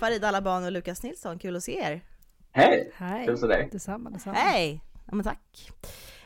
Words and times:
Hej 0.00 0.08
Farida 0.08 0.28
Alaban 0.28 0.64
och 0.64 0.72
Lukas 0.72 1.02
Nilsson, 1.02 1.38
kul 1.38 1.56
att 1.56 1.62
se 1.62 1.78
er! 1.78 2.04
Hej! 2.52 2.92
Hej! 2.94 3.24
Kul 3.24 3.34
att 3.34 3.40
se 3.40 3.46
dig! 3.46 3.68
Detsamma, 3.72 4.10
detsamma. 4.10 4.36
Hej! 4.36 4.80
Ja, 5.06 5.14
men 5.14 5.24
tack! 5.24 5.70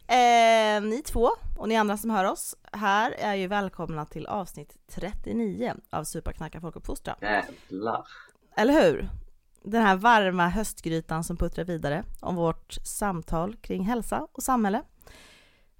Eh, 0.07 0.83
ni 0.83 1.03
två 1.07 1.29
och 1.59 1.69
ni 1.69 1.77
andra 1.77 1.97
som 1.97 2.11
hör 2.11 2.25
oss 2.25 2.57
här 2.73 3.11
är 3.19 3.35
ju 3.35 3.47
välkomna 3.47 4.07
till 4.07 4.27
avsnitt 4.27 4.77
39 4.91 5.75
av 5.91 6.05
Superknacka 6.05 6.61
folkuppfostran. 6.61 7.17
Jävlar! 7.21 8.07
Eller 8.57 8.83
hur? 8.83 9.09
Den 9.63 9.83
här 9.83 9.97
varma 9.97 10.49
höstgrytan 10.49 11.25
som 11.25 11.37
puttrar 11.37 11.65
vidare 11.65 12.05
om 12.21 12.35
vårt 12.37 12.73
samtal 12.73 13.57
kring 13.57 13.85
hälsa 13.85 14.27
och 14.33 14.43
samhälle. 14.43 14.83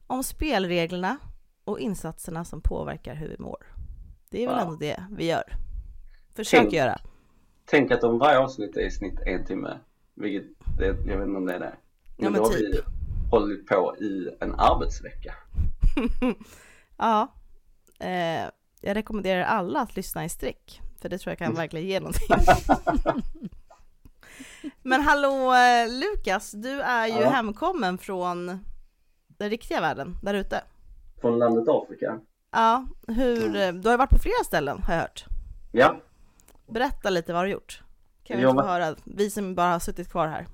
Om 0.07 0.23
spelreglerna 0.25 1.17
och 1.65 1.81
insatserna 1.81 2.45
som 2.45 2.61
påverkar 2.61 3.15
hur 3.15 3.29
vi 3.29 3.37
mår. 3.39 3.67
Det 4.31 4.43
är 4.45 4.47
väl 4.49 4.57
Wow. 4.57 4.65
ändå 4.65 4.77
det 4.77 5.05
vi 5.11 5.27
gör. 5.27 5.45
Försöker 6.35 6.63
Tänk. 6.63 6.73
göra. 6.75 7.01
Tänk 7.67 7.91
att 7.91 8.05
om 8.05 8.19
varje 8.19 8.39
avsnitt 8.39 8.77
är 8.77 8.81
i 8.81 8.91
snitt 8.91 9.21
en 9.27 9.45
timme, 9.45 9.79
vilket 10.15 10.51
det, 10.79 10.87
jag 10.87 10.95
vet 10.95 11.27
inte 11.27 11.37
om 11.39 11.47
det 11.47 11.55
är 11.55 11.59
det. 11.61 11.75
Ja, 12.17 12.31
men 12.31 12.33
då 12.33 12.43
har 12.43 12.51
typ. 12.53 12.75
vi 12.75 12.81
hållit 13.31 13.67
på 13.67 13.97
i 13.97 14.29
en 14.41 14.55
arbetsvecka. 14.55 15.35
Ja. 16.97 17.29
Eh, 18.01 18.45
jag 18.81 18.97
rekommenderar 18.97 19.43
alla 19.45 19.81
att 19.81 19.97
lyssna 19.97 20.25
i 20.25 20.29
sträck. 20.29 20.81
För 21.01 21.09
det 21.09 21.19
tror 21.19 21.31
jag 21.31 21.39
kan 21.39 21.55
verkligen 21.55 21.87
ge 21.87 22.01
någonting. 22.01 22.29
Men 24.83 25.01
hallå 25.03 25.55
eh, 25.55 25.89
Lukas, 25.89 26.53
du 26.53 26.81
är 26.81 27.07
ju 27.07 27.13
Ja. 27.21 27.29
hemkommen 27.31 27.99
från 27.99 28.47
den 29.27 29.51
riktiga 29.51 29.81
världen 29.81 30.17
där 30.23 30.35
ute. 30.35 30.61
Från 31.21 31.39
landet 31.39 31.65
Afrika. 31.69 32.21
Ja, 32.53 32.87
hur, 33.09 33.57
eh, 33.57 33.73
du 33.73 33.89
har 33.89 33.93
ju 33.93 33.97
varit 33.99 34.11
på 34.11 34.19
flera 34.19 34.45
ställen 34.45 34.83
har 34.83 34.95
jag 34.95 35.01
hört. 35.01 35.25
Ja, 35.73 35.97
Berätta 36.67 37.11
lite 37.11 37.33
vad 37.33 37.43
du 37.43 37.47
har 37.49 37.53
gjort. 37.53 37.83
Kan 38.25 38.37
vi 38.37 38.43
Jag 38.43 38.51
få 38.53 38.57
var- 38.57 38.65
höra, 38.65 38.97
vi 39.05 39.31
som 39.31 39.55
bara 39.55 39.69
har 39.73 39.79
suttit 39.79 40.11
kvar 40.11 40.27
här. 40.27 40.47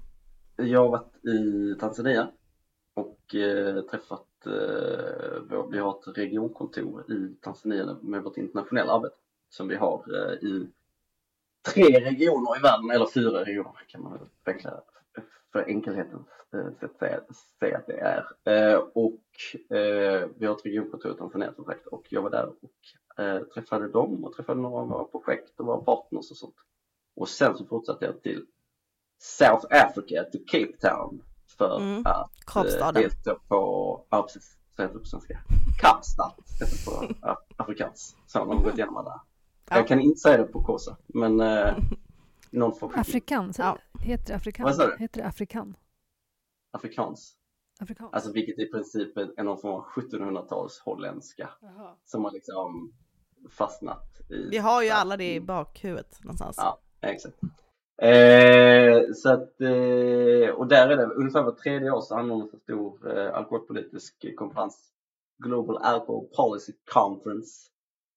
jag 0.56 0.80
har 0.80 0.88
varit 0.90 1.24
i 1.26 1.74
Tanzania 1.80 2.30
och 2.94 3.34
eh, 3.34 3.80
träffat, 3.82 4.26
eh, 4.46 5.66
vi 5.70 5.78
har 5.78 5.90
ett 6.08 6.18
regionkontor 6.18 7.12
i 7.12 7.34
Tanzania 7.42 7.96
med 8.02 8.22
vårt 8.22 8.36
internationella 8.36 8.92
arbete 8.92 9.14
som 9.48 9.68
vi 9.68 9.76
har 9.76 10.04
eh, 10.14 10.32
i 10.48 10.68
tre 11.74 11.84
regioner 11.84 12.56
i 12.58 12.62
världen, 12.62 12.90
eller 12.90 13.06
fyra 13.14 13.44
regioner 13.44 13.84
kan 13.88 14.02
man 14.02 14.18
förenkla 14.44 14.80
för 15.52 15.64
enkelhetens 15.68 16.26
eh, 16.52 16.72
sätt 16.80 16.96
säga, 16.98 17.20
säga 17.60 17.78
att 17.78 17.86
det 17.86 18.00
är. 18.00 18.24
Eh, 18.44 18.78
och 18.78 19.22
eh, 19.76 20.28
vi 20.36 20.46
har 20.46 20.56
ett 20.56 20.66
regionkontor 20.66 21.12
i 21.12 21.18
Tanzania 21.18 21.52
som 21.54 21.64
sagt 21.64 21.86
och 21.86 22.06
jag 22.08 22.22
var 22.22 22.30
där 22.30 22.46
och 22.46 22.70
träffade 23.54 23.88
dem 23.88 24.24
och 24.24 24.32
träffade 24.32 24.60
några 24.60 24.82
av 24.82 24.88
våra 24.88 25.04
projekt 25.04 25.60
och 25.60 25.66
våra 25.66 25.80
partners 25.80 26.30
och 26.30 26.36
sånt. 26.36 26.54
Och 27.16 27.28
sen 27.28 27.56
så 27.58 27.64
fortsatte 27.66 28.04
jag 28.04 28.22
till 28.22 28.46
South 29.18 29.66
Africa, 29.70 30.24
till 30.32 30.44
Cape 30.46 30.72
Town 30.88 31.22
för 31.58 31.76
Mm. 31.80 32.02
att 32.06 32.06
eh, 32.06 32.26
Kapstaden. 32.46 33.02
delta 33.02 33.34
på, 33.48 34.04
ja 34.10 34.22
precis, 34.22 34.58
så 34.76 34.82
heter 34.82 34.94
det 34.94 35.00
på 35.00 35.06
svenska. 35.06 35.40
Kapstad 35.80 36.32
heter 36.60 36.76
det 36.76 36.84
på 36.84 37.26
af- 37.28 37.44
afrikans. 37.56 38.16
Så 38.26 38.44
man 38.44 38.56
har 38.56 38.64
gått 38.64 38.74
igenom 38.74 38.96
alla. 38.96 39.20
Ja. 39.70 39.76
Jag 39.76 39.88
kan 39.88 40.00
inte 40.00 40.18
säga 40.20 40.36
det 40.36 40.44
på 40.44 40.62
Kosa, 40.62 40.96
men 41.06 41.40
eh, 41.40 41.76
någon 42.50 42.74
får 42.74 42.98
Afrikan, 42.98 43.52
Ja. 43.58 43.78
heter 44.00 44.26
det 44.26 44.34
afrikan? 44.34 44.64
Vad 44.64 44.76
sa 44.76 44.86
du? 44.86 44.96
Heter 44.98 45.20
det 45.22 45.26
afrikan? 45.28 45.76
afrikans. 46.70 47.36
Afrikan? 47.80 48.08
Alltså 48.12 48.32
vilket 48.32 48.58
i 48.58 48.66
princip 48.66 49.16
är 49.16 49.42
någon 49.42 49.58
form 49.60 49.72
av 49.74 49.84
1700-tals 49.84 50.78
holländska 50.84 51.50
som 52.04 52.24
har 52.24 52.30
liksom 52.32 52.92
fastnat 53.50 54.20
i. 54.28 54.48
Vi 54.50 54.58
har 54.58 54.82
ju 54.82 54.88
alla 54.88 55.16
det 55.16 55.34
i 55.34 55.40
bakhuvudet 55.40 56.24
någonstans. 56.24 56.56
Ja, 56.58 56.80
exakt. 57.00 57.36
Eh, 58.02 59.12
så 59.14 59.32
att, 59.32 59.60
eh, 59.60 60.54
och 60.54 60.66
där 60.66 60.88
är 60.88 60.96
det 60.96 61.06
ungefär 61.06 61.42
var 61.42 61.52
tredje 61.52 61.90
år 61.90 62.00
så 62.00 62.14
anordnas 62.14 62.54
en 62.54 62.60
stor 62.60 63.18
eh, 63.18 63.34
alkoholpolitisk 63.34 64.36
konferens. 64.36 64.90
Global 65.38 65.76
Alcohol 65.76 66.28
Policy 66.36 66.72
Conference. 66.92 67.70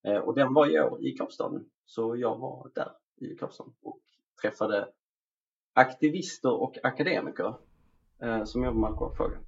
Eh, 0.07 0.17
och 0.17 0.35
den 0.35 0.53
var 0.53 0.75
i 0.75 0.79
år 0.79 1.05
i 1.05 1.11
Kapstaden. 1.11 1.65
Så 1.85 2.15
jag 2.15 2.37
var 2.37 2.71
där 2.75 2.91
i 3.21 3.35
Kapstaden 3.35 3.73
och 3.83 3.99
träffade 4.41 4.87
aktivister 5.73 6.61
och 6.61 6.77
akademiker 6.83 7.53
eh, 8.21 8.43
som 8.43 8.63
jobbar 8.63 8.79
med 8.79 8.89
alkoholfrågan. 8.89 9.39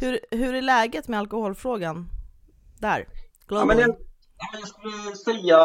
Hur, 0.00 0.18
hur 0.30 0.54
är 0.54 0.62
läget 0.62 1.08
med 1.08 1.18
alkoholfrågan 1.18 2.08
där? 2.80 3.08
Global. 3.46 3.80
ja, 3.80 3.96
jag 4.52 4.68
skulle 4.68 5.16
säga 5.16 5.58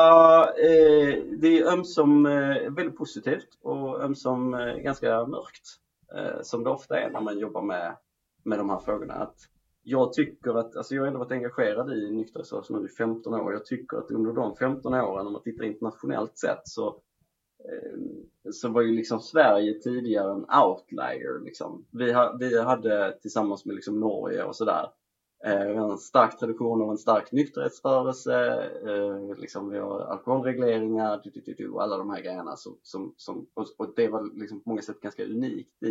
eh, 0.43 1.23
det 1.39 1.59
är 1.59 1.73
ömsom 1.73 2.25
eh, 2.25 2.71
väldigt 2.71 2.97
positivt 2.97 3.57
och 3.61 4.01
ömsom 4.01 4.53
eh, 4.53 4.75
ganska 4.75 5.25
mörkt. 5.25 5.81
Eh, 6.15 6.41
som 6.41 6.63
det 6.63 6.69
ofta 6.69 6.99
är 6.99 7.09
när 7.09 7.21
man 7.21 7.39
jobbar 7.39 7.61
med, 7.61 7.95
med 8.43 8.59
de 8.59 8.69
här 8.69 8.79
frågorna. 8.79 9.13
Att 9.13 9.35
jag 9.83 10.13
tycker 10.13 10.59
att, 10.59 10.75
alltså 10.75 10.95
jag 10.95 11.01
har 11.01 11.07
ändå 11.07 11.19
varit 11.19 11.31
engagerad 11.31 11.93
i 11.93 12.11
nykterhetsrörelsen 12.11 12.75
nu 12.75 12.85
i 12.85 12.89
15 12.89 13.33
år. 13.33 13.53
Jag 13.53 13.65
tycker 13.65 13.97
att 13.97 14.11
under 14.11 14.33
de 14.33 14.55
15 14.55 14.93
åren, 14.93 15.27
om 15.27 15.33
man 15.33 15.43
tittar 15.43 15.63
internationellt 15.63 16.37
sett, 16.37 16.61
så, 16.63 16.87
eh, 17.59 18.51
så 18.51 18.69
var 18.69 18.81
ju 18.81 18.95
liksom 18.95 19.19
Sverige 19.19 19.79
tidigare 19.79 20.31
en 20.31 20.45
outlier. 20.63 21.43
Liksom. 21.43 21.85
Vi, 21.91 22.13
ha, 22.13 22.37
vi 22.39 22.61
hade 22.61 23.17
tillsammans 23.21 23.65
med 23.65 23.75
liksom 23.75 23.99
Norge 23.99 24.43
och 24.43 24.55
sådär 24.55 24.87
en 25.43 25.97
stark 25.97 26.39
tradition 26.39 26.81
av 26.81 26.91
en 26.91 26.97
stark 26.97 27.31
nykterhetsrörelse, 27.31 28.63
eh, 28.87 29.37
liksom 29.37 29.69
vi 29.69 29.79
har 29.79 29.99
alkoholregleringar, 29.99 31.21
du, 31.23 31.29
du, 31.29 31.41
du, 31.45 31.53
du, 31.53 31.69
och 31.69 31.83
alla 31.83 31.97
de 31.97 32.09
här 32.09 32.21
grejerna 32.21 32.55
som, 32.55 32.77
som, 32.83 33.13
som 33.17 33.47
och, 33.77 33.93
det 33.95 34.07
var 34.07 34.39
liksom 34.39 34.63
på 34.63 34.69
många 34.69 34.81
sätt 34.81 35.01
ganska 35.01 35.25
unikt 35.25 35.83
i, 35.83 35.87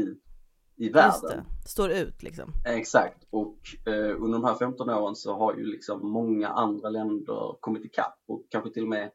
i 0.77 0.84
Just 0.84 0.97
världen. 0.97 1.44
det, 1.62 1.69
står 1.69 1.91
ut 1.91 2.22
liksom. 2.22 2.53
Exakt, 2.66 3.27
och 3.31 3.59
eh, 3.87 4.22
under 4.22 4.39
de 4.39 4.44
här 4.44 4.55
15 4.55 4.91
åren 4.91 5.16
så 5.16 5.34
har 5.34 5.55
ju 5.55 5.65
liksom 5.65 6.10
många 6.10 6.49
andra 6.49 6.91
länder 6.91 7.56
kommit 7.60 7.84
ikapp 7.84 8.19
och 8.28 8.47
kanske 8.50 8.71
till 8.71 8.83
och 8.83 8.89
med 8.89 9.10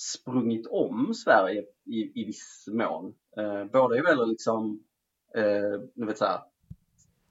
sprungit 0.00 0.66
om 0.66 1.14
Sverige 1.14 1.64
i, 1.84 2.20
i 2.22 2.24
viss 2.24 2.64
mån. 2.68 3.14
Eh, 3.36 3.64
båda 3.72 3.96
är 3.96 4.02
väl 4.02 4.28
liksom, 4.28 4.84
eh, 5.34 6.06
vet 6.06 6.18
så 6.18 6.24
här, 6.24 6.34
eh, 6.34 6.40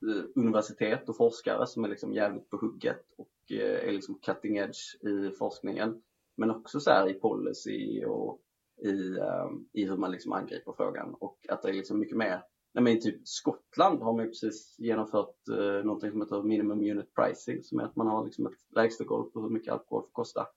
Eh, 0.01 0.23
universitet 0.35 1.09
och 1.09 1.17
forskare 1.17 1.67
som 1.67 1.83
är 1.83 1.89
liksom 1.89 2.13
jävligt 2.13 2.49
på 2.49 2.57
hugget 2.57 3.05
och 3.17 3.51
eh, 3.51 3.87
är 3.87 3.91
liksom 3.91 4.19
cutting 4.19 4.57
edge 4.57 4.95
i 5.01 5.31
forskningen. 5.31 6.01
Men 6.37 6.51
också 6.51 6.79
så 6.79 6.91
här 6.91 7.09
i 7.09 7.13
policy 7.13 8.05
och 8.05 8.41
i, 8.81 9.17
ehm, 9.19 9.67
i 9.73 9.85
hur 9.85 9.97
man 9.97 10.11
liksom 10.11 10.33
angriper 10.33 10.73
frågan 10.77 11.15
och 11.19 11.45
att 11.49 11.61
det 11.61 11.69
är 11.69 11.73
liksom 11.73 11.99
mycket 11.99 12.17
mer 12.17 12.41
Nej, 12.73 12.83
men 12.83 12.93
i 12.93 13.01
typ 13.01 13.27
Skottland 13.27 14.01
har 14.01 14.13
man 14.13 14.25
ju 14.25 14.29
precis 14.29 14.75
genomfört 14.79 15.47
eh, 15.47 15.85
någonting 15.85 16.11
som 16.11 16.21
heter 16.21 16.43
minimum 16.43 16.79
unit 16.79 17.15
pricing 17.15 17.63
som 17.63 17.79
är 17.79 17.83
att 17.83 17.95
man 17.95 18.07
har 18.07 18.25
liksom 18.25 18.45
ett 18.45 18.75
lägsta 18.75 19.03
golv 19.03 19.29
på 19.29 19.41
hur 19.41 19.49
mycket 19.49 19.73
alkohol 19.73 20.03
får 20.03 20.11
kosta. 20.11 20.47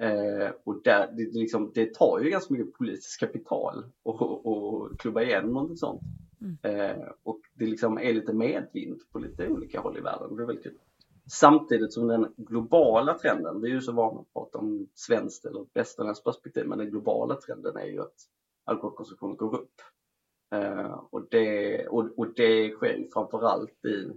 Eh, 0.00 0.50
och 0.64 0.82
där, 0.82 1.12
det, 1.16 1.38
liksom, 1.40 1.72
det 1.74 1.94
tar 1.94 2.20
ju 2.20 2.30
ganska 2.30 2.54
mycket 2.54 2.72
politiskt 2.72 3.20
kapital 3.20 3.84
att 4.04 4.98
klubba 4.98 5.22
igenom 5.22 5.52
någonting 5.52 5.76
sånt. 5.76 6.02
Mm. 6.44 6.56
Eh, 6.62 7.08
och 7.22 7.40
det 7.54 7.66
liksom 7.66 7.98
är 7.98 8.12
lite 8.12 8.32
medvind 8.32 9.00
på 9.12 9.18
lite 9.18 9.48
olika 9.48 9.80
håll 9.80 9.98
i 9.98 10.00
världen. 10.00 10.36
Det 10.36 10.42
är 10.42 10.46
väldigt 10.46 10.64
kul. 10.64 10.78
Samtidigt 11.26 11.92
som 11.92 12.06
den 12.08 12.34
globala 12.36 13.18
trenden, 13.18 13.60
vi 13.60 13.70
är 13.70 13.74
ju 13.74 13.80
så 13.80 13.92
vana 13.92 14.20
att 14.20 14.32
prata 14.32 14.58
om 14.58 14.88
svenskt 14.94 15.44
eller 15.44 15.66
västerländskt 15.74 16.24
perspektiv, 16.24 16.66
men 16.66 16.78
den 16.78 16.90
globala 16.90 17.34
trenden 17.34 17.76
är 17.76 17.86
ju 17.86 18.00
att 18.00 18.14
alkoholkonsumtionen 18.64 19.36
går 19.36 19.54
upp. 19.54 19.80
Eh, 20.54 21.04
och, 21.10 21.26
det, 21.30 21.86
och, 21.86 22.18
och 22.18 22.34
det 22.34 22.70
sker 22.70 22.96
ju 22.96 23.10
framförallt 23.10 23.84
i 23.84 24.10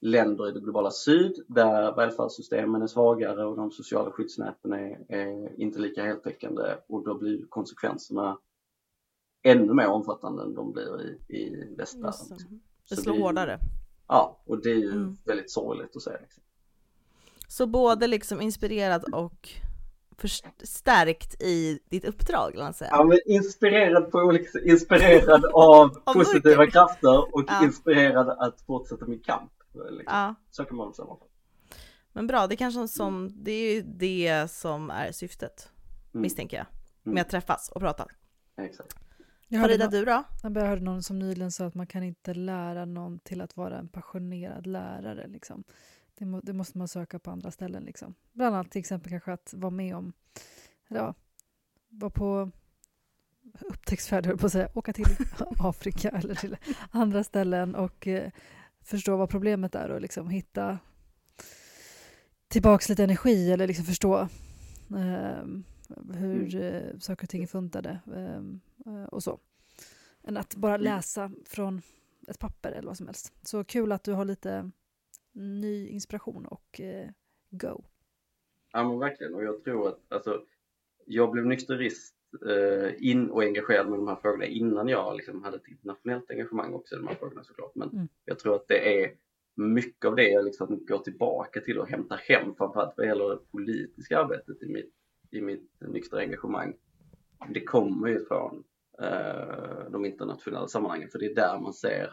länder 0.00 0.48
i 0.48 0.52
det 0.52 0.60
globala 0.60 0.90
syd 0.90 1.44
där 1.48 1.96
välfärdssystemen 1.96 2.82
är 2.82 2.86
svagare 2.86 3.46
och 3.46 3.56
de 3.56 3.70
sociala 3.70 4.10
skyddsnäten 4.10 4.72
är, 4.72 5.04
är 5.08 5.60
inte 5.60 5.78
lika 5.78 6.02
heltäckande 6.02 6.62
och 6.86 7.04
då 7.04 7.14
blir 7.14 7.46
konsekvenserna 7.48 8.38
ännu 9.50 9.74
mer 9.74 9.86
omfattande 9.86 10.42
än 10.42 10.54
de 10.54 10.72
blir 10.72 11.00
i, 11.28 11.36
i 11.36 11.74
västvärlden. 11.78 12.38
det. 12.88 12.96
Slår 12.96 13.12
det 13.12 13.16
ju- 13.18 13.22
hårdare. 13.22 13.58
Ja, 14.08 14.40
och 14.44 14.62
det 14.62 14.70
är 14.70 14.74
ju 14.74 14.90
Mm. 14.92 15.16
väldigt 15.24 15.50
sorgligt 15.50 15.96
att 15.96 16.02
se. 16.02 16.10
Liksom. 16.20 16.42
Så 17.48 17.66
både 17.66 18.06
liksom 18.06 18.40
inspirerad 18.40 19.04
och 19.14 19.48
förstärkt 20.18 21.42
i 21.42 21.78
ditt 21.88 22.04
uppdrag. 22.04 22.72
Ja, 22.80 23.04
men 23.04 23.18
inspirerad 23.26 24.10
på 24.10 24.18
olika. 24.18 24.60
Inspirerad 24.60 25.44
av 25.44 25.90
Av 26.04 26.12
positiva 26.14 26.56
mörker. 26.56 26.70
krafter 26.72 27.34
och 27.34 27.44
Ja. 27.46 27.64
inspirerad 27.64 28.28
att 28.28 28.60
fortsätta 28.60 29.06
min 29.06 29.20
kamp. 29.20 29.52
Liksom. 29.74 30.02
Ja, 30.06 30.34
Så 30.50 30.64
kan 30.64 30.76
man 30.76 30.94
sammanfatta. 30.94 31.30
men 32.12 32.26
bra, 32.26 32.46
det 32.46 32.56
kanske 32.56 32.88
som, 32.88 33.30
det 33.44 33.52
är 33.52 33.74
ju 33.74 33.82
det 33.82 34.50
som 34.50 34.90
är 34.90 35.12
syftet, 35.12 35.68
Mm. 36.14 36.22
misstänker 36.22 36.56
jag, 36.56 36.66
Mm. 37.04 37.14
med 37.14 37.20
att 37.20 37.30
träffas 37.30 37.68
och 37.74 37.80
prata. 37.80 38.06
Exakt. 38.58 38.96
Jag 39.48 39.62
Farida, 39.62 39.88
du 39.88 40.04
då? 40.04 40.24
jag 40.42 40.50
hörde 40.50 40.82
någon 40.82 41.02
som 41.02 41.18
nyligen 41.18 41.50
sa 41.50 41.66
att 41.66 41.74
man 41.74 41.86
kan 41.86 42.02
inte 42.02 42.34
lära 42.34 42.84
någon 42.84 43.18
till 43.18 43.40
att 43.40 43.56
vara 43.56 43.78
en 43.78 43.88
passionerad 43.88 44.66
lärare. 44.66 45.26
Liksom. 45.26 45.64
Det, 46.18 46.24
må, 46.24 46.40
det 46.40 46.52
måste 46.52 46.78
man 46.78 46.88
söka 46.88 47.18
på 47.18 47.30
andra 47.30 47.50
ställen. 47.50 47.84
Liksom. 47.84 48.14
Bland 48.32 48.56
annat 48.56 48.70
till 48.70 48.78
exempel 48.78 49.10
kanske 49.10 49.32
att 49.32 49.54
vara 49.56 49.70
med 49.70 49.96
om, 49.96 50.12
ja, 50.88 51.14
vara 51.88 52.10
på 52.10 52.50
upptäcktsfärd, 53.60 54.26
höll 54.26 54.38
på 54.38 54.46
att 54.46 54.52
säga, 54.52 54.68
åka 54.74 54.92
till 54.92 55.06
Afrika 55.58 56.08
eller 56.08 56.34
till 56.34 56.56
andra 56.90 57.24
ställen 57.24 57.74
och 57.74 58.06
eh, 58.06 58.30
förstå 58.80 59.16
vad 59.16 59.30
problemet 59.30 59.74
är 59.74 59.90
och 59.90 60.00
liksom 60.00 60.28
hitta 60.28 60.78
tillbaks 62.48 62.88
lite 62.88 63.04
energi 63.04 63.52
eller 63.52 63.66
liksom 63.66 63.84
förstå 63.84 64.20
eh, 64.90 65.44
hur 66.14 66.54
Mm. 66.54 66.74
eh, 66.74 66.98
saker 66.98 67.24
och 67.24 67.28
ting 67.30 67.42
är 67.42 67.46
funtade 67.46 68.00
eh, 68.16 68.42
och 69.08 69.22
så. 69.22 69.40
Än 70.24 70.36
att 70.36 70.56
bara 70.56 70.76
läsa 70.76 71.30
från 71.44 71.82
ett 72.28 72.38
papper 72.38 72.72
eller 72.72 72.86
vad 72.86 72.96
som 72.96 73.06
helst. 73.06 73.32
Så 73.42 73.64
kul 73.64 73.92
att 73.92 74.04
du 74.04 74.12
har 74.12 74.24
lite 74.24 74.70
ny 75.32 75.88
inspiration 75.88 76.46
och 76.46 76.80
eh, 76.80 77.08
go. 77.50 77.84
Ja 78.72 78.88
men 78.88 78.98
verkligen 78.98 79.34
och 79.34 79.44
jag 79.44 79.64
tror 79.64 79.88
att 79.88 80.00
alltså, 80.08 80.42
jag 81.04 81.30
blev 81.30 81.46
nykterist 81.46 82.14
eh, 82.48 83.08
in 83.10 83.30
och 83.30 83.42
engagerad 83.42 83.88
med 83.90 83.98
de 83.98 84.08
här 84.08 84.16
frågorna 84.16 84.44
innan 84.44 84.88
jag 84.88 85.16
liksom 85.16 85.42
hade 85.42 85.56
ett 85.56 85.68
internationellt 85.68 86.30
engagemang 86.30 86.74
också 86.74 86.94
i 86.94 86.98
de 86.98 87.06
här 87.06 87.14
frågorna 87.14 87.44
såklart. 87.44 87.74
Men 87.74 87.90
Mm. 87.90 88.08
jag 88.24 88.38
tror 88.38 88.54
att 88.54 88.68
det 88.68 89.04
är 89.04 89.14
mycket 89.54 90.04
av 90.04 90.16
det 90.16 90.28
jag 90.28 90.44
liksom 90.44 90.86
går 90.86 90.98
tillbaka 90.98 91.60
till 91.60 91.78
och 91.78 91.88
hämtar 91.88 92.16
hem 92.16 92.54
framförallt 92.54 92.94
vad 92.96 93.06
gäller 93.06 93.28
det 93.30 93.50
politiska 93.50 94.18
arbetet 94.18 94.62
i 94.62 94.66
mitt, 94.68 94.94
i 95.30 95.40
mitt 95.40 95.70
nyktra 95.80 96.20
engagemang. 96.20 96.74
Det 97.48 97.64
kommer 97.64 98.08
ju 98.08 98.24
från 98.24 98.54
eh, 98.56 98.62
de 99.92 100.04
internationella 100.04 100.68
sammanhangen 100.68 101.08
för 101.08 101.18
det 101.18 101.26
är 101.26 101.34
där 101.34 101.60
man 101.60 101.72
ser 101.72 102.10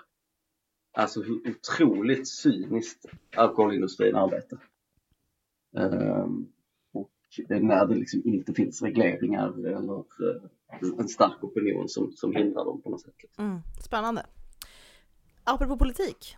alltså 0.94 1.22
hur 1.22 1.42
otroligt 1.50 2.28
cyniskt 2.28 3.06
alkoholindustrin 3.36 4.16
arbetar. 4.16 4.60
Ehm, 5.78 6.48
och 6.94 7.12
när 7.48 7.86
det 7.86 7.96
liksom 7.96 8.22
inte 8.26 8.54
finns 8.54 8.82
regleringar 8.82 9.68
eller 9.68 9.98
eh, 9.98 11.00
en 11.00 11.08
stark 11.08 11.44
opinion 11.44 11.90
som, 11.90 12.12
som 12.12 12.36
hindrar 12.36 12.66
dem 12.66 12.82
på 12.82 12.90
något 12.90 13.02
sätt. 13.02 13.14
Liksom. 13.20 13.46
Mm, 13.46 13.62
spännande. 13.86 14.26
Apropå 15.44 15.78
politik. 15.78 16.36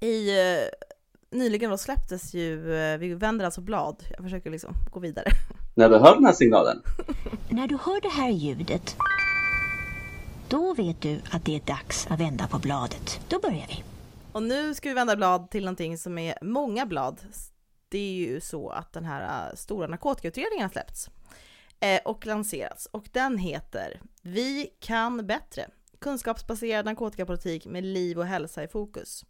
I, 0.00 0.30
eh, 0.30 0.68
nyligen 1.30 1.70
då 1.70 1.76
släpptes 1.76 2.34
ju, 2.34 2.74
eh, 2.74 2.98
vi 2.98 3.14
vänder 3.14 3.44
alltså 3.44 3.60
blad, 3.60 4.04
jag 4.10 4.22
försöker 4.22 4.50
liksom 4.50 4.74
gå 4.92 5.00
vidare. 5.00 5.26
När 5.74 5.88
du 5.88 5.98
hör 5.98 6.14
den 6.14 6.24
här 6.24 6.32
signalen, 6.32 6.82
När 7.50 7.66
du 7.66 7.76
hör 7.76 8.00
det 8.00 8.08
här 8.08 8.30
ljudet, 8.30 8.96
då 10.54 10.74
vet 10.74 11.02
du 11.02 11.20
att 11.30 11.44
det 11.44 11.56
är 11.56 11.60
dags 11.60 12.06
att 12.10 12.20
vända 12.20 12.46
på 12.46 12.58
bladet. 12.58 13.20
Då 13.28 13.38
börjar 13.38 13.66
vi. 13.68 13.84
Och 14.32 14.42
nu 14.42 14.74
ska 14.74 14.88
vi 14.88 14.94
vända 14.94 15.16
blad 15.16 15.50
till 15.50 15.64
någonting 15.64 15.98
som 15.98 16.18
är 16.18 16.38
många 16.42 16.86
blad. 16.86 17.20
Det 17.88 17.98
är 17.98 18.12
ju 18.12 18.40
så 18.40 18.68
att 18.70 18.92
den 18.92 19.04
här 19.04 19.48
äh, 19.48 19.56
stora 19.56 19.86
narkotikautredningen 19.86 20.62
har 20.62 20.70
släppts 20.70 21.10
eh, 21.80 22.00
och 22.04 22.26
lanserats 22.26 22.86
och 22.86 23.08
den 23.12 23.38
heter 23.38 24.00
Vi 24.22 24.70
kan 24.80 25.26
bättre. 25.26 25.68
Kunskapsbaserad 25.98 26.84
narkotikapolitik 26.84 27.66
med 27.66 27.84
liv 27.84 28.18
och 28.18 28.26
hälsa 28.26 28.64
i 28.64 28.68
fokus. 28.68 29.24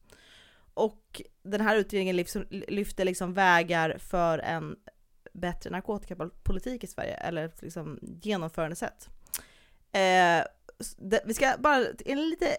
Och 0.74 1.22
den 1.42 1.60
här 1.60 1.76
utredningen 1.76 2.16
lyfter, 2.68 3.04
liksom 3.04 3.34
vägar 3.34 3.98
för 3.98 4.38
en 4.38 4.76
bättre 5.32 5.70
narkotikapolitik 5.70 6.84
i 6.84 6.86
Sverige, 6.86 7.14
eller 7.14 7.52
liksom 7.60 7.98
genomförandesätt. 8.02 9.08
Eh, 9.92 10.44
vi 11.24 11.34
ska 11.34 11.54
bara, 11.58 11.86
en 12.04 12.28
lite, 12.28 12.56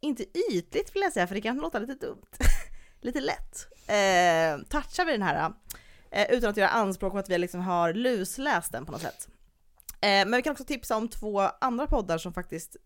inte 0.00 0.24
ytligt 0.52 0.96
vill 0.96 1.02
jag 1.02 1.12
säga, 1.12 1.26
för 1.26 1.34
det 1.34 1.40
kan 1.40 1.56
låta 1.56 1.78
lite 1.78 1.94
dumt, 1.94 2.26
lite 3.00 3.20
lätt, 3.20 3.66
eh, 3.86 4.66
touchar 4.68 5.04
vi 5.04 5.12
den 5.12 5.22
här, 5.22 5.52
eh, 6.10 6.30
utan 6.30 6.50
att 6.50 6.56
göra 6.56 6.68
anspråk 6.68 7.12
på 7.12 7.18
att 7.18 7.30
vi 7.30 7.38
liksom 7.38 7.60
har 7.60 7.92
lusläst 7.92 8.72
den 8.72 8.86
på 8.86 8.92
något 8.92 9.02
sätt. 9.02 9.28
Eh, 10.04 10.26
men 10.26 10.32
vi 10.32 10.42
kan 10.42 10.52
också 10.52 10.64
tipsa 10.64 10.96
om 10.96 11.08
två 11.08 11.40
andra 11.40 11.86
poddar 11.86 12.18
som 12.18 12.32
faktiskt 12.32 12.76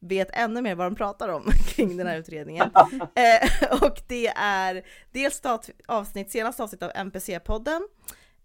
vet 0.00 0.28
ännu 0.32 0.62
mer 0.62 0.74
vad 0.74 0.86
de 0.86 0.94
pratar 0.94 1.28
om 1.28 1.44
kring 1.66 1.96
den 1.96 2.06
här 2.06 2.16
utredningen. 2.16 2.70
Eh, 3.14 3.82
och 3.82 4.02
det 4.08 4.26
är 4.36 4.82
dels 5.10 5.42
avsnitt, 5.88 6.30
senaste 6.30 6.62
avsnitt 6.62 6.82
av 6.82 6.90
NPC-podden, 6.90 7.80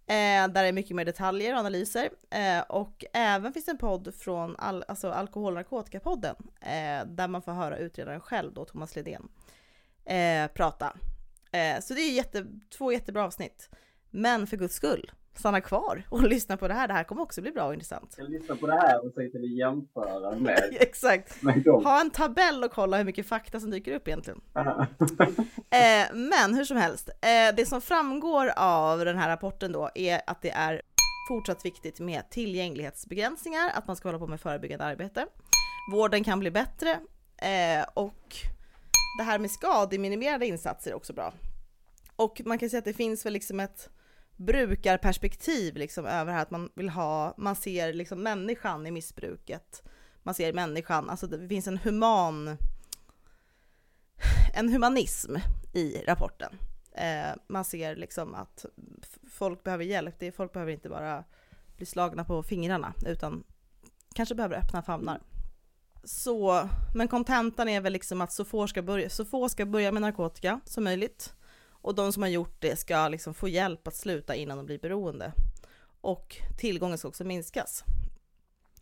eh, 0.08 0.48
där 0.48 0.48
det 0.48 0.68
är 0.68 0.72
mycket 0.72 0.96
mer 0.96 1.06
detaljer 1.06 1.54
och 1.54 1.60
analyser. 1.60 2.10
Eh, 2.30 2.60
och 2.60 3.06
även 3.14 3.54
finns 3.54 3.66
det 3.66 3.72
en 3.72 3.78
podd 3.78 4.14
från 4.16 4.56
al 4.56 4.84
alltså 4.88 5.12
Alkohol 5.12 5.52
och 5.52 5.56
narkotikapodden, 5.56 6.36
eh, 6.62 7.06
där 7.06 7.28
man 7.28 7.42
får 7.42 7.52
höra 7.52 7.78
utredaren 7.78 8.22
själv 8.22 8.54
då, 8.54 8.66
Thomas 8.66 8.96
Ledén, 8.96 9.28
eh, 10.06 10.48
prata. 10.48 10.98
Eh, 11.52 11.82
så 11.82 11.94
det 11.94 12.02
är 12.02 12.12
jätte, 12.12 12.46
två 12.78 12.92
jättebra 12.92 13.26
avsnitt. 13.26 13.70
Men 14.10 14.48
för 14.48 14.58
guds 14.58 14.76
skull, 14.76 15.12
stanna 15.40 15.62
kvar 15.62 16.04
och 16.10 16.24
lyssna 16.28 16.58
på 16.58 16.68
det 16.68 16.74
här. 16.74 16.88
Det 16.88 16.94
här 16.94 17.04
kommer 17.04 17.22
också 17.22 17.42
bli 17.42 17.52
bra 17.52 17.66
och 17.66 17.74
intressant. 17.74 18.16
jag 18.18 18.30
lyssnar 18.30 18.56
på 18.56 18.68
det 18.68 18.74
här 18.74 19.06
och 19.06 19.14
så 19.14 19.20
kan 19.22 19.42
vi 19.42 19.60
jämföra 19.60 20.36
med, 20.36 20.70
Exakt. 20.80 21.42
med. 21.44 21.66
Ha 21.66 22.02
en 22.02 22.10
tabell 22.10 22.64
och 22.64 22.72
kolla 22.72 22.98
hur 22.98 23.04
mycket 23.04 23.28
fakta 23.28 23.60
som 23.60 23.72
dyker 23.72 23.96
upp 23.96 24.08
egentligen. 24.08 24.42
Eh, 25.70 26.16
men 26.16 26.54
hur 26.56 26.64
som 26.64 26.78
helst, 26.78 27.10
eh, 27.10 27.56
det 27.56 27.66
som 27.66 27.82
framgår 27.82 28.52
av 28.58 29.06
den 29.06 29.18
här 29.18 29.30
rapporten 29.30 29.72
då 29.72 29.90
är 29.96 30.22
att 30.28 30.42
det 30.42 30.50
är 30.50 30.82
fortsatt 31.30 31.66
viktigt 31.66 32.00
med 32.00 32.30
tillgänglighetsbegränsningar, 32.30 33.72
att 33.74 33.88
man 33.88 33.96
ska 33.96 34.08
hålla 34.08 34.20
på 34.20 34.28
med 34.28 34.42
förebyggande 34.42 34.86
arbete. 34.86 35.26
Vården 35.92 36.24
kan 36.24 36.40
bli 36.40 36.52
bättre 36.52 36.90
eh, 37.38 37.86
och 37.94 38.36
det 39.18 39.24
här 39.24 39.40
med 39.40 39.52
skademinimerade 39.52 40.48
insatser 40.48 40.92
är 40.92 40.96
också 40.96 41.14
bra. 41.14 41.34
Och 42.16 42.42
man 42.46 42.58
kan 42.58 42.70
säga 42.70 42.80
att 42.80 42.86
det 42.86 42.94
finns 42.94 43.26
väl 43.26 43.34
liksom 43.34 43.60
ett 43.60 43.90
brukarperspektiv 44.36 45.76
liksom 45.76 46.06
över 46.06 46.26
det 46.26 46.32
här 46.32 46.42
att 46.42 46.52
man 46.52 46.70
vill 46.76 46.90
ha, 46.90 47.34
man 47.38 47.56
ser 47.56 47.94
liksom 47.94 48.24
människan 48.24 48.88
i 48.88 48.92
missbruket. 48.92 49.84
Man 50.24 50.34
ser 50.34 50.54
människan, 50.54 51.10
alltså 51.10 51.28
det 51.28 51.48
finns 51.48 51.68
en 51.68 51.78
human 51.78 52.58
en 54.54 54.70
humanism 54.70 55.36
i 55.74 56.04
rapporten. 56.08 56.58
Eh, 56.92 57.36
man 57.48 57.66
ser 57.66 57.96
liksom 57.96 58.36
att 58.36 58.66
folk 59.32 59.64
behöver 59.64 59.84
hjälp. 59.84 60.16
Det 60.20 60.28
är, 60.28 60.32
folk 60.32 60.54
behöver 60.54 60.72
inte 60.72 60.90
bara 60.90 61.24
bli 61.78 61.86
slagna 61.86 62.24
på 62.24 62.44
fingrarna 62.44 62.94
utan 63.06 63.44
kanske 64.14 64.36
behöver 64.36 64.56
öppna 64.56 64.82
famnar. 64.82 65.22
Så, 66.04 66.70
men 66.96 67.08
kontentan 67.08 67.70
är 67.70 67.82
väl 67.82 67.94
liksom 67.94 68.22
att 68.22 68.32
så 68.32 68.46
få, 68.46 68.68
ska 68.68 68.82
börja, 68.82 69.10
så 69.10 69.26
få 69.26 69.50
ska 69.50 69.66
börja 69.66 69.92
med 69.92 70.02
narkotika 70.02 70.60
som 70.66 70.84
möjligt. 70.84 71.34
Och 71.86 71.96
de 71.96 72.14
som 72.14 72.24
har 72.24 72.30
gjort 72.30 72.56
det 72.60 72.76
ska 72.76 73.08
liksom 73.08 73.34
få 73.34 73.48
hjälp 73.48 73.88
att 73.88 73.96
sluta 73.96 74.36
innan 74.36 74.58
de 74.58 74.66
blir 74.66 74.80
beroende. 74.80 75.32
Och 76.02 76.38
tillgången 76.58 76.98
ska 76.98 77.08
också 77.08 77.24
minskas. 77.24 77.84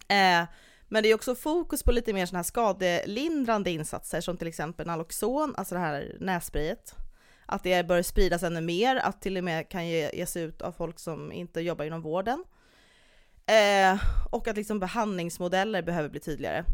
Eh, 0.08 0.44
men 0.88 1.04
det 1.04 1.10
är 1.10 1.16
också 1.16 1.36
fokus 1.36 1.84
på 1.84 1.92
lite 1.92 2.14
mer 2.14 2.26
sådana 2.26 2.38
här 2.38 2.44
skadelindrande 2.44 3.72
insatser 3.72 4.22
som 4.22 4.38
till 4.38 4.48
exempel 4.48 4.88
Naloxon, 4.88 5.56
alltså 5.58 5.76
det 5.76 5.82
här 5.82 6.18
nässprayet. 6.20 6.96
Att 7.46 7.64
det 7.64 7.88
bör 7.88 8.02
spridas 8.02 8.44
ännu 8.44 8.62
mer, 8.62 8.96
att 8.96 9.22
till 9.22 9.38
och 9.38 9.44
med 9.44 9.70
kan 9.70 9.88
ge, 9.88 10.10
ges 10.14 10.38
ut 10.38 10.62
av 10.62 10.72
folk 10.72 11.00
som 11.00 11.32
inte 11.32 11.62
jobbar 11.62 11.86
inom 11.86 12.02
vården. 12.02 12.44
Eh, 13.46 14.02
och 14.32 14.48
att 14.48 14.58
liksom 14.58 14.80
behandlingsmodeller 14.80 15.82
behöver 15.82 16.10
bli 16.10 16.20
tydligare. 16.20 16.66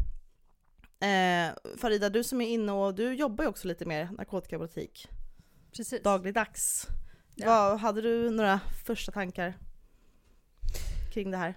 Eh, 1.00 1.54
Farida, 1.78 2.08
du 2.08 2.24
som 2.24 2.40
är 2.40 2.48
inne 2.48 2.72
och 2.72 2.94
du 2.94 3.14
jobbar 3.14 3.44
ju 3.44 3.48
också 3.48 3.68
lite 3.68 3.84
mer 3.84 4.08
narkotikapolitik 4.16 5.08
Precis. 5.76 6.02
dagligdags. 6.02 6.86
Ja. 7.34 7.46
Vad, 7.46 7.80
hade 7.80 8.00
du 8.00 8.30
några 8.30 8.60
första 8.86 9.12
tankar 9.12 9.54
kring 11.12 11.30
det 11.30 11.36
här? 11.36 11.54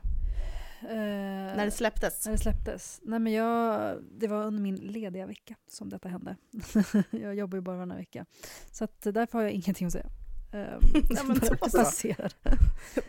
När 1.55 1.65
det 1.65 1.71
släpptes? 1.71 2.25
När 2.25 2.31
det 2.31 2.37
släpptes? 2.37 2.99
Nej, 3.03 3.19
men 3.19 3.33
jag, 3.33 3.97
det 4.11 4.27
var 4.27 4.43
under 4.43 4.61
min 4.61 4.75
lediga 4.75 5.25
vecka 5.25 5.55
som 5.67 5.89
detta 5.89 6.09
hände. 6.09 6.35
jag 7.11 7.35
jobbar 7.35 7.57
ju 7.57 7.61
bara 7.61 7.75
varannan 7.75 7.97
vecka. 7.97 8.25
Så 8.71 8.83
att 8.83 9.01
därför 9.01 9.37
har 9.37 9.43
jag 9.43 9.51
ingenting 9.51 9.87
att 9.87 9.93
säga. 9.93 10.09
Um, 10.53 10.79
Ja, 11.09 11.23
men 11.23 11.39
så. 11.69 12.15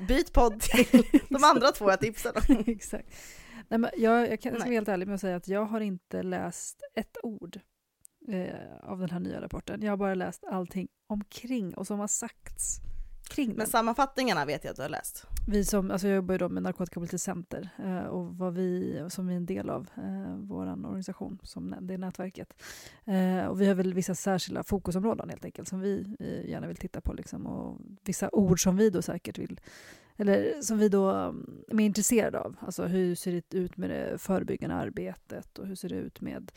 Byt 0.09 0.33
podd 0.33 0.61
till 0.61 1.03
de 1.29 1.45
andra 1.45 1.73
två 1.73 1.91
jag 1.91 2.01
tipsade 2.01 2.41
om. 2.49 2.65
Exakt. 2.67 3.09
Nej, 3.69 3.79
men 3.79 3.91
jag, 3.97 4.31
jag 4.31 4.41
kan 4.41 4.53
vara 4.53 4.65
helt 4.65 4.89
ärlig 4.89 5.07
med 5.07 5.15
att 5.15 5.21
säga 5.21 5.37
att 5.37 5.49
jag 5.49 5.65
har 5.65 5.81
inte 5.81 6.23
läst 6.23 6.83
ett 6.95 7.17
ord 7.23 7.61
eh, 8.29 8.91
av 8.91 8.99
den 8.99 9.11
här 9.11 9.21
nya 9.21 9.41
rapporten. 9.41 9.83
Jag 9.83 9.93
har 9.93 9.97
bara 9.97 10.15
läst 10.15 10.45
allting 10.45 10.89
omkring 11.07 11.75
och 11.75 11.87
som 11.87 11.99
har 11.99 12.09
sagts 12.09 12.81
kring 13.29 13.49
den. 13.49 13.57
Men 13.57 13.67
sammanfattningarna 13.67 14.45
vet 14.45 14.65
jag 14.65 14.71
att 14.71 14.77
du 14.77 14.83
har 14.83 14.89
läst. 14.89 15.27
Vi 15.49 15.65
som, 15.65 15.91
alltså 15.91 16.09
jag 16.09 16.17
jobbar 16.17 16.35
ju 16.35 16.39
då 16.39 16.49
med 16.49 16.63
Narkotikapolitiskt 16.63 17.25
center 17.25 17.69
eh, 17.79 18.05
och 18.05 18.37
vad 18.37 18.55
vi, 18.55 19.05
som 19.09 19.27
vi 19.27 19.33
är 19.33 19.37
en 19.37 19.47
del 19.47 19.71
av, 19.71 19.89
eh, 19.97 20.37
vår 20.37 20.67
organisation, 20.67 21.39
som 21.43 21.75
det 21.81 21.99
nätverket. 21.99 22.63
Eh, 23.05 23.47
och 23.47 23.61
vi 23.61 23.67
har 23.67 23.75
väl 23.75 23.95
vissa 23.95 24.15
särskilda 24.15 24.63
fokusområden 24.63 25.29
helt 25.29 25.45
enkelt 25.45 25.69
som 25.69 25.81
vi 25.81 26.17
eh, 26.21 26.51
gärna 26.51 26.67
vill 26.67 26.77
titta 26.77 27.01
på. 27.01 27.13
Liksom, 27.13 27.47
och 27.47 27.81
vissa 28.05 28.29
ord 28.33 28.63
som 28.63 28.77
vi 28.77 28.91
då 28.91 29.03
säkert 29.03 29.39
vill, 29.39 29.61
eller 30.17 30.63
som 30.63 30.79
vi 30.79 30.89
då 30.89 31.11
mm, 31.11 31.65
är 31.69 31.75
mer 31.75 31.87
intresserade 31.87 32.41
av. 32.41 32.57
Alltså 32.61 32.85
hur 32.85 33.15
ser 33.15 33.33
det 33.33 33.59
ut 33.59 33.77
med 33.77 33.91
det 33.91 34.19
förebyggande 34.19 34.77
arbetet 34.77 35.59
och 35.59 35.67
hur 35.67 35.75
ser 35.75 35.89
det 35.89 35.95
ut 35.95 36.21
med, 36.21 36.53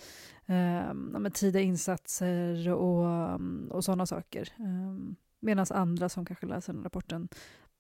eh, 0.46 0.94
med 0.94 1.34
tidiga 1.34 1.62
insatser 1.62 2.74
och, 2.74 3.08
mm, 3.08 3.72
och 3.72 3.84
sådana 3.84 4.06
saker. 4.06 4.50
Eh, 4.60 5.16
Medan 5.40 5.66
andra 5.70 6.10
som 6.10 6.26
kanske 6.26 6.46
läser 6.46 6.74
den 6.74 6.84
rapporten 6.84 7.30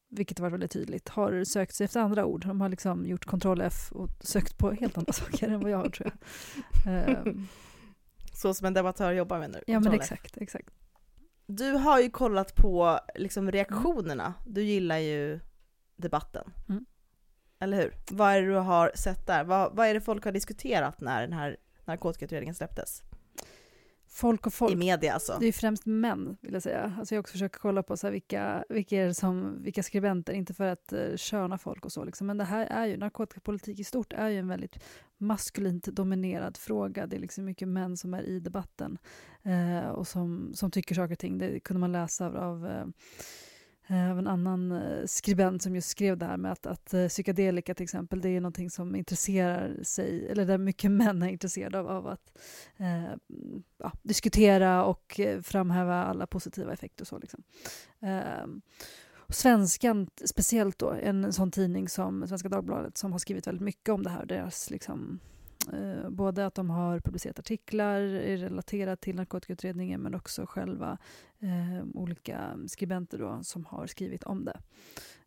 vilket 0.09 0.39
varit 0.39 0.53
väldigt 0.53 0.71
tydligt, 0.71 1.09
har 1.09 1.43
sökt 1.43 1.75
sig 1.75 1.85
efter 1.85 1.99
andra 1.99 2.25
ord. 2.25 2.45
De 2.45 2.61
har 2.61 2.69
liksom 2.69 3.05
gjort 3.05 3.25
kontroll 3.25 3.61
F 3.61 3.91
och 3.91 4.09
sökt 4.19 4.57
på 4.57 4.71
helt 4.71 4.97
andra 4.97 5.13
saker 5.13 5.47
än 5.47 5.59
vad 5.59 5.71
jag 5.71 5.77
har 5.77 5.89
tror 5.89 6.11
jag. 6.85 7.27
Um, 7.27 7.47
Så 8.33 8.53
som 8.53 8.67
en 8.67 8.73
debattör 8.73 9.11
jobbar 9.11 9.39
med 9.39 9.49
nu? 9.49 9.61
Ja 9.67 9.79
men 9.79 9.93
exakt, 9.93 10.37
exakt. 10.37 10.69
Du 11.47 11.71
har 11.71 11.99
ju 11.99 12.09
kollat 12.09 12.55
på 12.55 12.99
liksom 13.15 13.51
reaktionerna, 13.51 14.33
du 14.45 14.63
gillar 14.63 14.97
ju 14.97 15.39
debatten. 15.97 16.51
Mm. 16.69 16.85
Eller 17.59 17.77
hur? 17.77 17.93
Vad 18.11 18.33
är 18.33 18.41
det 18.41 18.47
du 18.47 18.55
har 18.55 18.91
sett 18.95 19.27
där? 19.27 19.43
Vad, 19.43 19.75
vad 19.75 19.87
är 19.87 19.93
det 19.93 20.01
folk 20.01 20.25
har 20.25 20.31
diskuterat 20.31 21.01
när 21.01 21.21
den 21.21 21.33
här 21.33 21.57
narkotikautredningen 21.85 22.55
släpptes? 22.55 23.03
Folk 24.09 24.47
och 24.47 24.53
folk. 24.53 24.73
I 24.73 24.75
media 24.75 25.13
alltså? 25.13 25.37
Det 25.39 25.47
är 25.47 25.51
främst 25.51 25.85
män, 25.85 26.37
vill 26.41 26.53
jag 26.53 26.63
säga. 26.63 26.95
Alltså 26.99 27.15
jag 27.15 27.19
också 27.19 27.31
försökt 27.31 27.57
kolla 27.57 27.83
på 27.83 27.97
så 27.97 28.09
vilka, 28.09 28.63
vilka, 28.69 29.13
som, 29.13 29.63
vilka 29.63 29.83
skribenter, 29.83 30.33
inte 30.33 30.53
för 30.53 30.67
att 30.67 30.93
uh, 30.93 31.15
köna 31.15 31.57
folk 31.57 31.85
och 31.85 31.91
så, 31.91 32.03
liksom. 32.03 32.27
men 32.27 32.37
det 32.37 32.43
här 32.43 32.65
är 32.65 32.85
ju, 32.85 32.97
narkotikapolitik 32.97 33.79
i 33.79 33.83
stort 33.83 34.13
är 34.13 34.29
ju 34.29 34.39
en 34.39 34.47
väldigt 34.47 34.83
maskulint 35.17 35.85
dominerad 35.85 36.57
fråga. 36.57 37.07
Det 37.07 37.15
är 37.15 37.19
liksom 37.19 37.45
mycket 37.45 37.67
män 37.67 37.97
som 37.97 38.13
är 38.13 38.23
i 38.23 38.39
debatten 38.39 38.97
uh, 39.45 39.87
och 39.87 40.07
som, 40.07 40.51
som 40.53 40.71
tycker 40.71 40.95
saker 40.95 41.11
och 41.13 41.19
ting. 41.19 41.37
Det 41.37 41.59
kunde 41.59 41.79
man 41.79 41.91
läsa 41.91 42.25
av, 42.25 42.37
av 42.37 42.65
Eh, 42.65 42.85
Eh, 43.89 44.11
av 44.11 44.19
en 44.19 44.27
annan 44.27 44.71
eh, 44.71 45.05
skribent 45.05 45.61
som 45.61 45.75
just 45.75 45.89
skrev 45.89 46.17
det 46.17 46.25
här 46.25 46.37
med 46.37 46.51
att, 46.51 46.65
att 46.65 46.93
eh, 46.93 47.07
psykedelika 47.07 47.75
till 47.75 47.83
exempel, 47.83 48.21
det 48.21 48.29
är 48.29 48.41
någonting 48.41 48.69
som 48.69 48.95
intresserar 48.95 49.83
sig, 49.83 50.27
eller 50.29 50.45
där 50.45 50.57
mycket 50.57 50.91
män 51.01 51.21
är 51.21 51.27
intresserade 51.27 51.79
av, 51.79 51.87
av 51.87 52.07
att 52.07 52.37
eh, 52.77 53.13
ja, 53.77 53.91
diskutera 54.03 54.85
och 54.85 55.19
framhäva 55.43 56.03
alla 56.03 56.27
positiva 56.27 56.73
effekter 56.73 57.03
och 57.03 57.07
så. 57.07 57.17
Liksom. 57.17 57.43
Eh, 57.99 58.47
och 59.15 59.35
Svenskan 59.35 60.09
speciellt 60.25 60.79
då, 60.79 60.91
en 60.91 61.33
sån 61.33 61.51
tidning 61.51 61.89
som 61.89 62.27
Svenska 62.27 62.49
Dagbladet 62.49 62.97
som 62.97 63.11
har 63.11 63.19
skrivit 63.19 63.47
väldigt 63.47 63.63
mycket 63.63 63.89
om 63.89 64.03
det 64.03 64.09
här, 64.09 64.25
deras 64.25 64.69
liksom, 64.69 65.19
Eh, 65.73 66.09
både 66.09 66.45
att 66.45 66.55
de 66.55 66.69
har 66.69 66.99
publicerat 66.99 67.39
artiklar 67.39 68.01
relaterat 68.37 69.01
till 69.01 69.15
narkotikautredningen 69.15 70.01
men 70.01 70.15
också 70.15 70.45
själva 70.45 70.97
eh, 71.39 71.85
olika 71.93 72.57
skribenter 72.67 73.17
då, 73.17 73.39
som 73.43 73.65
har 73.65 73.87
skrivit 73.87 74.23
om 74.23 74.45
det. 74.45 74.59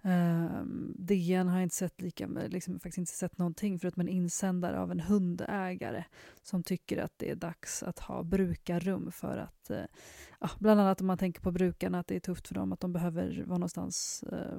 Eh, 0.02 0.62
DN 0.94 1.48
har 1.48 1.60
inte 1.60 1.76
sett 1.76 2.00
lika, 2.00 2.26
liksom, 2.26 2.74
faktiskt 2.74 2.98
inte 2.98 3.12
sett 3.12 3.38
någonting 3.38 3.78
förutom 3.78 4.00
en 4.00 4.08
insändare 4.08 4.80
av 4.80 4.90
en 4.90 5.00
hundägare 5.00 6.04
som 6.42 6.62
tycker 6.62 6.98
att 6.98 7.12
det 7.16 7.30
är 7.30 7.36
dags 7.36 7.82
att 7.82 7.98
ha 7.98 8.22
brukarrum 8.22 9.12
för 9.12 9.38
att, 9.38 9.70
eh, 9.70 9.84
ja, 10.40 10.50
bland 10.58 10.80
annat 10.80 11.00
om 11.00 11.06
man 11.06 11.18
tänker 11.18 11.40
på 11.40 11.52
brukarna, 11.52 11.98
att 11.98 12.06
det 12.06 12.16
är 12.16 12.20
tufft 12.20 12.48
för 12.48 12.54
dem 12.54 12.72
att 12.72 12.80
de 12.80 12.92
behöver 12.92 13.44
vara 13.46 13.58
någonstans 13.58 14.24
eh, 14.32 14.58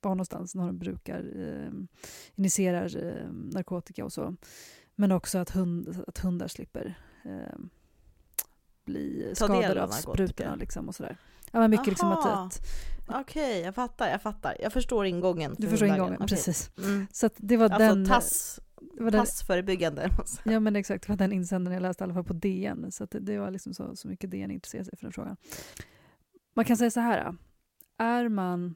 vara 0.00 0.14
någonstans 0.14 0.54
när 0.54 0.66
de 0.66 0.78
brukar 0.78 1.32
eh, 1.36 1.72
initierar 2.34 3.04
eh, 3.04 3.32
narkotika 3.32 4.04
och 4.04 4.12
så. 4.12 4.36
Men 4.94 5.12
också 5.12 5.38
att, 5.38 5.50
hund, 5.50 6.04
att 6.06 6.18
hundar 6.18 6.48
slipper 6.48 6.94
ehm, 7.24 7.70
bli 8.86 9.32
skadade 9.34 9.82
av 9.82 9.88
sprutorna 9.88 10.54
liksom 10.54 10.88
och 10.88 10.94
sådär. 10.94 11.16
Ja, 11.52 11.60
men 11.60 11.70
mycket 11.70 11.86
liksom 11.86 12.12
att, 12.12 12.60
Okej, 13.08 13.20
okay, 13.20 13.60
jag 13.60 13.74
fattar, 13.74 14.08
jag 14.08 14.22
fattar. 14.22 14.56
Jag 14.60 14.72
förstår 14.72 15.06
ingången. 15.06 15.54
Du 15.58 15.68
förstår 15.68 15.88
ingången, 15.88 16.14
okay. 16.14 16.28
precis. 16.28 16.70
Mm. 16.78 17.06
Så 17.12 17.30
det 17.36 17.56
var 17.56 17.64
alltså, 17.64 17.78
den... 17.78 18.06
Tass, 18.06 18.60
var 18.98 19.10
den, 19.10 19.20
tassförebyggande. 19.20 20.10
Ja 20.44 20.60
men 20.60 20.76
exakt, 20.76 21.06
det 21.06 21.08
var 21.08 21.16
den 21.16 21.32
insändaren 21.32 21.74
jag 21.74 21.82
läste 21.82 22.02
i 22.02 22.04
alla 22.04 22.14
fall 22.14 22.24
på 22.24 22.32
DN. 22.32 22.92
Så 22.92 23.06
det, 23.06 23.18
det, 23.18 23.38
var 23.38 23.50
liksom 23.50 23.74
så, 23.74 23.96
så 23.96 24.08
mycket 24.08 24.30
DN 24.30 24.50
intresserade 24.50 24.84
sig 24.84 24.98
för 24.98 25.04
den 25.04 25.12
frågan. 25.12 25.36
Man 26.54 26.64
kan 26.64 26.76
säga 26.76 26.90
så 26.90 27.00
här, 27.00 27.34
är 27.98 28.28
man 28.28 28.74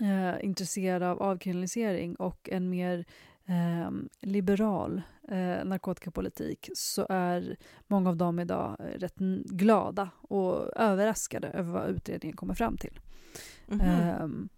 eh, 0.00 0.44
intresserade 0.44 1.10
av 1.10 1.22
avkriminalisering 1.22 2.16
och 2.16 2.48
en 2.52 2.70
mer 2.70 3.04
eh, 3.46 3.90
liberal 4.20 5.02
eh, 5.28 5.64
narkotikapolitik 5.64 6.70
så 6.74 7.06
är 7.08 7.56
många 7.86 8.10
av 8.10 8.16
dem 8.16 8.38
idag 8.38 8.76
rätt 8.78 9.16
glada 9.44 10.10
och 10.20 10.76
överraskade 10.76 11.48
över 11.48 11.72
vad 11.72 11.88
utredningen 11.88 12.36
kommer 12.36 12.54
fram 12.54 12.76
till. 12.76 13.00
Mm 13.68 13.80
-hmm. 13.80 14.48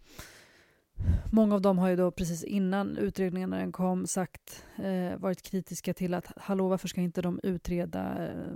Många 1.32 1.54
av 1.54 1.60
dem 1.60 1.78
har 1.78 1.88
ju 1.88 1.96
då 1.96 2.10
precis 2.10 2.44
innan 2.44 2.96
utredningen 2.96 3.50
när 3.50 3.58
den 3.58 3.72
kom 3.72 4.06
sagt, 4.06 4.64
eh, 4.76 5.18
varit 5.18 5.42
kritiska 5.42 5.94
till 5.94 6.14
att 6.14 6.32
hallå 6.36 6.68
varför 6.68 6.88
ska 6.88 7.00
inte 7.00 7.22
de 7.22 7.40
utreda 7.42 8.28
eh, 8.28 8.54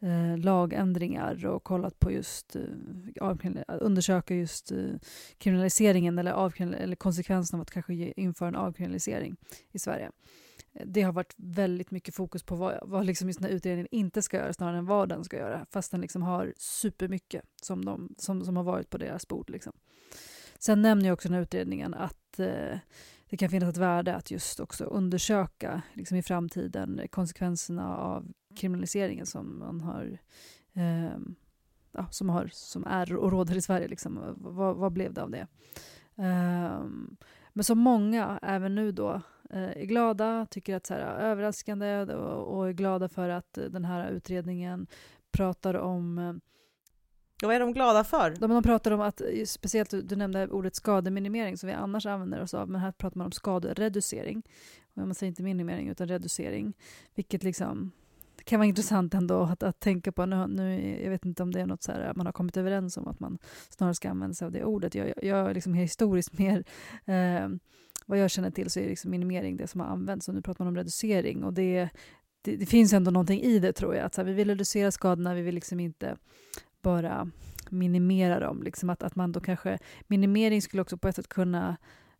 eh, 0.00 0.38
lagändringar 0.38 1.46
och 1.46 1.64
kollat 1.64 1.98
på 1.98 2.12
just, 2.12 2.56
eh, 2.56 2.62
undersöka 3.80 4.34
just 4.34 4.72
eh, 4.72 4.78
kriminaliseringen 5.38 6.18
eller, 6.18 6.74
eller 6.74 6.96
konsekvenserna 6.96 7.58
av 7.58 7.62
att 7.62 7.70
kanske 7.70 7.94
införa 7.94 8.48
en 8.48 8.56
avkriminalisering 8.56 9.36
i 9.72 9.78
Sverige. 9.78 10.10
Det 10.84 11.02
har 11.02 11.12
varit 11.12 11.34
väldigt 11.36 11.90
mycket 11.90 12.14
fokus 12.14 12.42
på 12.42 12.56
vad, 12.56 12.78
vad 12.82 13.06
liksom 13.06 13.28
just 13.28 13.40
den 13.40 13.50
här 13.50 13.56
utredningen 13.56 13.88
inte 13.90 14.22
ska 14.22 14.36
göra 14.36 14.52
snarare 14.52 14.78
än 14.78 14.86
vad 14.86 15.08
den 15.08 15.24
ska 15.24 15.36
göra, 15.36 15.66
fast 15.70 15.90
den 15.90 16.00
liksom 16.00 16.22
har 16.22 16.54
supermycket 16.56 17.44
som, 17.62 17.84
de, 17.84 18.14
som, 18.18 18.44
som 18.44 18.56
har 18.56 18.64
varit 18.64 18.90
på 18.90 18.98
deras 18.98 19.28
bord. 19.28 19.50
Liksom. 19.50 19.72
Sen 20.58 20.82
nämner 20.82 21.06
jag 21.06 21.14
också 21.14 21.28
den 21.28 21.34
här 21.34 21.42
utredningen 21.42 21.94
att 21.94 22.38
eh, 22.38 22.78
det 23.30 23.36
kan 23.36 23.48
finnas 23.48 23.70
ett 23.70 23.76
värde 23.76 24.14
att 24.14 24.30
just 24.30 24.60
också 24.60 24.84
undersöka 24.84 25.82
liksom 25.92 26.16
i 26.16 26.22
framtiden 26.22 27.00
konsekvenserna 27.10 27.96
av 27.96 28.32
kriminaliseringen 28.56 29.26
som 29.26 29.58
man 29.58 29.80
har 29.80 30.18
eh, 30.72 31.18
ja, 31.92 32.06
som, 32.10 32.28
har, 32.28 32.48
som 32.52 32.86
är 32.86 33.16
och 33.16 33.32
råder 33.32 33.56
i 33.56 33.62
Sverige. 33.62 33.88
Liksom. 33.88 34.34
Vad, 34.36 34.76
vad 34.76 34.92
blev 34.92 35.12
det 35.12 35.22
av 35.22 35.30
det? 35.30 35.46
Um, 36.14 37.16
men 37.52 37.64
som 37.64 37.78
många, 37.78 38.38
även 38.42 38.74
nu 38.74 38.92
då, 38.92 39.20
eh, 39.50 39.70
är 39.70 39.84
glada, 39.84 40.46
tycker 40.50 40.76
att 40.76 40.84
det 40.84 40.94
är 40.94 41.18
överraskande 41.18 42.14
och, 42.14 42.56
och, 42.56 42.68
är 42.68 42.72
glada 42.72 43.08
för 43.08 43.28
att 43.28 43.52
den 43.52 43.84
här 43.84 44.10
utredningen 44.10 44.86
pratar 45.32 45.74
om 45.74 46.18
eh, 46.18 46.34
och 47.42 47.46
vad 47.48 47.56
är 47.56 47.60
de 47.60 47.72
glada 47.72 48.04
för? 48.04 48.30
De, 48.30 48.50
de 48.50 48.62
pratar 48.62 48.90
om 48.90 49.00
att, 49.00 49.20
speciellt 49.46 49.90
du 50.08 50.16
nämnde 50.16 50.48
ordet 50.48 50.74
skademinimering 50.74 51.56
som 51.56 51.66
vi 51.66 51.72
annars 51.72 52.06
använder 52.06 52.42
oss 52.42 52.54
av, 52.54 52.70
men 52.70 52.80
här 52.80 52.92
pratar 52.92 53.18
man 53.18 53.24
om 53.24 53.32
skadereducering. 53.32 54.42
Och 54.94 55.06
man 55.06 55.14
säger 55.14 55.28
inte 55.28 55.42
minimering 55.42 55.88
utan 55.88 56.08
reducering, 56.08 56.74
vilket 57.14 57.42
liksom 57.42 57.92
det 58.36 58.44
kan 58.44 58.60
vara 58.60 58.66
intressant 58.66 59.14
ändå 59.14 59.42
att, 59.42 59.62
att 59.62 59.80
tänka 59.80 60.12
på. 60.12 60.26
Nu, 60.26 60.46
nu, 60.46 61.00
jag 61.02 61.10
vet 61.10 61.24
inte 61.24 61.42
om 61.42 61.52
det 61.52 61.60
är 61.60 61.66
något 61.66 61.82
så 61.82 61.92
här, 61.92 62.12
man 62.16 62.26
har 62.26 62.32
kommit 62.32 62.56
överens 62.56 62.96
om 62.96 63.08
att 63.08 63.20
man 63.20 63.38
snarare 63.68 63.94
ska 63.94 64.10
använda 64.10 64.34
sig 64.34 64.46
av 64.46 64.52
det 64.52 64.64
ordet. 64.64 64.94
Jag, 64.94 65.08
jag, 65.08 65.24
jag 65.24 65.54
liksom 65.54 65.74
historiskt 65.74 66.32
mer 66.38 66.64
eh, 67.04 67.48
vad 68.06 68.18
jag 68.18 68.30
känner 68.30 68.50
till 68.50 68.70
så 68.70 68.80
är 68.80 68.88
liksom 68.88 69.10
minimering 69.10 69.56
det 69.56 69.66
som 69.66 69.80
har 69.80 69.88
använts 69.88 70.28
och 70.28 70.34
nu 70.34 70.42
pratar 70.42 70.64
man 70.64 70.72
om 70.72 70.76
reducering 70.76 71.44
och 71.44 71.52
det, 71.52 71.88
det, 72.42 72.56
det 72.56 72.66
finns 72.66 72.92
ändå 72.92 73.10
någonting 73.10 73.40
i 73.40 73.58
det 73.58 73.72
tror 73.72 73.94
jag. 73.94 74.04
Att 74.04 74.14
så 74.14 74.20
här, 74.20 74.26
vi 74.26 74.34
vill 74.34 74.48
reducera 74.48 74.90
skadorna, 74.90 75.34
vi 75.34 75.42
vill 75.42 75.54
liksom 75.54 75.80
inte 75.80 76.16
bara 76.82 77.30
minimera 77.70 78.40
dem. 78.40 78.62
Liksom 78.62 78.90
att, 78.90 79.02
att 79.02 79.16
man 79.16 79.32
då 79.32 79.40
kanske, 79.40 79.78
minimering 80.06 80.62
skulle 80.62 80.82
också 80.82 80.98
på 80.98 81.08
ett 81.08 81.16
sätt 81.16 81.28
kunna 81.28 81.76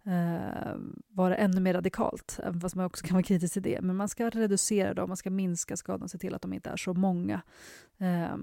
eh, 0.06 0.76
vara 1.08 1.36
ännu 1.36 1.60
mer 1.60 1.74
radikalt, 1.74 2.40
även 2.42 2.60
fast 2.60 2.74
man 2.74 2.86
också 2.86 3.06
kan 3.06 3.14
vara 3.14 3.22
kritisk 3.22 3.52
till 3.52 3.62
det. 3.62 3.80
Men 3.80 3.96
man 3.96 4.08
ska 4.08 4.30
reducera 4.30 4.94
dem, 4.94 5.08
man 5.08 5.16
ska 5.16 5.30
minska 5.30 5.76
skadan 5.76 6.02
och 6.02 6.10
se 6.10 6.18
till 6.18 6.34
att 6.34 6.42
de 6.42 6.52
inte 6.52 6.70
är 6.70 6.76
så 6.76 6.94
många. 6.94 7.42
Eh, 7.98 8.36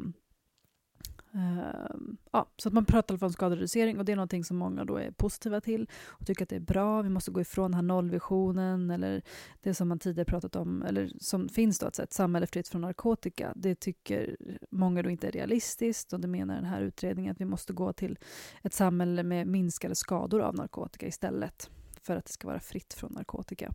Uh, 1.36 1.96
ja, 2.32 2.50
så 2.58 2.70
att 2.70 2.74
man 2.74 2.86
pratar 2.86 3.14
i 3.14 3.16
alla 3.16 3.20
fall 3.20 3.28
om 3.28 3.34
skadereducering 3.34 4.00
och 4.00 4.06
det 4.06 4.12
är 4.12 4.16
någonting 4.16 4.44
som 4.44 4.58
många 4.58 4.86
då 4.86 4.98
är 4.98 5.12
positiva 5.12 5.62
till 5.62 5.90
och 6.06 6.26
tycker 6.26 6.44
att 6.44 6.50
det 6.50 6.56
är 6.56 6.60
bra. 6.60 7.02
Vi 7.02 7.10
måste 7.10 7.32
gå 7.32 7.42
ifrån 7.42 7.72
den 7.72 7.74
här 7.74 7.82
nollvisionen 7.82 8.92
eller 8.92 9.22
det 9.62 9.74
som 9.74 9.88
man 9.88 10.00
tidigare 10.00 10.26
pratat 10.26 10.56
om, 10.56 10.84
eller 10.84 11.12
som 11.20 11.50
finns 11.50 11.80
då, 11.80 11.86
att 11.86 12.00
ett 12.00 12.14
samhälle 12.14 12.48
fritt 12.48 12.68
från 12.68 12.82
narkotika. 12.82 13.54
Det 13.56 13.76
tycker 13.76 14.38
många 14.72 15.04
då 15.04 15.10
inte 15.10 15.28
är 15.28 15.32
realistiskt 15.32 16.14
och 16.14 16.20
det 16.20 16.28
menar 16.28 16.56
den 16.56 16.66
här 16.66 16.82
utredningen 16.82 17.32
att 17.32 17.42
vi 17.42 17.46
måste 17.46 17.74
gå 17.74 17.94
till 17.94 18.20
ett 18.62 18.74
samhälle 18.74 19.24
med 19.24 19.48
minskade 19.48 19.96
skador 19.96 20.42
av 20.42 20.56
narkotika 20.56 21.08
istället 21.08 21.70
för 22.02 22.16
att 22.16 22.26
det 22.26 22.32
ska 22.32 22.48
vara 22.48 22.60
fritt 22.60 22.94
från 22.94 23.14
narkotika. 23.14 23.74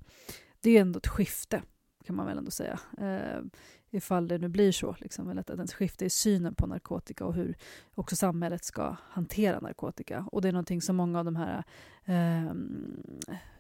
Det 0.61 0.71
är 0.71 0.81
ändå 0.81 0.99
ett 0.99 1.07
skifte 1.07 1.63
kan 2.09 2.17
man 2.17 2.27
väl 2.27 2.39
ändå 2.39 2.51
säga. 2.51 2.79
Uh, 3.01 3.45
ifall 3.91 4.29
det 4.29 4.39
nu 4.39 4.49
blir 4.49 4.73
så, 4.73 4.97
liksom, 4.99 5.31
eller 5.31 5.41
att 5.41 5.47
den 5.47 5.67
skiftar 5.67 6.07
i 6.07 6.11
synen 6.11 6.55
på 6.55 6.67
narkotika 6.67 7.25
och 7.25 7.35
hur 7.35 7.57
också 7.95 8.17
samhället 8.17 8.65
ska 8.65 8.97
hantera 9.01 9.61
narkotika. 9.61 10.29
Och 10.33 10.43
det 10.43 10.49
är 10.49 10.53
någonting 10.53 10.83
som 10.83 10.97
många 10.97 11.19
av 11.19 11.25
de 11.25 11.37
här 11.37 11.65
eh, 12.05 12.55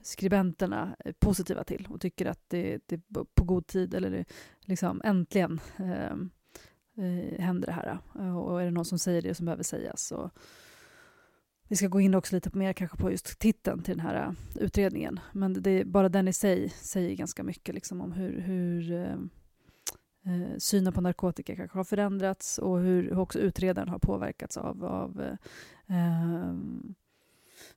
skribenterna 0.02 0.96
är 0.98 1.12
positiva 1.12 1.64
till 1.64 1.88
och 1.90 2.00
tycker 2.00 2.26
att 2.26 2.40
det, 2.48 2.78
det 2.86 3.00
på 3.34 3.44
god 3.44 3.66
tid, 3.66 3.94
eller 3.94 4.10
det, 4.10 4.24
liksom 4.60 5.02
äntligen 5.04 5.60
eh, 5.76 6.12
eh, 7.04 7.40
händer 7.40 7.66
det 7.66 7.72
här. 7.72 7.98
Och 8.36 8.62
är 8.62 8.64
det 8.64 8.70
någon 8.70 8.84
som 8.84 8.98
säger 8.98 9.22
det 9.22 9.34
som 9.34 9.46
behöver 9.46 9.62
sägas 9.62 10.06
så 10.06 10.30
vi 11.68 11.76
ska 11.76 11.86
gå 11.86 12.00
in 12.00 12.14
också 12.14 12.34
lite 12.34 12.58
mer 12.58 12.72
kanske 12.72 12.96
på 12.96 13.10
just 13.10 13.38
titeln 13.38 13.82
till 13.82 13.96
den 13.96 14.06
här 14.06 14.26
eh, 14.26 14.62
utredningen. 14.62 15.20
Men 15.32 15.62
det, 15.62 15.84
bara 15.84 16.08
den 16.08 16.28
i 16.28 16.32
sig 16.32 16.68
säger 16.68 17.16
ganska 17.16 17.42
mycket 17.42 17.74
liksom 17.74 18.00
om 18.00 18.12
hur, 18.12 18.40
hur 18.40 18.92
eh, 18.92 19.16
eh, 20.28 20.56
synen 20.58 20.92
på 20.92 21.00
narkotika 21.00 21.56
kanske 21.56 21.78
har 21.78 21.84
förändrats 21.84 22.58
och 22.58 22.78
hur, 22.78 23.02
hur 23.02 23.18
också 23.18 23.38
utredaren 23.38 23.88
har 23.88 23.98
påverkats 23.98 24.56
av, 24.56 24.84
av 24.84 25.22
eh, 25.22 25.36
ehm, 25.96 26.94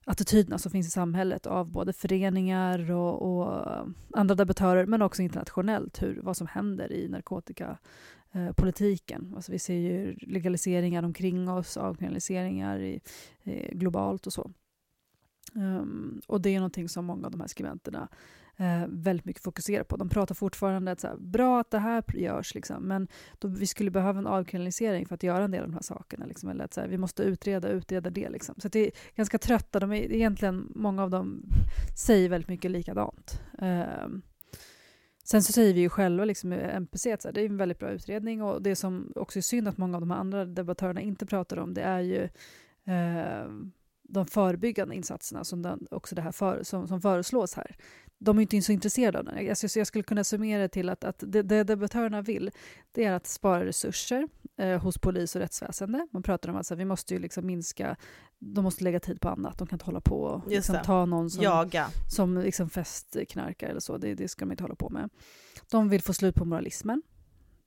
attityderna 0.05 0.58
som 0.58 0.72
finns 0.72 0.88
i 0.88 0.91
samhället 0.91 1.48
av 1.48 1.72
både 1.72 1.93
föreningar 1.93 2.91
och, 2.91 3.22
och 3.22 3.67
eh, 3.67 3.86
andra 4.13 4.36
debattörer 4.36 4.86
men 4.86 5.01
också 5.01 5.22
internationellt 5.22 6.01
hur, 6.01 6.20
vad 6.24 6.38
som 6.38 6.48
händer 6.48 6.91
i 6.91 7.08
narkotikapolitiken. 7.08 9.27
Eh, 9.29 9.36
alltså 9.36 9.51
vi 9.51 9.60
ser 9.60 9.74
ju 9.74 10.15
legaliseringar 10.22 11.03
omkring 11.03 11.50
oss, 11.50 11.77
avkriminaliseringar 11.77 12.79
i, 12.79 13.01
eh, 13.43 13.72
globalt 13.72 14.27
och 14.27 14.34
så. 14.34 14.51
Um, 15.53 16.22
och 16.27 16.41
det 16.41 16.50
är 16.50 16.60
någonting 16.60 16.89
som 16.89 17.05
många 17.05 17.25
av 17.25 17.31
de 17.31 17.41
här 17.41 17.48
skribenterna 17.48 18.08
eh, 18.58 18.86
väldigt 18.88 19.25
mycket 19.25 19.43
fokuserar 19.43 19.84
på. 19.84 19.98
De 19.98 20.10
pratar 20.10 20.36
fortfarande 20.36 20.91
att 20.91 21.00
så 21.00 21.08
här, 21.08 21.17
bra 21.17 21.60
att 21.60 21.72
det 21.72 21.79
här 21.79 22.03
görs, 22.13 22.55
liksom, 22.55 22.84
men 22.84 23.08
då, 23.39 23.48
vi 23.48 23.67
skulle 23.67 23.91
behöva 23.91 24.20
en 24.20 24.27
avkriminalisering 24.27 25.05
för 25.05 25.15
att 25.15 25.24
göra 25.24 25.43
en 25.43 25.51
del 25.51 25.62
av 25.62 25.67
de 25.67 25.74
här 25.74 25.81
sakerna. 25.81 26.25
Liksom, 26.25 26.50
eller 26.50 26.65
att 26.65 26.74
så 26.74 26.81
här, 26.81 26.88
vi 26.88 26.98
måste 26.98 27.24
utreda 27.24 27.70
utreda 27.70 28.10
det. 28.10 28.29
Liksom. 28.29 28.55
Så 28.58 28.67
det 28.67 28.79
är 28.79 28.91
ganska 29.15 29.38
trötta. 29.38 29.79
De 29.79 29.91
är, 29.91 30.12
egentligen, 30.12 30.72
många 30.75 31.03
av 31.03 31.10
dem 31.10 31.46
säger 31.98 32.29
väldigt 32.29 32.50
mycket 32.50 32.72
likadant. 32.72 33.41
Eh, 33.62 34.08
Sen 35.24 35.43
så 35.43 35.53
säger 35.53 35.74
vi 35.74 35.79
ju 35.79 35.89
själva 35.89 36.25
liksom, 36.25 36.51
MPC 36.51 37.12
att 37.12 37.22
det 37.34 37.41
är 37.41 37.46
en 37.46 37.58
väldigt 37.58 37.79
bra 37.79 37.89
utredning 37.89 38.43
och 38.43 38.62
det 38.62 38.75
som 38.75 39.12
också 39.15 39.39
är 39.39 39.41
synd 39.41 39.67
att 39.67 39.77
många 39.77 39.98
av 39.98 40.01
de 40.01 40.12
andra 40.12 40.46
debattörerna 40.46 41.01
inte 41.01 41.25
pratar 41.25 41.58
om 41.58 41.74
det 41.74 41.81
är 41.81 42.00
ju 42.00 42.24
eh, 42.93 43.50
de 44.03 44.25
förebyggande 44.25 44.96
insatserna 44.96 45.43
som, 45.43 45.62
den, 45.62 45.88
också 45.91 46.15
det 46.15 46.22
här 46.22 46.31
för, 46.31 46.63
som, 46.63 46.88
som 46.88 47.01
föreslås 47.01 47.53
här 47.53 47.75
de 48.24 48.38
är 48.38 48.42
inte 48.42 48.62
så 48.62 48.72
intresserade 48.72 49.20
av 49.20 49.25
den. 49.25 49.50
Alltså, 49.50 49.80
jag 49.80 49.88
skulle 49.88 50.04
kunna 50.04 50.24
summera 50.24 50.62
det 50.62 50.68
till 50.68 50.90
att, 50.90 51.04
att 51.04 51.24
det, 51.28 51.42
det 51.42 51.63
debattörerna 51.63 52.22
vill 52.22 52.51
det 52.92 53.06
är 53.06 53.13
att 53.13 53.28
spara 53.28 53.66
resurser 53.66 54.28
eh, 54.58 54.82
hos 54.82 54.98
polis 54.98 55.36
och 55.36 55.42
rättsväsende. 55.42 56.08
Man 56.12 56.24
pratar 56.24 56.50
om 56.50 56.56
att 56.56 56.60
alltså, 56.60 56.75
vi 56.75 56.86
måste 56.86 57.13
ju 57.13 57.20
liksom 57.20 57.46
minska, 57.46 57.96
de 58.40 58.63
måste 58.63 58.84
lägga 58.84 59.00
tid 59.00 59.22
på 59.22 59.30
annat. 59.30 59.58
De 59.58 59.68
kan 59.68 59.75
inte 59.75 59.86
hålla 59.86 60.01
på 60.01 60.22
och 60.22 60.48
liksom, 60.48 60.78
ta 60.84 61.06
någon 61.06 61.30
som, 61.30 61.44
Jaga. 61.44 61.88
som 62.10 62.38
liksom 62.38 62.70
festknarkar 62.70 63.70
eller 63.70 63.80
så. 63.80 63.98
Det, 63.98 64.13
det 64.13 64.28
ska 64.28 64.46
de 64.46 64.51
inte 64.51 64.63
hålla 64.63 64.75
på 64.75 64.90
med. 64.90 65.10
De 65.72 65.90
vill 65.90 66.01
få 66.01 66.13
slut 66.13 66.36
på 66.36 66.46
moralismen. 66.46 67.01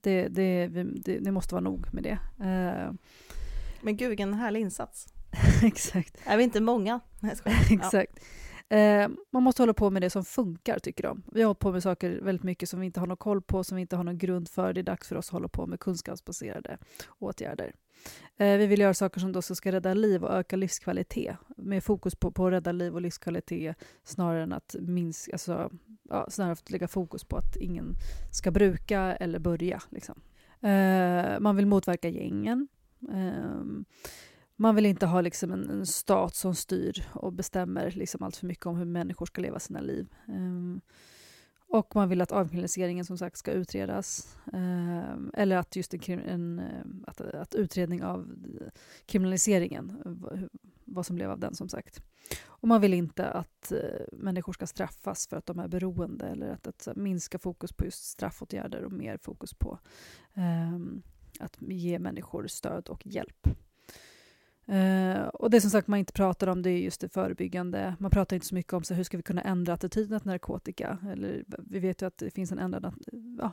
Det, 0.00 0.28
det, 0.28 0.68
det, 1.04 1.18
det 1.18 1.32
måste 1.32 1.54
vara 1.54 1.64
nog 1.64 1.94
med 1.94 2.02
det. 2.02 2.18
Eh, 2.44 2.92
Men 3.82 3.96
gud, 3.96 4.08
vilken 4.08 4.34
härlig 4.34 4.61
insats. 4.61 5.06
Exakt. 5.62 6.16
Är 6.25 6.37
vi 6.37 6.44
inte 6.44 6.61
många? 6.61 7.00
Nej, 7.20 7.32
Exakt. 7.70 8.12
Ja. 8.16 8.25
Eh, 8.68 9.09
man 9.30 9.42
måste 9.42 9.62
hålla 9.62 9.75
på 9.75 9.90
med 9.90 10.02
det 10.02 10.11
som 10.11 10.25
funkar, 10.25 10.78
tycker 10.78 11.02
de. 11.02 11.23
Vi 11.33 11.42
har 11.42 11.47
hållit 11.47 11.59
på 11.59 11.73
med 11.73 11.83
saker 11.83 12.21
väldigt 12.23 12.42
mycket 12.42 12.68
som 12.68 12.80
vi 12.80 12.87
inte 12.87 13.00
har 13.00 13.06
någon 13.06 13.16
koll 13.16 13.42
på, 13.42 13.64
som 13.64 13.76
vi 13.76 13.80
inte 13.83 13.97
har 13.97 14.04
någon 14.04 14.18
grund 14.18 14.49
för. 14.49 14.73
Det 14.73 14.80
är 14.80 14.83
dags 14.83 15.09
för 15.09 15.16
oss 15.16 15.28
att 15.28 15.33
hålla 15.33 15.49
på 15.49 15.66
med 15.66 15.80
kunskapsbaserade 15.80 16.78
åtgärder. 17.18 17.75
Eh, 18.37 18.56
vi 18.56 18.66
vill 18.66 18.80
göra 18.80 18.94
saker 18.94 19.21
som 19.21 19.33
då 19.33 19.42
ska 19.42 19.73
rädda 19.73 19.94
liv 19.94 20.25
och 20.25 20.35
öka 20.35 20.56
livskvalitet, 20.56 21.37
med 21.56 21.85
fokus 21.85 22.14
på, 22.14 22.30
på 22.30 22.47
att 22.47 22.52
rädda 22.52 22.73
liv 22.73 22.94
och 22.94 23.00
livskvalitet 23.00 23.76
snarare 24.04 24.42
än 24.42 24.52
att 24.52 24.76
minska, 24.80 25.33
alltså, 25.33 25.71
ja, 26.02 26.30
snarare 26.30 26.52
att 26.52 26.71
lägga 26.71 26.88
fokus 26.88 27.25
på 27.25 27.37
att 27.37 27.56
ingen 27.56 27.94
ska 28.33 28.50
bruka 28.50 29.00
eller 29.00 29.38
börja. 29.38 29.83
Liksom. 29.90 30.21
Eh, 30.61 31.40
man 31.40 31.56
vill 31.56 31.66
motverka 31.66 32.09
gängen. 32.09 32.68
Um, 33.00 33.85
man 34.56 34.75
vill 34.75 34.87
inte 34.87 35.06
ha 35.06 35.20
liksom 35.20 35.52
en, 35.52 35.70
en, 35.70 35.87
stat 35.87 36.34
som 36.34 36.54
styr 36.54 37.08
och 37.14 37.32
bestämmer 37.32 37.90
liksom 37.90 38.23
allt 38.23 38.37
för 38.37 38.46
mycket 38.46 38.66
om 38.66 38.76
hur 38.76 38.84
människor 38.84 39.26
ska 39.26 39.40
leva 39.40 39.58
sina 39.58 39.80
liv. 39.80 40.08
Um, 40.28 40.80
och 41.68 41.96
man 41.96 42.08
vill 42.08 42.20
att 42.20 42.32
avkriminaliseringen 42.32 43.04
som 43.04 43.19
sagt 43.19 43.36
ska 43.36 43.52
utredas. 43.52 44.36
Um, 44.52 45.30
eller 45.34 45.56
att 45.56 45.76
just 45.76 45.95
en, 45.95 46.21
en 46.21 46.58
eh, 46.58 46.84
att, 47.06 47.21
att, 47.21 47.54
utredning 47.54 48.02
av 48.04 48.34
kriminaliseringen, 49.06 50.02
vad 50.84 51.06
som 51.06 51.17
blev 51.17 51.30
av 51.30 51.38
den 51.38 51.54
som 51.54 51.69
sagt. 51.69 52.02
Och 52.47 52.69
man 52.69 52.80
vill 52.80 52.95
inte 52.95 53.30
att 53.30 53.73
uh, 53.73 54.06
människor 54.12 54.52
ska 54.52 54.67
straffas 54.67 55.26
för 55.26 55.36
att 55.36 55.47
de 55.47 55.58
är 55.58 55.69
beroende 55.69 56.26
eller 56.26 56.49
att, 56.49 56.67
att 56.67 56.97
minska 56.97 57.38
fokus 57.38 57.73
på 57.73 57.84
just 57.84 58.04
straffåtgärder 58.04 58.84
och 58.84 58.93
mer 58.93 59.17
fokus 59.17 59.54
på 59.54 59.78
um, 60.34 61.02
att 61.40 61.56
ge 61.60 61.99
människor 61.99 62.47
stöd 62.47 62.88
och 62.88 63.06
hjälp. 63.06 63.49
Uh, 64.68 65.26
och 65.26 65.50
det 65.50 65.60
som 65.60 65.70
sagt 65.70 65.88
man 65.88 65.98
inte 65.98 66.12
pratar 66.12 66.46
om 66.46 66.62
det 66.62 66.70
är 66.70 66.78
just 66.78 67.00
det 67.00 67.08
förebyggande. 67.08 67.96
Man 67.98 68.10
pratar 68.10 68.36
inte 68.36 68.46
så 68.46 68.54
mycket 68.54 68.72
om 68.72 68.84
så 68.84 68.94
hur 68.94 69.04
ska 69.04 69.16
vi 69.16 69.22
kunna 69.22 69.42
ändra 69.42 69.72
attityden 69.72 70.20
till 70.20 70.30
narkotika. 70.30 70.98
Eller, 71.12 71.44
vi 71.58 71.78
vet 71.78 72.02
ju 72.02 72.06
att 72.06 72.18
det 72.18 72.30
finns 72.30 72.52
en 72.52 72.58
ändrad... 72.58 72.94
Ja, 73.38 73.52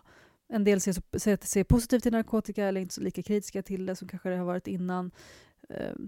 en 0.50 0.64
del 0.64 0.82
ser, 0.82 1.20
ser, 1.20 1.38
ser 1.42 1.64
positivt 1.64 2.04
till 2.04 2.12
narkotika 2.12 2.66
eller 2.66 2.82
inte 2.82 2.94
så 2.94 3.02
lika 3.02 3.24
kritiska 3.24 3.62
till 3.62 3.86
det 3.86 3.96
som 3.96 4.08
kanske 4.08 4.30
det 4.30 4.38
har 4.38 4.46
varit 4.46 4.68
innan. 4.68 5.12
Uh, 5.72 6.06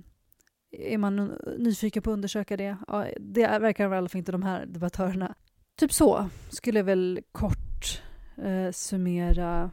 är 0.71 0.97
man 0.97 1.39
nyfiken 1.57 2.03
på 2.03 2.09
att 2.09 2.13
undersöka 2.13 2.57
det? 2.57 2.77
Ja, 2.87 3.07
det 3.19 3.59
verkar 3.59 3.93
i 3.93 3.97
alla 3.97 4.09
fall 4.09 4.17
inte 4.17 4.31
de 4.31 4.43
här 4.43 4.65
debattörerna. 4.65 5.35
Typ 5.75 5.93
så 5.93 6.29
skulle 6.49 6.79
jag 6.79 6.83
väl 6.83 7.21
kort 7.31 8.01
uh, 8.45 8.71
summera 8.71 9.71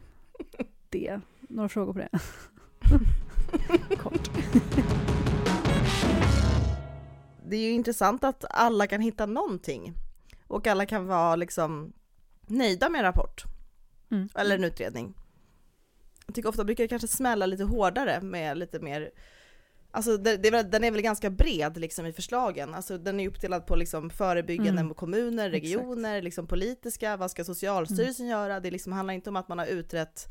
det. 0.89 1.21
Några 1.41 1.69
frågor 1.69 1.93
på 1.93 1.99
det? 1.99 2.09
kort 3.97 4.29
det 7.51 7.57
är 7.57 7.61
ju 7.61 7.71
intressant 7.71 8.23
att 8.23 8.45
alla 8.49 8.87
kan 8.87 9.01
hitta 9.01 9.25
någonting 9.25 9.93
och 10.47 10.67
alla 10.67 10.85
kan 10.85 11.07
vara 11.07 11.35
liksom 11.35 11.93
nöjda 12.47 12.89
med 12.89 12.99
en 12.99 13.05
rapport 13.05 13.43
mm. 14.11 14.29
eller 14.35 14.55
en 14.55 14.63
utredning. 14.63 15.13
Jag 16.25 16.35
tycker 16.35 16.49
ofta 16.49 16.63
brukar 16.63 16.83
det 16.83 16.87
kanske 16.87 17.07
smälla 17.07 17.45
lite 17.45 17.63
hårdare 17.63 18.21
med 18.21 18.57
lite 18.57 18.79
mer 18.79 19.11
Alltså 19.93 20.17
det, 20.17 20.37
det, 20.37 20.63
den 20.63 20.83
är 20.83 20.91
väl 20.91 21.01
ganska 21.01 21.29
bred 21.29 21.77
liksom 21.77 22.05
i 22.05 22.13
förslagen, 22.13 22.73
alltså 22.73 22.97
den 22.97 23.19
är 23.19 23.27
uppdelad 23.27 23.65
på 23.65 23.75
liksom 23.75 24.09
förebyggande 24.09 24.81
mm. 24.81 24.93
kommuner, 24.93 25.49
regioner, 25.49 26.21
liksom 26.21 26.47
politiska, 26.47 27.17
vad 27.17 27.31
ska 27.31 27.43
Socialstyrelsen 27.43 28.25
mm. 28.25 28.37
göra? 28.37 28.59
Det 28.59 28.71
liksom 28.71 28.93
handlar 28.93 29.13
inte 29.13 29.29
om 29.29 29.35
att 29.35 29.47
man 29.47 29.59
har 29.59 29.65
utrett 29.65 30.27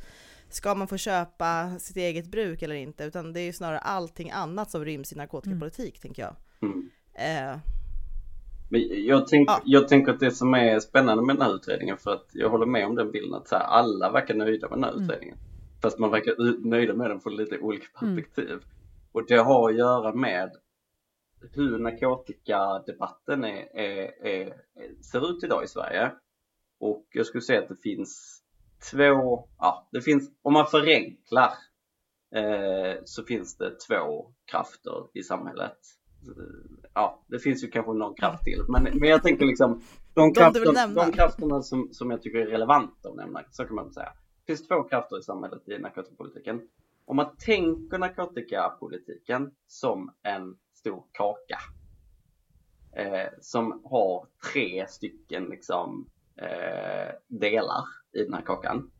ska 0.48 0.74
man 0.74 0.88
få 0.88 0.96
köpa 0.96 1.78
sitt 1.78 1.96
eget 1.96 2.26
bruk 2.26 2.62
eller 2.62 2.74
inte, 2.74 3.04
utan 3.04 3.32
det 3.32 3.40
är 3.40 3.44
ju 3.44 3.52
snarare 3.52 3.78
allting 3.78 4.30
annat 4.30 4.70
som 4.70 4.84
ryms 4.84 5.12
i 5.12 5.16
narkotikapolitik, 5.16 5.94
mm. 5.94 6.00
tänker 6.00 6.22
jag. 6.22 6.36
Mm. 6.62 6.90
Eh. 7.14 7.58
Men 8.70 9.04
jag, 9.06 9.26
tänk, 9.26 9.50
ja. 9.50 9.62
jag 9.64 9.88
tänker 9.88 10.12
att 10.12 10.20
det 10.20 10.30
som 10.30 10.54
är 10.54 10.80
spännande 10.80 11.22
med 11.24 11.36
den 11.36 11.42
här 11.42 11.54
utredningen, 11.54 11.96
för 11.96 12.10
att 12.10 12.26
jag 12.32 12.50
håller 12.50 12.66
med 12.66 12.86
om 12.86 12.94
den 12.94 13.10
bilden 13.10 13.34
att 13.34 13.48
så 13.48 13.56
här, 13.56 13.64
alla 13.64 14.10
verkar 14.10 14.34
nöjda 14.34 14.68
med 14.68 14.78
den 14.78 14.84
här 14.84 14.92
mm. 14.92 15.04
utredningen. 15.04 15.36
Fast 15.82 15.98
man 15.98 16.10
verkar 16.10 16.64
nöjda 16.68 16.94
med 16.94 17.10
den 17.10 17.20
från 17.20 17.36
lite 17.36 17.58
olika 17.58 17.86
mm. 18.02 18.16
perspektiv. 18.16 18.50
Mm. 18.50 18.64
Och 19.12 19.26
det 19.26 19.36
har 19.36 19.70
att 19.70 19.76
göra 19.76 20.14
med 20.14 20.50
hur 21.52 21.78
narkotikadebatten 21.78 23.44
är, 23.44 23.76
är, 23.76 24.26
är, 24.26 24.54
ser 25.02 25.30
ut 25.30 25.44
idag 25.44 25.64
i 25.64 25.68
Sverige. 25.68 26.12
Och 26.78 27.06
jag 27.12 27.26
skulle 27.26 27.42
säga 27.42 27.62
att 27.62 27.68
det 27.68 27.82
finns 27.82 28.42
två, 28.90 29.48
ja, 29.58 29.88
det 29.92 30.00
finns, 30.00 30.30
om 30.42 30.52
man 30.52 30.66
förenklar 30.66 31.52
eh, 32.34 33.02
så 33.04 33.24
finns 33.24 33.56
det 33.56 33.70
två 33.88 34.32
krafter 34.44 35.06
i 35.14 35.22
samhället 35.22 35.78
ja, 36.94 37.22
det 37.26 37.38
finns 37.38 37.64
ju 37.64 37.68
kanske 37.68 37.92
någon 37.92 38.14
kraft 38.14 38.44
till. 38.44 38.64
Men, 38.68 38.82
men 38.82 39.08
jag 39.08 39.22
tänker 39.22 39.46
liksom 39.46 39.82
de, 40.14 40.34
krafterna, 40.34 40.86
de 40.86 41.12
krafterna 41.12 41.62
som, 41.62 41.88
som 41.92 42.10
jag 42.10 42.22
tycker 42.22 42.38
är 42.38 42.46
relevanta 42.46 43.08
att 43.08 43.16
nämna, 43.16 43.42
så 43.50 43.64
kan 43.64 43.74
man 43.74 43.92
säga. 43.92 44.12
Det 44.46 44.52
finns 44.52 44.68
två 44.68 44.82
krafter 44.82 45.18
i 45.18 45.22
samhället 45.22 45.68
i 45.68 45.78
narkotikapolitiken. 45.78 46.60
Om 47.04 47.16
man 47.16 47.36
tänker 47.36 47.98
narkotikapolitiken 47.98 49.50
som 49.66 50.10
en 50.22 50.56
stor 50.74 51.04
kaka 51.12 51.58
eh, 52.92 53.28
som 53.40 53.82
har 53.84 54.26
tre 54.52 54.86
stycken 54.88 55.44
liksom, 55.44 56.06
eh, 56.36 57.14
delar 57.28 57.84
i 58.12 58.24
den 58.24 58.34
här 58.34 58.42
kakan 58.42 58.90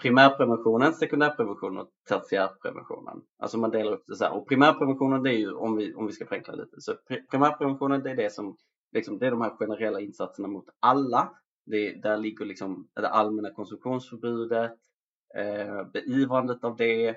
primärpreventionen, 0.00 0.92
sekundärpreventionen 0.92 1.78
och 1.78 1.88
tertiärpreventionen. 2.08 3.22
Alltså 3.38 3.58
man 3.58 3.70
delar 3.70 3.92
upp 3.92 4.04
det 4.06 4.16
så 4.16 4.24
här. 4.24 4.36
Och 4.36 4.48
primärpreventionen 4.48 5.22
det 5.22 5.30
är 5.30 5.38
ju, 5.38 5.52
om 5.52 5.76
vi, 5.76 5.94
om 5.94 6.06
vi 6.06 6.12
ska 6.12 6.26
förenkla 6.26 6.54
lite, 6.54 6.80
så 6.80 6.94
primärpreventionen 7.30 8.02
det 8.02 8.10
är 8.10 8.16
det 8.16 8.32
som, 8.32 8.56
liksom, 8.92 9.18
det 9.18 9.26
är 9.26 9.30
de 9.30 9.40
här 9.40 9.56
generella 9.56 10.00
insatserna 10.00 10.48
mot 10.48 10.66
alla. 10.80 11.32
Det, 11.66 12.02
där 12.02 12.16
ligger 12.16 12.44
liksom 12.44 12.88
det 12.94 13.08
allmänna 13.08 13.50
konsumtionsförbudet, 13.50 14.72
eh, 15.36 15.84
beivrandet 15.92 16.64
av 16.64 16.76
det, 16.76 17.08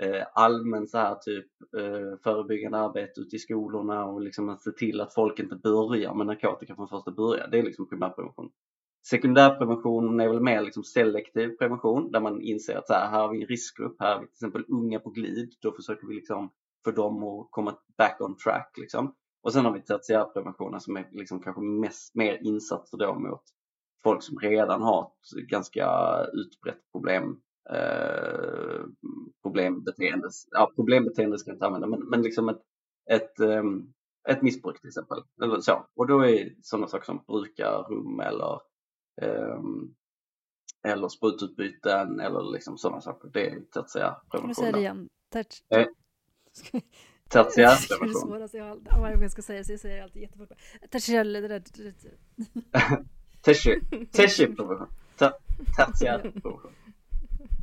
eh, 0.00 0.26
allmän 0.34 0.86
så 0.86 0.98
här 0.98 1.14
typ 1.14 1.46
eh, 1.76 2.18
förebyggande 2.22 2.78
arbete 2.78 3.20
ute 3.20 3.36
i 3.36 3.38
skolorna 3.38 4.06
och 4.06 4.20
liksom 4.20 4.48
att 4.48 4.62
se 4.62 4.70
till 4.70 5.00
att 5.00 5.14
folk 5.14 5.38
inte 5.38 5.56
börjar 5.56 6.14
med 6.14 6.26
narkotika 6.26 6.74
från 6.74 6.88
första 6.88 7.10
början. 7.10 7.50
Det 7.50 7.58
är 7.58 7.62
liksom 7.62 7.88
primärprevention. 7.88 8.50
Sekundärprevention 9.06 10.20
är 10.20 10.28
väl 10.28 10.40
mer 10.40 10.62
liksom 10.62 10.84
selektiv 10.84 11.48
prevention 11.48 12.12
där 12.12 12.20
man 12.20 12.40
inser 12.40 12.76
att 12.76 12.86
så 12.86 12.92
här, 12.92 13.10
här 13.10 13.20
har 13.20 13.32
vi 13.32 13.42
en 13.42 13.48
riskgrupp, 13.48 13.96
här 13.98 14.14
har 14.14 14.20
vi 14.20 14.26
till 14.26 14.34
exempel 14.34 14.64
unga 14.68 15.00
på 15.00 15.10
glid. 15.10 15.52
Då 15.60 15.72
försöker 15.72 16.06
vi 16.06 16.14
liksom 16.14 16.50
få 16.84 16.90
dem 16.90 17.22
att 17.22 17.48
komma 17.50 17.74
back 17.98 18.20
on 18.20 18.36
track. 18.36 18.72
Liksom. 18.76 19.14
Och 19.42 19.52
sen 19.52 19.64
har 19.64 19.72
vi 19.72 19.80
tertiärpreventionen 19.80 20.80
som 20.80 20.96
är 20.96 21.08
liksom 21.12 21.40
kanske 21.40 21.62
mest, 21.62 22.14
mer 22.14 22.38
insatser 22.42 22.98
då 22.98 23.14
mot 23.14 23.42
folk 24.04 24.22
som 24.22 24.38
redan 24.38 24.82
har 24.82 25.10
ett 25.38 25.48
ganska 25.48 25.86
utbrett 26.32 26.92
problem 26.92 27.40
eh, 27.70 28.84
problembeteende. 29.42 30.28
Ja, 30.50 30.72
problembeteende 30.76 31.38
ska 31.38 31.50
jag 31.50 31.56
inte 31.56 31.66
använda, 31.66 31.86
men, 31.86 32.00
men 32.00 32.22
liksom 32.22 32.48
ett, 32.48 32.62
ett 33.10 33.40
ehm, 33.40 33.92
ett 34.28 34.42
missbruk 34.42 34.80
till 34.80 34.88
exempel. 34.88 35.18
Eller 35.42 35.60
så. 35.60 35.86
Och 35.96 36.06
då 36.06 36.26
är 36.26 36.54
sådana 36.62 36.86
saker 36.86 37.04
som 37.04 37.24
brukarrum 37.26 38.20
eller 38.20 38.60
eller 40.84 41.08
sprututbyten 41.08 42.20
eller 42.20 42.52
liksom 42.52 42.78
sådana 42.78 43.00
saker. 43.00 43.30
Det 43.32 43.50
är 43.50 43.60
tertiär 43.60 44.14
prevention. 44.30 44.64
Kan 44.64 44.64
du 44.64 44.72
det 44.72 44.80
igen? 44.80 45.08
Tertiär 45.32 45.80
eh, 45.80 45.86
prevention. 47.28 47.52
Det 47.54 47.62
är 47.62 48.06
det 48.06 48.14
svåraste 48.14 48.56
jag. 48.56 48.88
Varje 49.00 49.14
gång 49.14 49.22
jag 49.22 49.32
ska 49.32 49.42
säga 49.42 49.64
så 49.64 49.72
jag 49.72 49.80
säger 49.80 50.02
alltid 50.02 50.22
jättefort. 50.22 50.52
Tertiär, 50.90 51.24
det 51.24 51.48
där. 51.48 51.60
Tertiär 53.42 54.54
prevention. 54.56 54.88
Tertiär 55.76 56.18
prevention. 56.18 56.72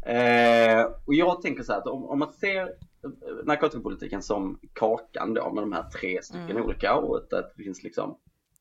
Eh, 0.01 0.85
och 1.05 1.13
jag 1.13 1.41
tänker 1.41 1.63
så 1.63 1.71
här 1.71 1.79
att 1.79 1.87
om, 1.87 2.05
om 2.05 2.19
man 2.19 2.33
ser 2.33 2.75
narkotikapolitiken 3.43 4.21
som 4.21 4.59
kakan 4.73 5.33
då 5.33 5.53
med 5.53 5.63
de 5.63 5.71
här 5.71 5.83
tre 5.83 6.23
stycken 6.23 6.51
mm. 6.51 6.63
olika 6.63 6.95
och 6.95 7.17
att 7.17 7.29
det 7.29 7.63
finns 7.63 7.83
liksom 7.83 8.17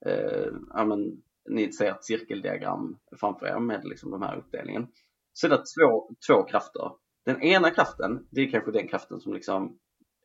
eh, 0.07 0.47
ja, 0.75 0.85
men, 0.85 1.23
ni 1.49 1.73
ser 1.73 1.91
ett 1.91 2.05
cirkeldiagram 2.05 2.99
framför 3.21 3.47
er 3.47 3.59
med 3.59 3.85
liksom 3.85 4.11
de 4.11 4.23
här 4.23 4.37
uppdelningen. 4.37 4.87
Så 5.33 5.47
är 5.47 5.51
det 5.51 5.57
två, 5.57 6.11
två 6.27 6.43
krafter. 6.43 6.91
Den 7.25 7.43
ena 7.43 7.71
kraften, 7.71 8.27
det 8.31 8.41
är 8.41 8.51
kanske 8.51 8.71
den 8.71 8.89
kraften 8.89 9.21
som 9.21 9.35
liksom 9.35 9.79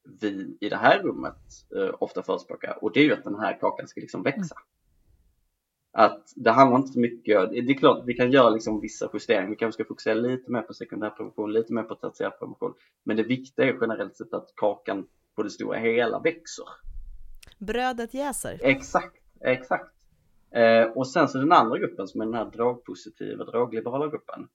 vi 0.03 0.57
i 0.59 0.69
det 0.69 0.77
här 0.77 0.99
rummet 0.99 1.37
eh, 1.75 1.95
ofta 1.99 2.23
förespråkar 2.23 2.83
och 2.83 2.93
det 2.93 2.99
är 2.99 3.03
ju 3.03 3.13
att 3.13 3.23
den 3.23 3.39
här 3.39 3.59
kakan 3.59 3.87
ska 3.87 4.01
liksom 4.01 4.23
växa. 4.23 4.55
Mm. 4.55 4.67
Att 5.95 6.33
det 6.35 6.51
handlar 6.51 6.77
inte 6.77 6.93
så 6.93 6.99
mycket, 6.99 7.51
det 7.51 7.57
är 7.57 7.77
klart 7.77 8.03
vi 8.05 8.13
kan 8.13 8.31
göra 8.31 8.49
liksom 8.49 8.81
vissa 8.81 9.09
justeringar, 9.13 9.49
vi 9.49 9.55
kanske 9.55 9.83
ska 9.83 9.87
fokusera 9.87 10.13
lite 10.13 10.51
mer 10.51 10.61
på 10.61 10.73
sekundärprevention, 10.73 11.53
lite 11.53 11.73
mer 11.73 11.83
på 11.83 11.95
tertiärprevention. 11.95 12.73
Men 13.03 13.17
det 13.17 13.23
viktiga 13.23 13.65
är 13.65 13.77
generellt 13.81 14.15
sett 14.15 14.33
att 14.33 14.53
kakan 14.55 15.07
på 15.35 15.43
det 15.43 15.49
stora 15.49 15.77
hela 15.77 16.19
växer. 16.19 16.65
Brödet 17.59 18.13
jäser. 18.13 18.59
Exakt, 18.61 19.17
exakt. 19.41 19.92
Eh, 20.53 20.85
och 20.95 21.07
sen 21.07 21.27
så 21.27 21.37
den 21.37 21.51
andra 21.51 21.77
gruppen 21.77 22.07
som 22.07 22.21
är 22.21 22.25
den 22.25 22.33
här 22.33 22.51
drogpositiva, 22.51 23.43
drogliberala 23.43 24.07
gruppen. 24.07 24.47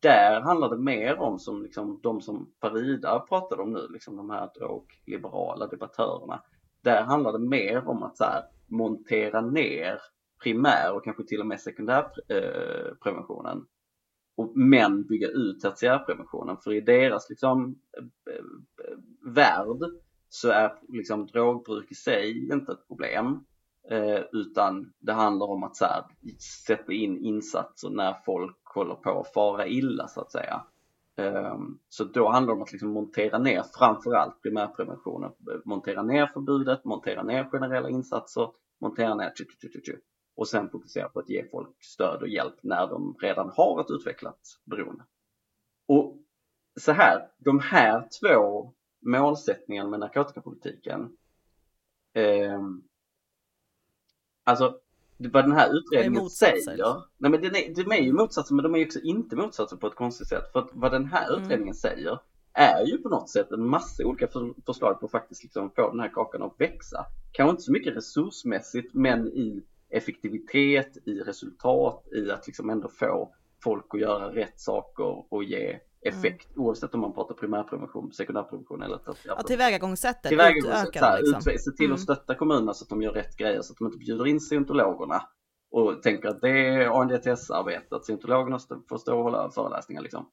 Där 0.00 0.40
handlar 0.40 0.68
det 0.68 0.78
mer 0.78 1.18
om 1.18 1.38
som 1.38 1.62
liksom 1.62 2.00
de 2.02 2.20
som 2.20 2.52
Farida 2.60 3.20
pratade 3.20 3.62
om 3.62 3.72
nu, 3.72 3.88
liksom 3.90 4.16
de 4.16 4.30
här 4.30 4.50
drogliberala 4.58 5.66
debattörerna. 5.66 6.42
Där 6.82 7.02
handlar 7.02 7.32
det 7.32 7.38
mer 7.38 7.88
om 7.88 8.02
att 8.02 8.16
så 8.16 8.24
här, 8.24 8.42
montera 8.66 9.40
ner 9.40 9.98
primär 10.42 10.92
och 10.94 11.04
kanske 11.04 11.24
till 11.24 11.40
och 11.40 11.46
med 11.46 11.60
sekundärpreventionen. 11.60 13.56
Eh, 13.56 13.62
och, 14.36 14.56
men 14.56 15.06
bygga 15.06 15.28
ut 15.28 15.60
tertiärpreventionen 15.60 16.56
för 16.64 16.72
i 16.72 16.80
deras 16.80 17.30
liksom, 17.30 17.80
eh, 17.98 18.04
eh, 18.34 18.44
värld 19.34 19.78
så 20.28 20.48
är 20.50 20.72
liksom 20.88 21.26
drogbruk 21.26 21.90
i 21.90 21.94
sig 21.94 22.48
inte 22.52 22.72
ett 22.72 22.88
problem 22.88 23.44
Eh, 23.88 24.20
utan 24.32 24.92
det 24.98 25.12
handlar 25.12 25.46
om 25.46 25.62
att 25.62 25.76
så 25.76 25.84
här, 25.84 26.04
sätta 26.66 26.92
in 26.92 27.24
insatser 27.24 27.90
när 27.90 28.16
folk 28.24 28.58
håller 28.74 28.94
på 28.94 29.20
att 29.20 29.32
fara 29.32 29.66
illa 29.66 30.08
så 30.08 30.20
att 30.20 30.32
säga. 30.32 30.64
Eh, 31.16 31.58
så 31.88 32.04
då 32.04 32.28
handlar 32.28 32.52
det 32.52 32.56
om 32.56 32.62
att 32.62 32.72
liksom 32.72 32.90
montera 32.90 33.38
ner 33.38 33.64
framförallt 33.78 34.42
primärpreventionen, 34.42 35.32
montera 35.64 36.02
ner 36.02 36.26
förbudet, 36.26 36.84
montera 36.84 37.22
ner 37.22 37.44
generella 37.44 37.88
insatser, 37.88 38.50
montera 38.80 39.14
ner 39.14 39.32
tju, 39.34 39.44
tju, 39.62 39.68
tju, 39.72 39.80
tju, 39.86 40.00
och 40.36 40.48
sen 40.48 40.70
fokusera 40.70 41.08
på 41.08 41.20
att 41.20 41.28
ge 41.28 41.48
folk 41.50 41.84
stöd 41.84 42.22
och 42.22 42.28
hjälp 42.28 42.54
när 42.62 42.86
de 42.86 43.16
redan 43.20 43.50
har 43.56 43.80
ett 43.80 43.90
utvecklat 43.90 44.40
beroende. 44.64 45.04
Och 45.86 46.16
så 46.80 46.92
här, 46.92 47.28
de 47.38 47.60
här 47.60 48.08
två 48.20 48.72
målsättningarna 49.06 49.90
med 49.90 50.00
narkotikapolitiken 50.00 51.16
eh, 52.14 52.60
Alltså, 54.50 54.74
vad 55.16 55.44
den 55.44 55.52
här 55.52 55.76
utredningen 55.76 56.30
säger, 56.30 57.02
nej 57.18 57.30
men 57.30 57.40
den 57.40 57.56
är, 57.56 57.74
de 57.74 57.92
är 57.92 58.02
ju 58.02 58.12
motsatser 58.12 58.54
men 58.54 58.62
de 58.62 58.74
är 58.74 58.86
också 58.86 59.00
inte 59.00 59.36
motsatser 59.36 59.76
på 59.76 59.86
ett 59.86 59.94
konstigt 59.94 60.28
sätt. 60.28 60.52
För 60.52 60.58
att 60.58 60.70
vad 60.72 60.92
den 60.92 61.06
här 61.06 61.28
mm. 61.28 61.42
utredningen 61.42 61.74
säger 61.74 62.18
är 62.52 62.86
ju 62.86 62.98
på 62.98 63.08
något 63.08 63.30
sätt 63.30 63.52
en 63.52 63.66
massa 63.66 64.04
olika 64.04 64.28
förslag 64.66 65.00
på 65.00 65.06
att 65.06 65.12
faktiskt 65.12 65.42
liksom 65.42 65.70
få 65.76 65.90
den 65.90 66.00
här 66.00 66.08
kakan 66.08 66.42
att 66.42 66.54
växa. 66.58 67.06
Kanske 67.32 67.50
inte 67.50 67.62
så 67.62 67.72
mycket 67.72 67.96
resursmässigt 67.96 68.94
men 68.94 69.28
i 69.28 69.62
effektivitet, 69.90 70.96
i 71.06 71.20
resultat, 71.20 72.08
i 72.12 72.30
att 72.30 72.46
liksom 72.46 72.70
ändå 72.70 72.88
få 72.88 73.34
folk 73.62 73.86
att 73.94 74.00
göra 74.00 74.34
rätt 74.34 74.60
saker 74.60 75.32
och 75.34 75.44
ge 75.44 75.78
effekt 76.02 76.56
mm. 76.56 76.66
oavsett 76.66 76.94
om 76.94 77.00
man 77.00 77.12
pratar 77.12 77.34
primärprevention, 77.34 78.12
sekundärprevention 78.12 78.82
eller 78.82 78.96
tertiärprevention. 78.96 79.34
Ja, 79.36 79.42
tillvägagångssättet, 79.42 80.28
tillvägagångssättet 80.28 80.96
utöka 80.96 81.16
liksom. 81.16 81.42
Se 81.42 81.70
till 81.70 81.70
att 81.70 81.80
mm. 81.80 81.98
stötta 81.98 82.34
kommunerna 82.34 82.74
så 82.74 82.84
att 82.84 82.88
de 82.88 83.02
gör 83.02 83.12
rätt 83.12 83.36
grejer 83.36 83.62
så 83.62 83.72
att 83.72 83.78
de 83.78 83.86
inte 83.86 83.98
bjuder 83.98 84.26
in 84.26 84.40
scientologerna 84.40 85.22
och 85.70 86.02
tänker 86.02 86.28
att 86.28 86.40
det 86.40 86.50
är 86.50 87.00
ANDTS-arbete, 87.00 87.96
att 87.96 88.04
scientologerna 88.04 88.58
får 88.88 88.98
stå 88.98 89.16
och 89.16 89.22
hålla 89.24 89.50
föreläsningar 89.50 90.02
liksom. 90.02 90.26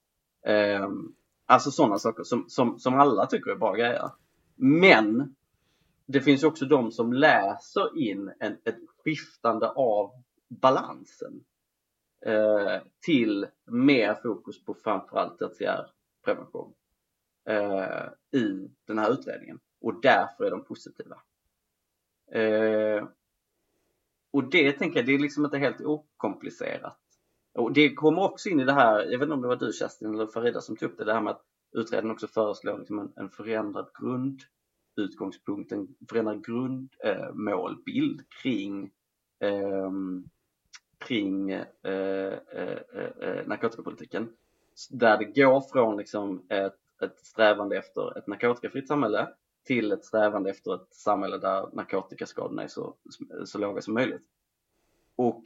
Um, 0.82 1.16
alltså 1.46 1.72
sådana 1.72 1.98
saker 1.98 2.24
som, 2.24 2.46
som, 2.48 2.80
som 2.80 3.00
alla 3.00 3.26
tycker 3.26 3.52
är 3.52 3.56
bra 3.56 3.74
grejer. 3.74 4.12
Men 4.56 5.36
det 6.06 6.22
finns 6.22 6.44
också 6.44 6.66
de 6.66 6.92
som 6.92 7.14
läser 7.14 7.98
in 7.98 8.32
en, 8.40 8.54
ett 8.54 8.80
skiftande 9.04 9.70
av 9.70 10.12
balansen 10.62 11.44
eh, 12.28 12.82
till 13.06 13.48
mer 13.66 14.16
fokus 14.24 14.66
på 14.66 14.74
framförallt 14.74 15.40
tertiär 15.40 15.92
prevention 16.26 16.74
eh, 17.50 18.40
i 18.42 18.70
den 18.88 18.98
här 18.98 19.12
utredningen 19.12 19.60
och 19.82 20.02
därför 20.02 20.46
är 20.46 20.52
de 20.52 20.64
positiva. 20.64 21.22
Eh, 22.32 23.08
och 24.32 24.50
det 24.50 24.72
tänker 24.72 25.00
jag, 25.00 25.06
det 25.06 25.14
är 25.14 25.20
liksom 25.20 25.46
inte 25.46 25.58
helt 25.58 25.82
okomplicerat. 25.82 27.00
Och 27.54 27.74
det 27.74 27.94
kommer 27.94 28.22
också 28.22 28.50
in 28.50 28.60
i 28.60 28.66
det 28.66 28.74
här, 28.74 29.00
jag 29.00 29.20
vet 29.20 29.22
inte 29.22 29.34
om 29.34 29.42
det 29.42 29.48
var 29.48 29.56
du 29.56 29.72
Kerstin 29.74 30.14
eller 30.14 30.28
Farida 30.28 30.62
som 30.62 30.78
tog 30.78 30.90
upp 30.90 30.98
det, 30.98 31.06
det 31.06 31.14
här 31.14 31.22
med 31.22 31.32
att 31.32 31.44
utredningen 31.72 32.14
också 32.14 32.28
föreslår 32.28 32.78
liksom 32.78 33.00
en, 33.00 33.14
en 33.16 33.30
förändrad 33.30 33.90
grundutgångspunkt, 34.00 35.72
en 35.72 35.88
förändrad 36.10 36.46
grundmålbild 36.46 38.20
eh, 38.20 38.26
kring 38.42 38.92
eh, 39.40 39.92
kring 40.98 41.52
eh, 41.52 41.66
eh, 41.84 42.34
eh, 42.54 43.12
eh 43.22 43.48
narkotikapolitiken. 43.48 44.30
Där 44.90 45.18
det 45.18 45.42
går 45.42 45.62
från 45.62 45.98
liksom 45.98 46.46
ett, 46.50 47.02
ett 47.02 47.20
strävande 47.20 47.78
efter 47.78 48.18
ett 48.18 48.28
narkotikafritt 48.28 48.88
samhälle 48.88 49.28
till 49.64 49.92
ett 49.92 50.06
strävande 50.06 50.50
efter 50.50 50.76
ett 50.76 50.94
samhälle 50.94 51.38
där 51.38 51.70
narkotikaskadorna 51.74 52.64
är 52.64 52.68
så, 52.68 52.96
så 53.46 53.58
låga 53.58 53.82
som 53.82 53.94
möjligt. 53.94 54.22
Och 55.16 55.44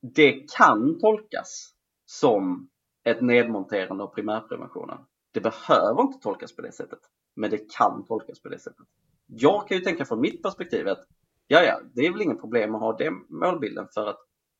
det 0.00 0.56
kan 0.56 0.98
tolkas 0.98 1.74
som 2.04 2.68
ett 3.04 3.20
nedmonterande 3.20 4.04
av 4.04 4.14
primärpreventionen. 4.14 4.98
Det 5.32 5.40
behöver 5.40 6.02
inte 6.02 6.18
tolkas 6.18 6.56
på 6.56 6.62
det 6.62 6.72
sättet, 6.72 6.98
men 7.34 7.50
det 7.50 7.72
kan 7.78 8.04
tolkas 8.04 8.42
på 8.42 8.48
det 8.48 8.58
sättet. 8.58 8.86
Jag 9.26 9.68
kan 9.68 9.76
ju 9.76 9.84
tänka 9.84 10.04
från 10.04 10.20
mitt 10.20 10.42
perspektiv 10.42 10.88
att 10.88 11.06
ja, 11.52 11.62
ja, 11.62 11.80
det 11.94 12.06
är 12.06 12.12
väl 12.12 12.22
inget 12.22 12.40
problem 12.40 12.74
att 12.74 12.80
ha 12.80 12.96
den 12.96 13.24
målbilden 13.28 13.88
för 13.94 14.06
att 14.06 14.18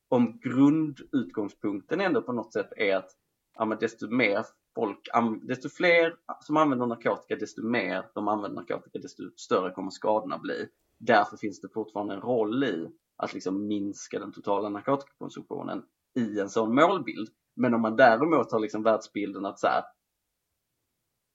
om 0.09 0.41
grundutgångspunkten 0.43 2.01
ändå 2.01 2.23
på 2.23 2.33
något 2.33 2.53
sätt 2.53 2.73
är 2.77 2.97
att 2.97 3.11
ja, 3.55 3.65
men 3.65 3.79
desto 3.79 4.09
mer 4.09 4.45
folk, 4.75 5.09
desto 5.43 5.69
fler 5.69 6.17
som 6.41 6.57
använder 6.57 6.87
narkotika, 6.87 7.37
desto 7.37 7.63
mer 7.63 8.05
de 8.15 8.29
använder 8.29 8.61
narkotika, 8.61 8.99
desto 8.99 9.23
större 9.37 9.71
kommer 9.71 9.91
skadorna 9.91 10.39
bli. 10.39 10.69
Därför 10.99 11.37
finns 11.37 11.61
det 11.61 11.69
fortfarande 11.69 12.15
en 12.15 12.21
roll 12.21 12.65
i 12.65 12.91
att 13.17 13.35
liksom 13.35 13.67
minska 13.67 14.19
den 14.19 14.33
totala 14.33 14.69
narkotikakonsumtionen 14.69 15.83
i 16.15 16.41
en 16.41 16.49
sån 16.49 16.75
målbild. 16.75 17.29
Men 17.55 17.75
om 17.75 17.81
man 17.81 17.97
däremot 17.97 18.53
har 18.53 18.61
liksom 18.61 18.83
världsbilden 18.83 19.47
att 19.47 19.61
så 19.61 19.67
här, 19.67 19.85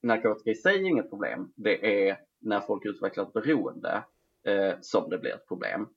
narkotika 0.04 0.52
i 0.52 0.56
sig 0.56 0.76
är 0.76 0.90
inget 0.90 1.10
problem, 1.10 1.52
det 1.56 2.08
är 2.08 2.18
när 2.40 2.60
folk 2.60 2.86
utvecklar 2.86 3.24
ett 3.24 3.34
beroende 3.34 4.04
Eh, 4.48 4.76
som 4.82 5.10
det 5.10 5.18
blir 5.18 5.34
ett 5.34 5.48
problem. 5.48 5.88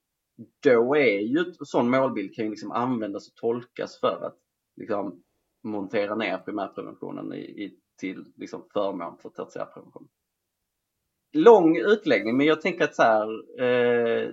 Då 0.62 0.96
är 0.96 1.20
ju 1.20 1.38
en 1.38 1.66
sån 1.66 1.90
målbild 1.90 2.34
kan 2.34 2.44
ju 2.44 2.50
liksom 2.50 2.72
användas 2.72 3.28
och 3.28 3.34
tolkas 3.34 4.00
för 4.00 4.26
att 4.26 4.38
liksom 4.76 5.22
montera 5.62 6.14
ner 6.14 6.38
primärpreventionen 6.38 7.32
i, 7.32 7.38
i, 7.38 7.78
till 7.98 8.24
liksom 8.36 8.62
förmån 8.72 9.18
för 9.18 9.28
tertiärprevention. 9.28 10.08
Lång 11.32 11.76
utläggning, 11.76 12.36
men 12.36 12.46
jag 12.46 12.60
tänker 12.60 12.84
att 12.84 12.94
så 12.94 13.02
här, 13.02 13.28
eh, 13.62 14.28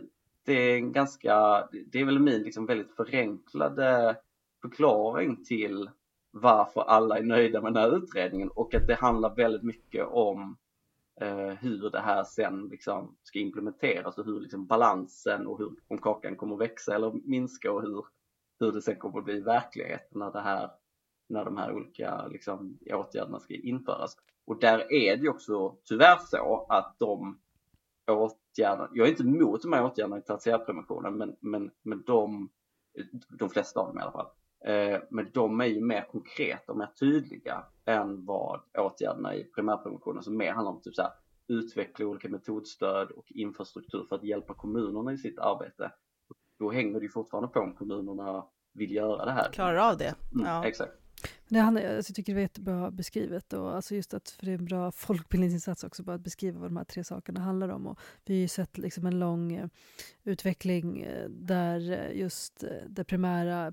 det 0.45 0.53
är 0.53 0.75
en 0.75 0.91
ganska, 0.91 1.67
det 1.85 1.99
är 1.99 2.05
väl 2.05 2.19
min 2.19 2.41
liksom 2.41 2.65
väldigt 2.65 2.91
förenklade 2.91 4.17
förklaring 4.61 5.43
till 5.43 5.89
varför 6.31 6.81
alla 6.81 7.17
är 7.17 7.23
nöjda 7.23 7.61
med 7.61 7.73
den 7.73 7.83
här 7.83 7.97
utredningen 7.97 8.49
och 8.49 8.73
att 8.73 8.87
det 8.87 8.95
handlar 8.95 9.35
väldigt 9.35 9.63
mycket 9.63 10.05
om 10.05 10.57
eh, 11.21 11.49
hur 11.49 11.89
det 11.89 11.99
här 11.99 12.23
sen 12.23 12.67
liksom 12.67 13.15
ska 13.23 13.39
implementeras 13.39 14.17
och 14.17 14.25
hur 14.25 14.39
liksom 14.39 14.65
balansen 14.65 15.47
och 15.47 15.57
hur, 15.57 15.71
om 15.87 15.97
kakan 15.97 16.35
kommer 16.35 16.55
att 16.55 16.61
växa 16.61 16.95
eller 16.95 17.11
minska 17.23 17.71
och 17.71 17.81
hur, 17.81 18.05
hur 18.59 18.71
det 18.71 18.81
sen 18.81 18.95
kommer 18.95 19.19
att 19.19 19.25
bli 19.25 19.39
verklighet 19.39 20.07
när, 20.11 20.31
det 20.31 20.41
här, 20.41 20.71
när 21.29 21.45
de 21.45 21.57
här 21.57 21.73
olika 21.73 22.27
liksom, 22.27 22.79
åtgärderna 22.93 23.39
ska 23.39 23.53
införas. 23.53 24.17
Och 24.45 24.59
där 24.59 24.93
är 24.93 25.17
det 25.17 25.29
också 25.29 25.77
tyvärr 25.83 26.17
så 26.17 26.65
att 26.69 26.95
de 26.99 27.39
åtgärderna, 28.11 28.89
jag 28.93 29.07
är 29.07 29.11
inte 29.11 29.23
emot 29.23 29.61
de 29.61 29.73
här 29.73 29.85
åtgärderna 29.85 30.17
i 30.17 30.21
tertiärpreventionen, 30.21 31.17
men, 31.17 31.35
men, 31.39 31.71
men 31.83 32.03
de, 32.03 32.49
de 33.29 33.49
flesta 33.49 33.79
av 33.79 33.87
dem 33.87 33.97
i 33.97 34.01
alla 34.01 34.11
fall, 34.11 34.27
men 35.09 35.31
de 35.33 35.61
är 35.61 35.65
ju 35.65 35.81
mer 35.81 36.07
konkreta 36.11 36.71
och 36.71 36.77
mer 36.77 36.89
tydliga 36.99 37.63
än 37.85 38.25
vad 38.25 38.61
åtgärderna 38.77 39.35
i 39.35 39.43
primärpreventionen 39.43 40.23
som 40.23 40.37
mer 40.37 40.51
handlar 40.51 40.71
om 40.71 40.81
typ 40.81 40.95
så 40.95 41.01
här, 41.01 41.11
utveckla 41.47 42.05
olika 42.05 42.29
metodstöd 42.29 43.11
och 43.11 43.25
infrastruktur 43.31 44.05
för 44.09 44.15
att 44.15 44.23
hjälpa 44.23 44.53
kommunerna 44.53 45.13
i 45.13 45.17
sitt 45.17 45.39
arbete. 45.39 45.91
Då 46.59 46.71
hänger 46.71 46.99
det 46.99 47.05
ju 47.05 47.11
fortfarande 47.11 47.47
på 47.47 47.59
om 47.59 47.73
kommunerna 47.73 48.45
vill 48.73 48.91
göra 48.95 49.25
det 49.25 49.31
här. 49.31 49.51
Klarar 49.51 49.91
av 49.91 49.97
det. 49.97 50.15
Mm, 50.33 50.47
ja. 50.47 50.65
Exakt. 50.65 51.06
Det 51.49 51.59
handlar, 51.59 51.95
alltså 51.95 52.09
jag 52.11 52.15
tycker 52.15 52.31
det 52.33 52.35
var 52.35 52.41
jättebra 52.41 52.91
beskrivet. 52.91 53.53
Och 53.53 53.75
alltså 53.75 53.95
just 53.95 54.13
att, 54.13 54.29
för 54.29 54.45
det 54.45 54.51
är 54.51 54.57
en 54.57 54.65
bra 54.65 54.91
folkbildningsinsats 54.91 55.83
också, 55.83 56.03
bara 56.03 56.15
att 56.15 56.23
beskriva 56.23 56.59
vad 56.59 56.69
de 56.69 56.77
här 56.77 56.83
tre 56.83 57.03
sakerna 57.03 57.39
handlar 57.39 57.69
om. 57.69 57.87
Och 57.87 57.99
vi 58.25 58.33
har 58.33 58.41
ju 58.41 58.47
sett 58.47 58.77
liksom 58.77 59.05
en 59.05 59.19
lång 59.19 59.53
eh, 59.53 59.67
utveckling 60.23 61.01
eh, 61.01 61.29
där 61.29 61.91
eh, 61.91 62.19
just 62.19 62.63
eh, 62.63 62.69
det 62.87 63.03
primära, 63.03 63.71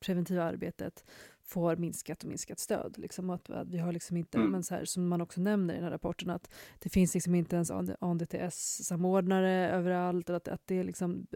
preventiva 0.00 0.44
arbetet 0.44 1.04
får 1.50 1.76
minskat 1.76 2.22
och 2.22 2.28
minskat 2.28 2.58
stöd. 2.58 2.94
Liksom, 2.98 3.30
att, 3.30 3.50
att 3.50 3.68
vi 3.68 3.78
har 3.78 3.92
liksom 3.92 4.16
inte, 4.16 4.38
mm. 4.38 4.50
men 4.50 4.62
så 4.62 4.74
här, 4.74 4.84
som 4.84 5.08
man 5.08 5.20
också 5.20 5.40
nämner 5.40 5.74
i 5.74 5.76
den 5.76 5.84
här 5.84 5.90
rapporten, 5.90 6.30
att 6.30 6.50
det 6.78 6.88
finns 6.88 7.14
liksom 7.14 7.34
inte 7.34 7.56
ens 7.56 7.70
ANDTS-samordnare 8.00 9.70
överallt, 9.70 10.30
att, 10.30 10.48
att 10.48 10.66
det 10.66 10.82
liksom, 10.82 11.26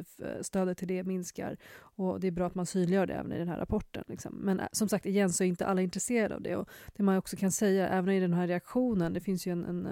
stödet 0.41 0.79
till 0.79 0.89
det 0.89 1.05
minskar. 1.05 1.57
Och 1.77 2.21
det 2.21 2.27
är 2.27 2.31
bra 2.31 2.47
att 2.47 2.55
man 2.55 2.67
synliggör 2.67 3.07
det 3.07 3.15
även 3.15 3.33
i 3.33 3.39
den 3.39 3.49
här 3.49 3.59
rapporten. 3.59 4.05
Liksom. 4.07 4.35
Men 4.35 4.61
som 4.73 4.89
sagt, 4.89 5.07
igen 5.07 5.33
så 5.33 5.45
är 5.45 5.49
inte 5.49 5.67
alla 5.67 5.83
intresserade 5.83 6.35
av 6.35 6.43
det. 6.43 6.57
Och 6.57 6.69
det 6.95 7.03
man 7.03 7.17
också 7.17 7.37
kan 7.37 7.53
säga, 7.53 7.89
även 7.89 8.15
i 8.15 8.21
den 8.21 8.33
här 8.35 8.47
reaktionen, 8.47 9.13
det 9.13 9.21
finns 9.21 9.47
ju 9.47 9.53
en, 9.53 9.65
en, 9.65 9.87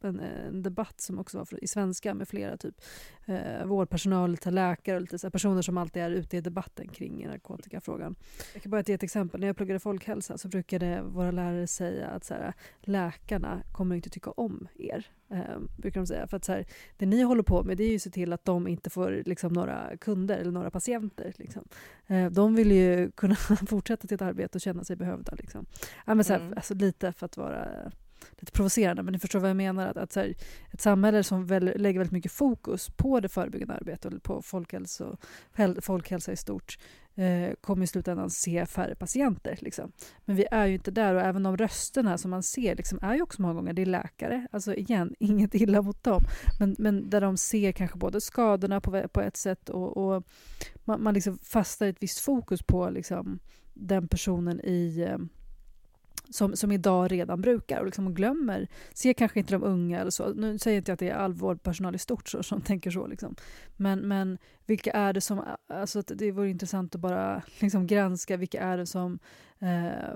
en, 0.00 0.20
en 0.20 0.62
debatt 0.62 1.00
som 1.00 1.18
också 1.18 1.38
var 1.38 1.64
i 1.64 1.66
svenska 1.66 2.14
med 2.14 2.28
flera 2.28 2.56
typ 2.56 2.80
eh, 3.26 3.66
vårdpersonal, 3.66 4.30
lite 4.30 4.50
läkare 4.50 4.96
och 4.96 5.00
lite 5.00 5.18
så 5.18 5.30
personer 5.30 5.62
som 5.62 5.78
alltid 5.78 6.02
är 6.02 6.10
ute 6.10 6.36
i 6.36 6.40
debatten 6.40 6.88
kring 6.88 7.26
narkotikafrågan. 7.26 8.16
Jag 8.52 8.62
kan 8.62 8.70
bara 8.70 8.82
ge 8.82 8.94
ett 8.94 9.02
exempel. 9.02 9.40
När 9.40 9.46
jag 9.46 9.56
pluggade 9.64 9.80
folkhälsa 9.80 10.38
så 10.38 10.48
brukade 10.48 11.02
våra 11.02 11.30
lärare 11.30 11.66
säga 11.66 12.08
att 12.08 12.24
så 12.24 12.34
här, 12.34 12.52
läkarna 12.80 13.62
kommer 13.72 13.96
inte 13.96 14.10
tycka 14.10 14.30
om 14.30 14.68
er. 14.78 15.06
Eh, 15.30 15.58
brukar 15.76 16.00
de 16.00 16.06
säga. 16.06 16.26
För 16.26 16.36
att 16.36 16.44
så 16.44 16.52
här, 16.52 16.66
det 16.96 17.06
ni 17.06 17.22
håller 17.22 17.42
på 17.42 17.62
med 17.62 17.76
det 17.76 17.84
är 17.84 17.88
ju 17.88 17.96
att 17.96 18.02
se 18.02 18.10
till 18.10 18.32
att 18.32 18.44
de 18.44 18.68
inte 18.68 18.90
får 18.90 19.22
liksom, 19.26 19.52
några 19.52 19.96
kunder 19.96 20.38
eller 20.38 20.52
några 20.52 20.70
patienter. 20.70 21.32
Liksom. 21.36 21.64
Eh, 22.06 22.30
de 22.30 22.54
vill 22.54 22.72
ju 22.72 23.10
kunna 23.10 23.34
fortsätta 23.68 24.08
sitt 24.08 24.22
arbete 24.22 24.58
och 24.58 24.60
känna 24.60 24.84
sig 24.84 24.96
behövda. 24.96 25.34
Liksom. 25.38 25.66
Ja, 26.06 26.14
men 26.14 26.24
så 26.24 26.32
här, 26.32 26.40
mm. 26.40 26.54
alltså, 26.56 26.74
lite 26.74 27.12
för 27.12 27.26
att 27.26 27.36
vara 27.36 27.92
lite 28.38 28.52
provocerande, 28.52 29.02
men 29.02 29.12
ni 29.12 29.18
förstår 29.18 29.40
vad 29.40 29.50
jag 29.50 29.56
menar. 29.56 29.86
Att, 29.86 29.96
att 29.96 30.12
så 30.12 30.20
här, 30.20 30.34
ett 30.70 30.80
samhälle 30.80 31.22
som 31.22 31.46
väl, 31.46 31.72
lägger 31.76 32.00
väldigt 32.00 32.12
mycket 32.12 32.32
fokus 32.32 32.90
på 32.96 33.20
det 33.20 33.28
förebyggande 33.28 33.74
arbetet 33.74 34.14
och 34.14 34.22
på 34.22 34.42
folkhälso, 34.42 35.16
folkhälsa 35.80 36.32
i 36.32 36.36
stort 36.36 36.78
eh, 37.14 37.54
kommer 37.60 37.84
i 37.84 37.86
slutändan 37.86 38.30
se 38.30 38.66
färre 38.66 38.94
patienter. 38.94 39.58
Liksom. 39.60 39.92
Men 40.24 40.36
vi 40.36 40.46
är 40.50 40.66
ju 40.66 40.74
inte 40.74 40.90
där 40.90 41.14
och 41.14 41.20
även 41.20 41.42
de 41.42 41.56
rösterna 41.56 42.18
som 42.18 42.30
man 42.30 42.42
ser 42.42 42.76
liksom, 42.76 42.98
är 43.02 43.14
ju 43.14 43.22
också 43.22 43.42
många 43.42 43.54
gånger 43.54 43.72
det 43.72 43.82
är 43.82 43.86
läkare. 43.86 44.46
Alltså 44.52 44.74
igen, 44.74 45.14
inget 45.20 45.54
illa 45.54 45.82
mot 45.82 46.04
dem. 46.04 46.22
Men, 46.60 46.76
men 46.78 47.10
där 47.10 47.20
de 47.20 47.36
ser 47.36 47.72
kanske 47.72 47.98
både 47.98 48.20
skadorna 48.20 48.80
på, 48.80 49.08
på 49.08 49.20
ett 49.20 49.36
sätt 49.36 49.68
och, 49.68 49.96
och 49.96 50.24
man, 50.84 51.02
man 51.02 51.14
liksom 51.14 51.38
fastnar 51.38 51.86
i 51.86 51.90
ett 51.90 52.02
visst 52.02 52.18
fokus 52.18 52.62
på 52.62 52.90
liksom, 52.90 53.38
den 53.74 54.08
personen 54.08 54.60
i 54.64 55.06
eh, 55.08 55.18
som, 56.30 56.56
som 56.56 56.72
idag 56.72 57.12
redan 57.12 57.40
brukar 57.40 57.80
och 57.80 57.86
liksom 57.86 58.14
glömmer, 58.14 58.68
ser 58.94 59.12
kanske 59.12 59.38
inte 59.38 59.54
de 59.54 59.62
unga 59.62 60.00
eller 60.00 60.10
så. 60.10 60.34
Nu 60.34 60.58
säger 60.58 60.78
inte 60.78 60.90
jag 60.90 60.94
att 60.94 61.00
det 61.00 61.08
är 61.08 61.14
all 61.14 61.34
vårdpersonal 61.34 61.94
i 61.94 61.98
stort 61.98 62.28
så, 62.28 62.42
som 62.42 62.60
tänker 62.60 62.90
så. 62.90 63.06
Liksom. 63.06 63.36
Men, 63.76 63.98
men 64.00 64.38
vilka 64.66 64.92
är 64.92 65.12
det 65.12 65.20
som, 65.20 65.44
alltså 65.68 66.02
det 66.02 66.32
vore 66.32 66.50
intressant 66.50 66.94
att 66.94 67.00
bara 67.00 67.42
liksom 67.60 67.86
granska 67.86 68.36
vilka 68.36 68.60
är 68.60 68.76
det 68.76 68.86
som 68.86 69.18
eh, 69.58 70.14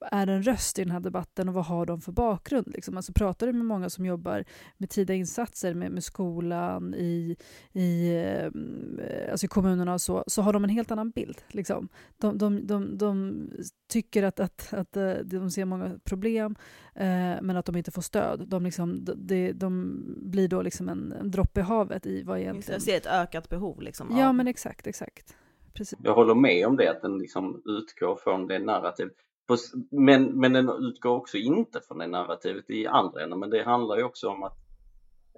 är 0.00 0.26
en 0.26 0.42
röst 0.42 0.78
i 0.78 0.84
den 0.84 0.90
här 0.90 1.00
debatten 1.00 1.48
och 1.48 1.54
vad 1.54 1.64
har 1.64 1.86
de 1.86 2.00
för 2.00 2.12
bakgrund? 2.12 2.68
Liksom? 2.68 2.96
Alltså 2.96 3.12
pratar 3.12 3.46
du 3.46 3.52
med 3.52 3.66
många 3.66 3.90
som 3.90 4.06
jobbar 4.06 4.44
med 4.76 4.90
tidiga 4.90 5.16
insatser 5.16 5.74
med, 5.74 5.90
med 5.92 6.04
skolan, 6.04 6.94
i, 6.94 7.36
i, 7.72 8.16
eh, 8.16 9.30
alltså 9.30 9.46
i 9.46 9.48
kommunerna 9.48 9.94
och 9.94 10.00
så, 10.00 10.24
så 10.26 10.42
har 10.42 10.52
de 10.52 10.64
en 10.64 10.70
helt 10.70 10.90
annan 10.90 11.10
bild. 11.10 11.42
Liksom. 11.48 11.88
De, 12.16 12.38
de, 12.38 12.66
de, 12.66 12.98
de 12.98 13.50
tycker 13.88 14.22
att, 14.22 14.40
att, 14.40 14.72
att 14.72 14.96
eh, 14.96 15.12
de 15.12 15.50
ser 15.50 15.64
många 15.64 15.98
problem 16.04 16.56
eh, 16.94 17.36
men 17.42 17.56
att 17.56 17.66
de 17.66 17.76
inte 17.76 17.90
får 17.90 18.02
stöd. 18.02 18.48
De, 18.48 18.64
liksom, 18.64 19.04
de, 19.04 19.52
de 19.52 20.02
blir 20.16 20.48
då 20.48 20.62
liksom 20.62 20.88
en, 20.88 21.12
en 21.12 21.30
droppe 21.30 21.60
i 21.60 21.62
havet 21.62 22.06
i 22.06 22.22
vad 22.22 22.38
egentligen... 22.38 22.74
Jag 22.74 22.82
ser 22.82 22.96
ett 22.96 23.06
ökat 23.06 23.48
behov. 23.48 23.82
Liksom, 23.82 24.16
ja, 24.18 24.32
men 24.32 24.48
exakt, 24.48 24.86
exakt. 24.86 25.36
Precis. 25.76 25.98
Jag 26.02 26.14
håller 26.14 26.34
med 26.34 26.66
om 26.66 26.76
det, 26.76 26.90
att 26.90 27.02
den 27.02 27.18
liksom 27.18 27.62
utgår 27.64 28.16
från 28.16 28.46
det 28.46 28.58
narrativet. 28.58 29.12
Men, 29.90 30.40
men 30.40 30.52
den 30.52 30.68
utgår 30.68 31.16
också 31.16 31.36
inte 31.36 31.80
från 31.80 31.98
det 31.98 32.06
narrativet 32.06 32.70
i 32.70 32.86
andra 32.86 33.22
änden, 33.22 33.38
men 33.38 33.50
det 33.50 33.62
handlar 33.62 33.96
ju 33.96 34.02
också 34.02 34.28
om 34.28 34.42
att 34.42 34.58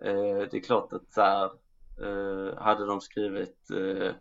eh, 0.04 0.48
det 0.50 0.54
är 0.54 0.60
klart 0.60 0.92
att 0.92 1.12
så 1.12 1.20
här, 1.20 1.50
eh, 2.02 2.58
hade 2.58 2.86
de 2.86 3.00
skrivit, 3.00 3.70
eh, 3.70 4.12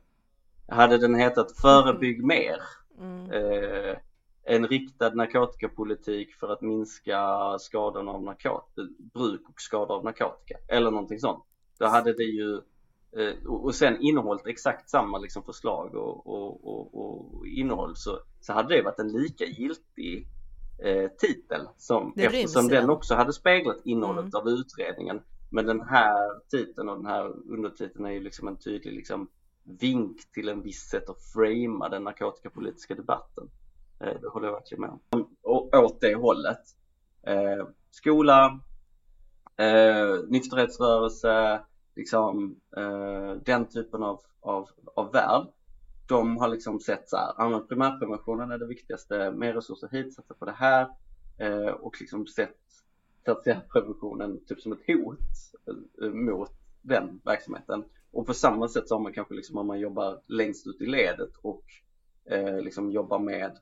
hade 0.67 0.97
den 0.97 1.15
hetat 1.15 1.51
Förebygg 1.51 2.23
mer, 2.23 2.61
mm. 2.99 3.31
Eh, 3.31 3.97
en 4.43 4.67
riktad 4.67 5.09
narkotikapolitik 5.09 6.35
för 6.35 6.53
att 6.53 6.61
minska 6.61 7.19
skadorna 7.59 8.11
av 8.11 8.23
narkotika, 8.23 8.81
bruk 9.13 9.49
och 9.49 9.61
skador 9.61 9.95
av 9.95 10.03
narkotika 10.03 10.57
eller 10.67 10.91
någonting 10.91 11.19
sånt. 11.19 11.43
Då 11.79 11.85
hade 11.85 12.13
det 12.13 12.23
ju 12.23 12.61
och 13.47 13.75
sen 13.75 14.01
innehållet 14.01 14.47
exakt 14.47 14.89
samma 14.89 15.17
liksom 15.17 15.43
förslag 15.43 15.95
och, 15.95 16.27
och, 16.27 16.67
och, 16.67 16.95
och, 16.95 17.47
innehåll 17.47 17.95
så, 17.95 18.19
så 18.39 18.53
hade 18.53 18.75
det 18.75 18.81
varit 18.81 18.99
en 18.99 19.11
lika 19.11 19.45
giltig 19.45 20.27
eh, 20.83 21.11
titel 21.11 21.67
som, 21.77 22.13
det 22.15 22.25
eftersom 22.25 22.61
ryms, 22.61 22.71
den 22.71 22.85
ja. 22.85 22.91
också 22.91 23.15
hade 23.15 23.33
speglat 23.33 23.77
innehållet 23.83 24.33
mm. 24.33 24.35
av 24.35 24.49
utredningen. 24.49 25.21
Men 25.49 25.65
den 25.65 25.81
här 25.81 26.49
titeln 26.49 26.89
och 26.89 26.97
den 26.97 27.05
här 27.05 27.51
undertiteln 27.51 28.05
är 28.05 28.11
ju 28.11 28.19
liksom 28.19 28.47
en 28.47 28.57
tydlig 28.57 28.93
liksom 28.93 29.27
vink 29.63 30.31
till 30.33 30.49
en 30.49 30.61
viss 30.61 30.81
sätt 30.81 31.09
att 31.09 31.23
framea 31.33 31.89
den 31.89 32.03
narkotikapolitiska 32.03 32.95
debatten. 32.95 33.49
Eh, 33.99 34.21
det 34.21 34.27
håller 34.27 34.47
jag 34.47 34.53
verkligen 34.53 34.81
med 34.81 34.89
om. 34.89 35.27
Och, 35.41 35.73
åt 35.73 36.01
det 36.01 36.15
hållet. 36.15 36.61
Eh, 37.23 37.67
skola, 37.91 38.59
eh, 39.57 40.19
nykterhetsrörelse, 40.27 41.61
liksom 41.97 42.59
eh, 42.77 43.31
den 43.45 43.65
typen 43.65 44.03
av, 44.03 44.21
av, 44.39 44.69
av 44.95 45.11
värld 45.11 45.47
de 46.07 46.37
har 46.37 46.47
liksom 46.47 46.79
sett 46.79 47.09
så 47.09 47.17
här, 47.17 47.33
ah, 47.37 47.51
ja, 47.51 47.59
primärpreventionen 47.59 48.51
är 48.51 48.57
det 48.57 48.67
viktigaste, 48.67 49.31
mer 49.31 49.53
resurser 49.53 49.89
hit, 49.91 50.13
satsa 50.13 50.33
på 50.33 50.45
det 50.45 50.51
här 50.51 50.87
eh, 51.37 51.67
och 51.67 51.97
liksom 51.99 52.27
sett 52.27 52.57
tertiärpreventionen 53.25 54.45
typ 54.45 54.61
som 54.61 54.71
ett 54.71 54.87
hot 54.87 55.19
eh, 56.01 56.09
mot 56.09 56.51
den 56.81 57.21
verksamheten. 57.23 57.83
Och 58.11 58.27
på 58.27 58.33
samma 58.33 58.67
sätt 58.67 58.87
så 58.87 58.95
har 58.95 59.01
man 59.01 59.13
kanske 59.13 59.33
liksom 59.33 59.57
om 59.57 59.67
man 59.67 59.79
jobbar 59.79 60.21
längst 60.27 60.67
ut 60.67 60.81
i 60.81 60.85
ledet 60.85 61.31
och 61.41 61.63
eh, 62.25 62.61
liksom 62.61 62.91
jobbar 62.91 63.19
med 63.19 63.57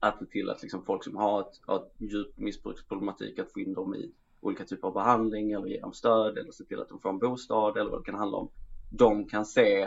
att 0.00 0.18
se 0.18 0.26
till 0.26 0.50
att 0.50 0.62
liksom 0.62 0.84
folk 0.84 1.04
som 1.04 1.16
har 1.16 1.40
ett, 1.40 1.60
har 1.66 1.76
ett 1.76 1.92
djup 1.98 2.38
missbruksproblematik 2.38 3.38
att 3.38 3.52
få 3.52 3.60
in 3.60 3.74
dem 3.74 3.94
i 3.94 4.12
olika 4.40 4.64
typer 4.64 4.88
av 4.88 4.94
behandling 4.94 5.52
eller 5.52 5.66
ge 5.66 5.80
dem 5.80 5.92
stöd 5.92 6.38
eller 6.38 6.52
se 6.52 6.64
till 6.64 6.80
att 6.80 6.88
de 6.88 7.00
får 7.00 7.10
en 7.10 7.18
bostad 7.18 7.76
eller 7.76 7.90
vad 7.90 8.00
det 8.00 8.04
kan 8.04 8.18
handla 8.18 8.36
om. 8.36 8.50
De 8.90 9.28
kan 9.28 9.46
se 9.46 9.82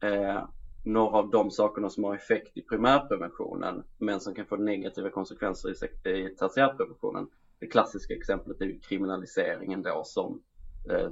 eh, 0.00 0.44
några 0.84 1.18
av 1.18 1.30
de 1.30 1.50
sakerna 1.50 1.90
som 1.90 2.04
har 2.04 2.14
effekt 2.14 2.56
i 2.56 2.62
primärpreventionen 2.62 3.82
men 3.98 4.20
som 4.20 4.34
kan 4.34 4.46
få 4.46 4.56
negativa 4.56 5.10
konsekvenser 5.10 5.68
i, 5.68 6.10
i 6.10 6.34
tertiärpreventionen. 6.36 7.26
Det 7.58 7.66
klassiska 7.66 8.14
exemplet 8.14 8.60
är 8.60 8.78
kriminaliseringen 8.88 9.82
då 9.82 10.02
som 10.04 10.42
eh, 10.90 11.10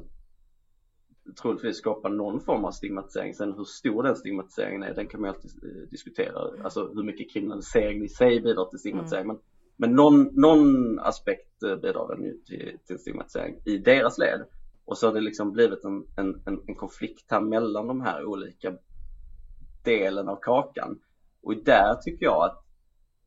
troligtvis 1.43 1.77
skapar 1.77 2.11
någon 2.11 2.41
form 2.41 2.65
av 2.65 2.71
stigmatisering. 2.71 3.35
Sen 3.35 3.53
hur 3.53 3.65
stor 3.65 4.03
den 4.03 4.17
stigmatiseringen 4.17 4.83
är, 4.83 4.95
den 4.95 5.07
kan 5.07 5.21
man 5.21 5.31
alltid 5.31 5.51
eh, 5.65 5.89
diskutera. 5.91 6.65
Alltså 6.65 6.93
hur 6.95 7.03
mycket 7.03 7.33
kriminalisering 7.33 8.05
i 8.05 8.09
sig 8.09 8.41
bidrar 8.41 8.65
till 8.65 8.79
stigmatisering. 8.79 9.25
Mm. 9.25 9.37
Men 9.37 9.43
men 9.81 9.95
någon, 9.95 10.29
någon 10.33 10.99
aspekt 10.99 11.63
eh, 11.63 11.77
bidrar 11.77 12.09
den 12.09 12.25
ju 12.25 12.33
till, 12.33 12.79
till 12.87 12.99
stigmatisering 12.99 13.57
i 13.65 13.79
deras 13.79 14.19
led. 14.19 14.45
Och 14.85 14.99
så 14.99 15.07
har 15.07 15.15
det 15.15 15.21
liksom 15.21 15.53
blivit 15.53 15.85
en, 15.85 16.05
en, 16.17 16.43
en, 16.47 16.75
konflikt 16.75 17.31
här 17.31 17.41
mellan 17.41 17.87
de 17.87 18.01
här 18.01 18.25
olika 18.25 18.73
delen 19.85 20.29
av 20.29 20.39
kakan. 20.43 20.99
Och 21.43 21.65
där 21.65 21.95
tycker 21.95 22.27
jag 22.27 22.45
att 22.45 22.65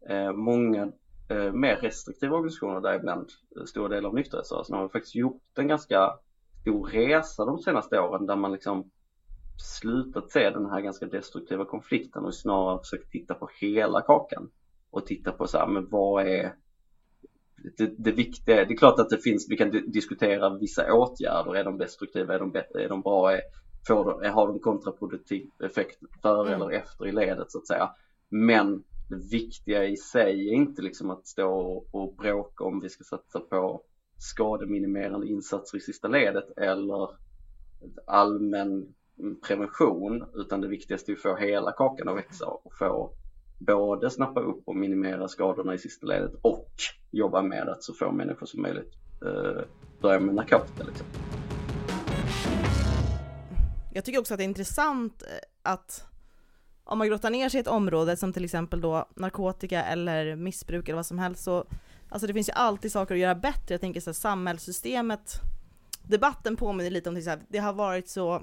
eh, 0.10 0.34
många 0.34 0.92
eh, 1.30 1.52
mer 1.52 1.76
restriktiva 1.76 2.36
organisationer, 2.36 2.82
däribland 2.82 3.30
eh, 3.58 3.64
stora 3.64 3.90
delar 3.90 4.10
av 4.10 4.16
nykterhetsrörelsen, 4.16 4.78
har 4.78 4.90
faktiskt 4.90 5.16
gjort 5.16 5.58
en 5.58 5.68
ganska 5.68 6.14
stor 6.62 6.88
resa 6.88 7.46
de 7.46 7.60
senaste 7.60 8.00
åren 8.00 8.26
där 8.26 8.36
man 8.36 8.52
liksom 8.52 8.92
slutat 9.82 10.32
se 10.32 10.50
den 10.50 10.66
här 10.66 10.82
ganska 10.82 11.06
destruktiva 11.06 11.66
konflikten 11.66 12.26
och 12.26 12.36
snarare 12.36 12.80
försökt 12.80 13.12
titta 13.12 13.34
på 13.34 13.50
hela 13.60 14.02
kakan 14.02 14.50
och 14.94 15.06
titta 15.06 15.32
på 15.32 15.48
så 15.48 15.58
här, 15.58 15.68
men 15.68 15.90
vad 15.90 16.28
är 16.28 16.56
det, 17.78 17.94
det 17.98 18.12
viktiga? 18.12 18.56
Det 18.56 18.74
är 18.74 18.78
klart 18.78 19.00
att 19.00 19.10
det 19.10 19.18
finns, 19.18 19.48
vi 19.50 19.58
kan 19.58 19.92
diskutera 19.92 20.58
vissa 20.58 20.94
åtgärder, 20.94 21.56
är 21.56 21.64
de 21.64 21.78
destruktiva, 21.78 22.36
är 22.36 22.40
de, 22.40 22.56
är 22.56 22.90
de 22.90 23.02
bra, 23.02 23.32
är, 23.32 23.42
får 23.88 24.06
de, 24.06 24.30
har 24.30 24.48
de 24.48 24.60
kontraproduktiv 24.60 25.48
effekt 25.64 26.00
före 26.22 26.48
mm. 26.48 26.62
eller 26.62 26.72
efter 26.72 27.08
i 27.08 27.12
ledet 27.12 27.52
så 27.52 27.58
att 27.58 27.68
säga. 27.68 27.90
Men 28.30 28.84
det 29.10 29.32
viktiga 29.32 29.86
i 29.86 29.98
sig 29.98 30.50
är 30.50 30.54
inte 30.54 30.82
liksom 30.82 31.10
att 31.10 31.28
stå 31.28 31.86
och 31.92 32.16
bråka 32.16 32.64
om 32.64 32.80
vi 32.80 32.90
ska 32.90 33.04
satsa 33.04 33.40
på 33.40 33.82
skademinimerande 34.18 35.28
insatser 35.28 35.78
i 35.78 35.82
sista 35.82 36.08
ledet 36.08 36.58
eller 36.58 37.10
allmän 38.08 38.94
prevention 39.48 40.26
utan 40.34 40.62
det 40.62 40.68
viktigaste 40.68 41.12
är 41.12 41.14
att 41.14 41.22
få 41.22 41.36
hela 41.36 41.72
kakan 41.72 42.10
att 42.10 42.18
växa 42.18 42.46
och 42.46 42.74
få 42.80 43.14
både 43.66 44.10
snappa 44.10 44.40
upp 44.40 44.64
och 44.66 44.76
minimera 44.76 45.28
skadorna 45.28 45.74
i 45.74 45.78
sista 45.78 46.08
ledet 46.08 46.32
och 46.42 46.72
jobba 47.12 47.42
med 47.42 47.70
att 47.70 47.84
så 47.84 47.94
få 47.94 48.12
människor 48.12 48.46
som 48.46 48.62
möjligt 48.62 48.94
eh, 49.26 49.62
börja 50.02 50.20
med 50.20 50.36
narkotika. 50.36 50.84
Liksom. 50.84 51.08
Jag 53.94 54.06
tycker 54.06 54.20
också 54.20 54.34
att 54.34 54.38
det 54.38 54.44
är 54.44 54.46
intressant 54.46 55.22
eh, 55.22 55.72
att 55.72 56.08
om 56.84 56.98
man 56.98 57.08
grottar 57.08 57.30
ner 57.30 57.50
sig 57.50 57.58
i 57.58 57.62
ett 57.62 57.68
område 57.68 58.18
som 58.18 58.34
till 58.34 58.46
exempel 58.46 58.82
då 58.82 59.10
narkotika 59.16 59.84
eller 59.84 60.36
missbruk 60.36 60.90
eller 60.90 60.96
vad 60.96 61.06
som 61.06 61.20
helst 61.20 61.44
så 61.44 61.66
alltså 62.10 62.28
det 62.28 62.34
finns 62.34 62.50
ju 62.50 62.54
alltid 62.54 62.92
saker 62.92 63.16
att 63.16 63.22
göra 63.22 63.36
bättre. 63.36 63.74
Jag 63.74 63.82
tänker 63.82 64.02
så 64.02 64.10
här, 64.10 64.14
samhällssystemet, 64.14 65.42
debatten 66.04 66.56
påminner 66.56 66.92
lite 66.92 67.10
om 67.10 67.16
det, 67.16 67.40
det 67.50 67.58
har 67.58 67.74
varit 67.74 68.10
så, 68.10 68.42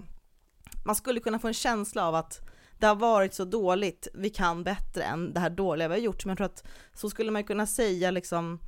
man 0.85 0.95
skulle 0.95 1.21
kunna 1.21 1.39
få 1.39 1.49
en 1.49 1.55
känsla 1.55 2.09
av 2.09 2.15
att 2.15 2.50
det 2.81 2.87
har 2.87 2.97
varit 2.97 3.35
så 3.35 3.45
dåligt, 3.45 4.09
vi 4.15 4.31
kan 4.31 4.65
bättre 4.65 5.03
än 5.03 5.33
det 5.33 5.41
här 5.41 5.51
dåliga 5.51 5.89
vi 5.89 5.95
har 5.95 6.01
gjort. 6.01 6.25
Men 6.25 6.31
jag 6.31 6.37
tror 6.37 6.47
att 6.47 6.65
så 6.95 7.11
skulle 7.11 7.31
man 7.31 7.45
kunna 7.45 7.67
säga 7.67 8.11
liksom 8.11 8.61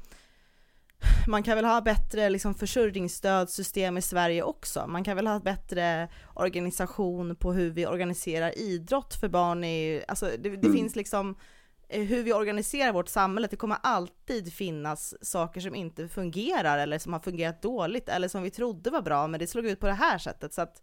man 1.26 1.42
kan 1.42 1.56
väl 1.56 1.64
ha 1.64 1.80
bättre 1.80 2.30
liksom 2.30 2.54
försörjningsstödssystem 2.54 3.98
i 3.98 4.02
Sverige 4.02 4.42
också. 4.42 4.86
Man 4.88 5.04
kan 5.04 5.16
väl 5.16 5.26
ha 5.26 5.40
bättre 5.40 6.08
organisation 6.34 7.36
på 7.36 7.52
hur 7.52 7.70
vi 7.70 7.86
organiserar 7.86 8.58
idrott 8.58 9.14
för 9.14 9.28
barn 9.28 9.64
i, 9.64 10.04
alltså 10.08 10.26
det, 10.26 10.48
det 10.48 10.66
mm. 10.66 10.72
finns 10.72 10.96
liksom 10.96 11.36
eh, 11.88 12.02
hur 12.02 12.22
vi 12.22 12.32
organiserar 12.32 12.92
vårt 12.92 13.08
samhälle, 13.08 13.48
det 13.50 13.56
kommer 13.56 13.78
alltid 13.82 14.52
finnas 14.52 15.14
saker 15.22 15.60
som 15.60 15.74
inte 15.74 16.08
fungerar 16.08 16.78
eller 16.78 16.98
som 16.98 17.12
har 17.12 17.20
fungerat 17.20 17.62
dåligt 17.62 18.08
eller 18.08 18.28
som 18.28 18.42
vi 18.42 18.50
trodde 18.50 18.90
var 18.90 19.02
bra 19.02 19.26
men 19.26 19.40
det 19.40 19.46
slog 19.46 19.66
ut 19.66 19.80
på 19.80 19.86
det 19.86 19.92
här 19.92 20.18
sättet 20.18 20.54
så 20.54 20.62
att 20.62 20.82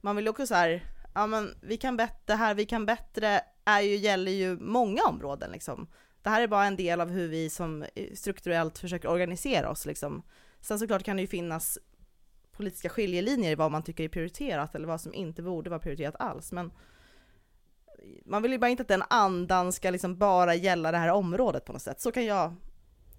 man 0.00 0.16
vill 0.16 0.28
också 0.28 0.46
så 0.46 0.54
här, 0.54 0.82
ja 1.14 1.26
men 1.26 1.54
vi 1.62 1.76
kan 1.76 1.96
bättre, 1.96 2.34
här 2.34 2.54
vi 2.54 2.64
kan 2.64 2.86
bättre 2.86 3.40
är 3.64 3.80
ju, 3.80 3.96
gäller 3.96 4.32
ju 4.32 4.56
många 4.60 5.02
områden 5.02 5.50
liksom. 5.50 5.88
Det 6.22 6.30
här 6.30 6.42
är 6.42 6.48
bara 6.48 6.66
en 6.66 6.76
del 6.76 7.00
av 7.00 7.10
hur 7.10 7.28
vi 7.28 7.50
som 7.50 7.82
eh, 7.94 8.14
strukturellt 8.14 8.78
försöker 8.78 9.08
organisera 9.08 9.70
oss 9.70 9.86
liksom. 9.86 10.22
Sen 10.60 10.78
såklart 10.78 11.02
kan 11.02 11.16
det 11.16 11.22
ju 11.22 11.28
finnas 11.28 11.78
politiska 12.52 12.88
skiljelinjer 12.88 13.50
i 13.50 13.54
vad 13.54 13.70
man 13.70 13.82
tycker 13.82 14.04
är 14.04 14.08
prioriterat 14.08 14.74
eller 14.74 14.86
vad 14.86 15.00
som 15.00 15.14
inte 15.14 15.42
borde 15.42 15.70
vara 15.70 15.80
prioriterat 15.80 16.16
alls, 16.18 16.52
men 16.52 16.72
man 18.24 18.42
vill 18.42 18.52
ju 18.52 18.58
bara 18.58 18.70
inte 18.70 18.80
att 18.80 18.88
den 18.88 19.02
andan 19.10 19.72
ska 19.72 19.90
liksom 19.90 20.18
bara 20.18 20.54
gälla 20.54 20.92
det 20.92 20.98
här 20.98 21.08
området 21.08 21.64
på 21.64 21.72
något 21.72 21.82
sätt. 21.82 22.00
Så 22.00 22.12
kan 22.12 22.24
jag, 22.24 22.54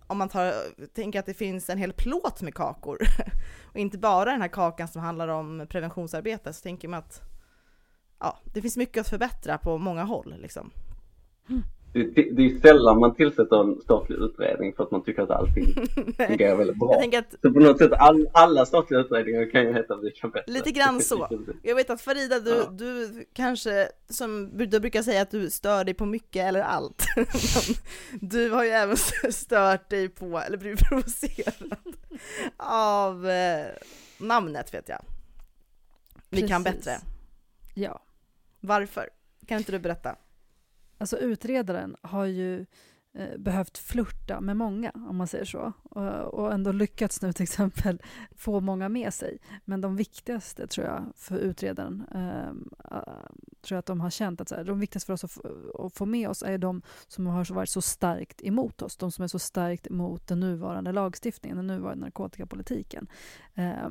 om 0.08 0.18
man 0.18 0.30
tar, 0.30 0.54
tänker 0.94 1.20
att 1.20 1.26
det 1.26 1.34
finns 1.34 1.70
en 1.70 1.78
hel 1.78 1.94
plåt 1.94 2.42
med 2.42 2.54
kakor 2.54 2.98
och 3.74 3.78
inte 3.78 3.98
bara 3.98 4.32
den 4.32 4.42
här 4.42 4.48
kakan 4.48 4.88
som 4.88 5.02
handlar 5.02 5.28
om 5.28 5.68
preventionsarbete, 5.70 6.54
så 6.54 6.62
tänker 6.62 6.88
man 6.88 7.00
att 7.00 7.22
ja, 8.20 8.40
det 8.54 8.62
finns 8.62 8.78
mycket 8.78 9.02
att 9.02 9.10
förbättra 9.10 9.58
på 9.58 9.78
många 9.78 10.04
håll 10.04 10.36
liksom. 10.42 10.72
Mm 11.50 11.64
det, 11.94 12.04
det, 12.32 12.46
är 12.46 12.60
sällan 12.62 13.00
man 13.00 13.16
tillsätter 13.16 13.62
en 13.62 13.82
statlig 13.82 14.16
utredning 14.16 14.74
för 14.74 14.84
att 14.84 14.92
man 14.92 15.04
tycker 15.04 15.22
att 15.22 15.30
allting 15.30 15.66
fungerar 16.28 16.56
väldigt 16.56 16.80
bra. 16.80 17.02
Att... 17.14 17.36
Så 17.42 17.54
på 17.54 17.60
något 17.60 17.78
sätt 17.78 17.92
all, 17.94 18.28
alla 18.34 18.66
statliga 18.66 19.00
utredningar 19.00 19.52
kan 19.52 19.62
ju 19.62 19.74
heta 19.74 19.96
Vi 19.96 20.12
kan 20.12 20.32
bättre. 20.32 20.52
Lite 20.52 20.72
grann 20.72 21.02
så. 21.02 21.46
Jag 21.64 21.76
vet 21.76 21.90
att 21.90 22.02
Farida, 22.02 22.40
du, 22.40 22.50
ja. 22.50 22.70
du 22.70 23.10
kanske, 23.34 23.90
som 24.10 24.58
du 24.58 24.80
brukar 24.80 25.02
säga 25.02 25.22
att 25.22 25.32
du 25.32 25.50
stör 25.50 25.84
dig 25.84 25.94
på 25.94 26.06
mycket 26.06 26.46
eller 26.46 26.62
allt. 26.62 27.06
du 28.22 28.50
har 28.50 28.64
ju 28.64 28.70
även 28.70 28.98
stört 29.30 29.90
dig 29.90 30.10
på, 30.10 30.40
eller 30.40 30.58
blivit 30.58 30.90
provocerad 30.90 31.74
av 32.58 33.30
eh, 33.30 33.66
namnet 34.18 34.74
vet 34.74 34.90
jag. 34.90 35.02
Vi 36.30 36.36
Precis. 36.38 36.50
kan 36.50 36.64
bättre. 36.64 36.92
Ja. 37.76 38.02
Varför? 38.60 39.10
Kan 39.46 39.58
inte 39.58 39.72
du 39.72 39.80
berätta? 39.80 40.16
Alltså 40.98 41.18
utredaren 41.18 41.96
har 42.02 42.26
ju 42.26 42.66
eh, 43.14 43.38
behövt 43.38 43.78
flirta 43.78 44.42
med 44.42 44.58
många, 44.58 44.92
om 44.96 45.16
man 45.16 45.28
säger 45.28 45.46
så. 45.46 45.74
Och, 45.84 46.34
och, 46.34 46.54
ändå 46.54 46.72
lyckats 46.72 47.22
nu 47.22 47.34
till 47.34 47.44
exempel 47.44 48.02
få 48.36 48.60
många 48.60 48.90
med 48.90 49.14
sig. 49.14 49.38
Men 49.66 49.82
de 49.82 49.96
viktigaste, 49.96 50.68
tror 50.68 50.88
jag, 50.88 51.12
för 51.16 51.38
utredaren, 51.38 52.04
eh, 52.12 52.54
tror 53.62 53.76
jag 53.76 53.80
att 53.80 53.86
de 53.86 54.02
har 54.02 54.10
känt 54.10 54.42
att 54.42 54.50
så 54.50 54.56
här, 54.56 54.64
de 54.64 54.80
viktigaste 54.80 55.06
för 55.06 55.14
oss 55.14 55.24
att 55.24 55.32
få, 55.32 55.86
att 55.86 55.94
få 55.94 56.06
med 56.06 56.30
oss 56.30 56.44
är 56.44 56.58
de 56.58 56.82
som 57.08 57.28
har 57.28 57.54
varit 57.54 57.70
så 57.70 57.82
starkt 57.82 58.44
emot 58.44 58.82
oss. 58.82 58.98
De 58.98 59.12
som 59.12 59.24
är 59.24 59.28
så 59.28 59.40
starkt 59.40 59.88
emot 59.88 60.28
den 60.28 60.40
nuvarande 60.40 60.92
lagstiftningen, 60.92 61.58
den 61.58 61.68
nuvarande 61.68 62.06
narkotikapolitiken. 62.06 63.08
Eh, 63.54 63.90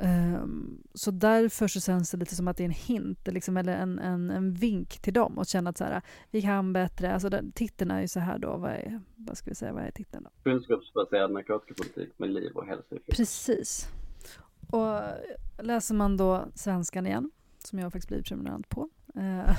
Um, 0.00 0.82
så 0.94 1.10
därför 1.10 1.68
så 1.68 1.80
känns 1.80 2.10
det 2.10 2.16
lite 2.16 2.34
som 2.34 2.48
att 2.48 2.56
det 2.56 2.62
är 2.62 2.64
en 2.64 2.70
hint, 2.70 3.28
liksom, 3.28 3.56
eller 3.56 3.76
en, 3.76 3.98
en, 3.98 4.30
en 4.30 4.54
vink 4.54 4.98
till 4.98 5.12
dem 5.12 5.38
och 5.38 5.46
känna 5.46 5.70
att 5.70 5.78
så 5.78 5.84
här, 5.84 6.02
vi 6.30 6.42
kan 6.42 6.72
bättre. 6.72 7.12
Alltså 7.12 7.28
den, 7.28 7.52
titeln 7.52 7.90
är 7.90 8.00
ju 8.00 8.08
så 8.08 8.20
här 8.20 8.38
då, 8.38 8.56
vad, 8.56 8.70
är, 8.70 9.00
vad 9.16 9.36
ska 9.36 9.50
vi 9.50 9.54
säga, 9.54 9.72
vad 9.72 9.82
är 9.82 9.90
titeln 9.90 10.24
då? 10.24 10.30
Kunskapsbaserad 10.50 11.32
narkotikapolitik 11.32 12.18
med 12.18 12.30
liv 12.30 12.52
och 12.54 12.66
hälsa 12.66 12.96
Precis. 13.10 13.88
Och 14.70 15.00
läser 15.58 15.94
man 15.94 16.16
då 16.16 16.44
svenskan 16.54 17.06
igen, 17.06 17.30
som 17.58 17.78
jag 17.78 17.92
faktiskt 17.92 18.08
blivit 18.08 18.26
prenumerant 18.26 18.68
på. 18.68 18.88
Uh, 19.16 19.56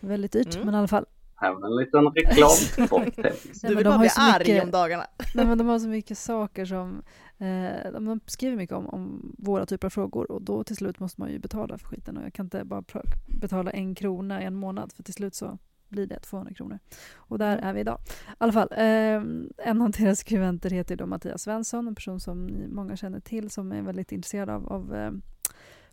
väldigt 0.00 0.32
dyrt, 0.32 0.54
mm. 0.54 0.66
men 0.66 0.74
i 0.74 0.78
alla 0.78 0.88
fall. 0.88 1.06
Var 1.40 1.66
en 1.66 1.76
liten 1.76 2.06
reklamspot. 2.06 3.16
du 3.62 3.74
vill 3.74 3.84
bara 3.84 3.98
bli 3.98 4.08
arg 4.16 4.38
mycket, 4.38 4.64
om 4.64 4.70
dagarna. 4.70 5.06
nej, 5.34 5.46
men 5.46 5.58
de 5.58 5.66
har 5.66 5.78
så 5.78 5.88
mycket 5.88 6.18
saker 6.18 6.64
som 6.64 7.02
Eh, 7.38 7.92
de 7.92 8.20
skriver 8.26 8.56
mycket 8.56 8.76
om, 8.76 8.86
om, 8.86 9.34
våra 9.38 9.66
typer 9.66 9.86
av 9.86 9.90
frågor 9.90 10.32
och 10.32 10.42
då 10.42 10.64
till 10.64 10.76
slut 10.76 11.00
måste 11.00 11.20
man 11.20 11.32
ju 11.32 11.38
betala 11.38 11.78
för 11.78 11.86
skiten 11.86 12.16
och 12.16 12.24
jag 12.24 12.32
kan 12.32 12.46
inte 12.46 12.64
bara 12.64 12.84
betala 13.26 13.70
en 13.70 13.94
krona 13.94 14.40
en 14.40 14.54
månad 14.54 14.92
för 14.92 15.02
till 15.02 15.14
slut 15.14 15.34
så 15.34 15.58
blir 15.88 16.06
det 16.06 16.20
200 16.20 16.54
kronor. 16.54 16.78
Och 17.14 17.38
där 17.38 17.56
är 17.56 17.72
vi 17.72 17.80
idag. 17.80 17.98
I 18.06 18.34
alla 18.38 18.52
fall, 18.52 18.68
eh, 18.72 19.22
en 19.68 19.82
av 19.82 19.90
deras 19.90 20.18
skribenter 20.18 20.70
heter 20.70 20.96
då 20.96 21.06
Mattias 21.06 21.42
Svensson, 21.42 21.88
en 21.88 21.94
person 21.94 22.20
som 22.20 22.50
många 22.68 22.96
känner 22.96 23.20
till 23.20 23.50
som 23.50 23.72
är 23.72 23.82
väldigt 23.82 24.12
intresserad 24.12 24.50
av, 24.50 24.72
av 24.72 24.94
eh, 24.94 25.10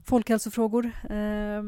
folkhälsofrågor 0.06 0.86
eh, 1.10 1.64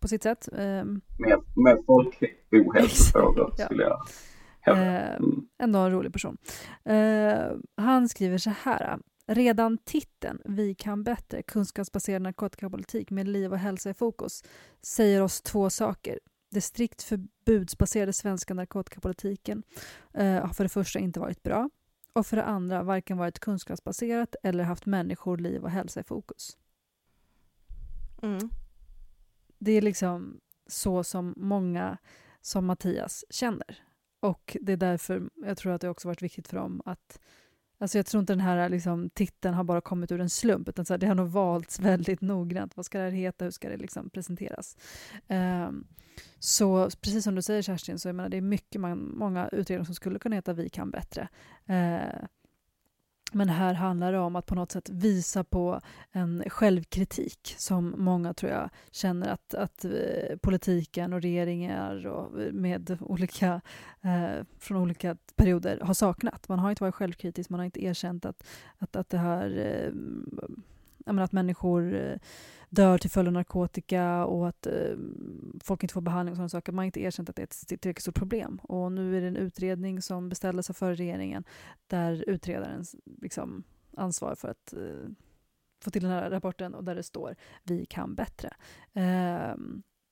på 0.00 0.08
sitt 0.08 0.22
sätt. 0.22 0.48
Eh, 0.52 0.84
med, 1.18 1.40
med 1.56 1.78
folkohälsofrågor 1.86 3.52
skulle 3.64 3.82
jag 3.82 3.98
hävda. 4.60 5.16
Mm. 5.16 5.48
Ändå 5.58 5.78
en 5.78 5.92
rolig 5.92 6.12
person. 6.12 6.36
Eh, 6.84 7.50
han 7.76 8.08
skriver 8.08 8.38
så 8.38 8.50
här. 8.50 8.98
Redan 9.30 9.78
titeln 9.78 10.42
Vi 10.44 10.74
kan 10.74 11.04
bättre, 11.04 11.42
kunskapsbaserad 11.42 12.22
narkotikapolitik 12.22 13.10
med 13.10 13.28
liv 13.28 13.52
och 13.52 13.58
hälsa 13.58 13.90
i 13.90 13.94
fokus 13.94 14.44
säger 14.82 15.22
oss 15.22 15.42
två 15.42 15.70
saker. 15.70 16.20
Det 16.50 16.60
strikt 16.60 17.02
förbudsbaserade 17.02 18.12
svenska 18.12 18.54
narkotikapolitiken 18.54 19.62
eh, 20.14 20.34
har 20.34 20.54
för 20.54 20.64
det 20.64 20.68
första 20.68 20.98
inte 20.98 21.20
varit 21.20 21.42
bra 21.42 21.70
och 22.12 22.26
för 22.26 22.36
det 22.36 22.44
andra 22.44 22.82
varken 22.82 23.16
varit 23.16 23.38
kunskapsbaserat 23.38 24.36
eller 24.42 24.64
haft 24.64 24.86
människor, 24.86 25.38
liv 25.38 25.62
och 25.62 25.70
hälsa 25.70 26.00
i 26.00 26.04
fokus. 26.04 26.56
Mm. 28.22 28.50
Det 29.58 29.72
är 29.72 29.82
liksom 29.82 30.40
så 30.66 31.04
som 31.04 31.34
många 31.36 31.98
som 32.40 32.66
Mattias 32.66 33.24
känner. 33.30 33.82
Och 34.20 34.56
det 34.60 34.72
är 34.72 34.76
därför 34.76 35.30
jag 35.36 35.58
tror 35.58 35.72
att 35.72 35.80
det 35.80 35.88
också 35.88 36.08
varit 36.08 36.22
viktigt 36.22 36.48
för 36.48 36.56
dem 36.56 36.82
att 36.84 37.20
Alltså 37.80 37.98
jag 37.98 38.06
tror 38.06 38.20
inte 38.20 38.32
den 38.32 38.40
här 38.40 38.68
liksom, 38.68 39.10
titeln 39.10 39.54
har 39.54 39.64
bara 39.64 39.80
kommit 39.80 40.12
ur 40.12 40.20
en 40.20 40.30
slump, 40.30 40.68
utan 40.68 40.84
så 40.84 40.92
här, 40.92 40.98
det 40.98 41.06
har 41.06 41.14
nog 41.14 41.28
valts 41.28 41.80
väldigt 41.80 42.20
noggrant. 42.20 42.76
Vad 42.76 42.86
ska 42.86 42.98
det 42.98 43.04
här 43.04 43.10
heta? 43.10 43.44
Hur 43.44 43.52
ska 43.52 43.68
det 43.68 43.76
liksom 43.76 44.10
presenteras? 44.10 44.76
Um, 45.28 45.86
så 46.38 46.90
precis 47.00 47.24
som 47.24 47.34
du 47.34 47.42
säger 47.42 47.62
Kerstin, 47.62 47.98
så 47.98 48.08
jag 48.08 48.14
menar, 48.16 48.28
det 48.28 48.36
är 48.36 48.40
mycket 48.40 48.80
man, 48.80 49.12
många 49.18 49.48
utredningar 49.48 49.84
som 49.84 49.94
skulle 49.94 50.18
kunna 50.18 50.36
heta 50.36 50.52
Vi 50.52 50.68
kan 50.68 50.90
bättre. 50.90 51.28
Uh, 51.70 52.26
men 53.32 53.48
här 53.48 53.74
handlar 53.74 54.12
det 54.12 54.18
om 54.18 54.36
att 54.36 54.46
på 54.46 54.54
något 54.54 54.72
sätt 54.72 54.88
visa 54.88 55.44
på 55.44 55.80
en 56.12 56.44
självkritik 56.46 57.54
som 57.58 57.94
många 57.98 58.34
tror 58.34 58.52
jag 58.52 58.70
känner 58.90 59.28
att, 59.28 59.54
att 59.54 59.84
eh, 59.84 60.36
politiken 60.42 61.12
och 61.12 61.22
regeringar 61.22 62.06
och 62.06 62.42
eh, 62.42 62.52
med 62.52 62.98
olika, 63.00 63.60
eh, 64.02 64.44
från 64.58 64.76
olika 64.76 65.16
perioder 65.36 65.80
har 65.80 65.94
saknat. 65.94 66.48
Man 66.48 66.58
har 66.58 66.70
inte 66.70 66.82
varit 66.82 66.94
självkritisk, 66.94 67.50
man 67.50 67.60
har 67.60 67.64
inte 67.64 67.84
erkänt 67.84 68.24
att, 68.24 68.46
att, 68.78 68.96
att 68.96 69.10
det 69.10 69.18
här 69.18 69.58
eh, 69.58 69.92
att 71.22 71.32
människor 71.32 71.94
eh, 71.94 72.16
dör 72.68 72.98
till 72.98 73.10
följd 73.10 73.28
av 73.28 73.32
narkotika 73.32 74.24
och 74.24 74.48
att 74.48 74.66
eh, 74.66 74.96
folk 75.60 75.82
inte 75.82 75.92
får 75.92 76.00
behandling 76.00 76.32
och 76.32 76.36
sådana 76.36 76.48
saker. 76.48 76.72
Man 76.72 76.78
har 76.78 76.86
inte 76.86 77.00
erkänt 77.00 77.28
att 77.28 77.36
det 77.36 77.42
är 77.42 77.44
ett 77.44 77.68
tillräckligt 77.68 78.02
stort 78.02 78.14
problem. 78.14 78.60
Och 78.62 78.92
nu 78.92 79.16
är 79.16 79.20
det 79.20 79.28
en 79.28 79.36
utredning 79.36 80.02
som 80.02 80.28
beställdes 80.28 80.70
av 80.70 80.74
förra 80.74 80.94
regeringen 80.94 81.44
där 81.86 82.24
utredaren 82.26 82.84
liksom 83.22 83.64
ansvarar 83.96 84.34
för 84.34 84.48
att 84.48 84.72
eh, 84.72 85.10
få 85.84 85.90
till 85.90 86.02
den 86.02 86.10
här 86.10 86.30
rapporten 86.30 86.74
och 86.74 86.84
där 86.84 86.94
det 86.94 87.02
står 87.02 87.36
vi 87.62 87.86
kan 87.86 88.14
bättre. 88.14 88.48
Eh, 88.92 89.56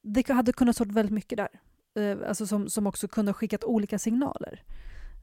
det 0.02 0.28
hade 0.28 0.52
kunnat 0.52 0.74
stå 0.74 0.84
väldigt 0.84 1.14
mycket 1.14 1.38
där. 1.38 1.60
Eh, 1.96 2.28
alltså 2.28 2.46
som, 2.46 2.68
som 2.68 2.86
också 2.86 3.08
kunde 3.08 3.28
ha 3.28 3.34
skickat 3.34 3.64
olika 3.64 3.98
signaler. 3.98 4.62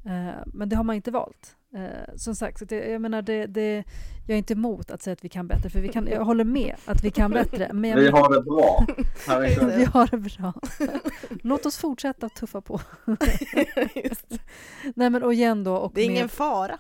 Eh, 0.06 0.41
men 0.45 0.70
det 0.70 0.76
har 0.76 0.84
man 0.84 0.95
inte 0.95 1.12
valt. 1.12 1.56
Eh, 1.76 2.16
som 2.16 2.36
sagt, 2.36 2.60
så 2.60 2.66
det, 2.66 2.89
jag 2.89 3.01
menar 3.01 3.22
det, 3.22 3.45
det, 3.45 3.84
jag 4.28 4.34
är 4.34 4.38
inte 4.38 4.54
emot 4.54 4.91
att 4.91 5.01
säga 5.01 5.14
att 5.14 5.24
vi 5.24 5.30
kan 5.30 5.47
bättre, 5.47 5.70
för 5.70 5.80
vi 5.80 5.89
kan, 5.89 6.08
jag 6.08 6.26
håller 6.26 6.43
med 6.43 6.76
att 6.86 7.04
vi 7.04 7.12
kan 7.12 7.32
bättre. 7.32 7.74
Men 7.74 7.99
vi 7.99 8.10
har 8.10 8.34
det 8.34 8.41
bra. 8.41 8.86
vi 9.78 9.86
har 9.86 10.08
det 10.08 10.18
bra. 10.18 10.54
Låt 11.43 11.66
oss 11.66 11.78
fortsätta 11.78 12.30
tuffa 12.30 12.62
på. 12.62 12.82
Nej 14.95 15.10
men 15.10 15.24
och 15.24 15.34
igen 15.34 15.64
då. 15.64 15.76
Och 15.76 15.91
det 15.95 16.01
är 16.01 16.08
med, 16.08 16.16
ingen 16.16 16.30
fara. 16.30 16.80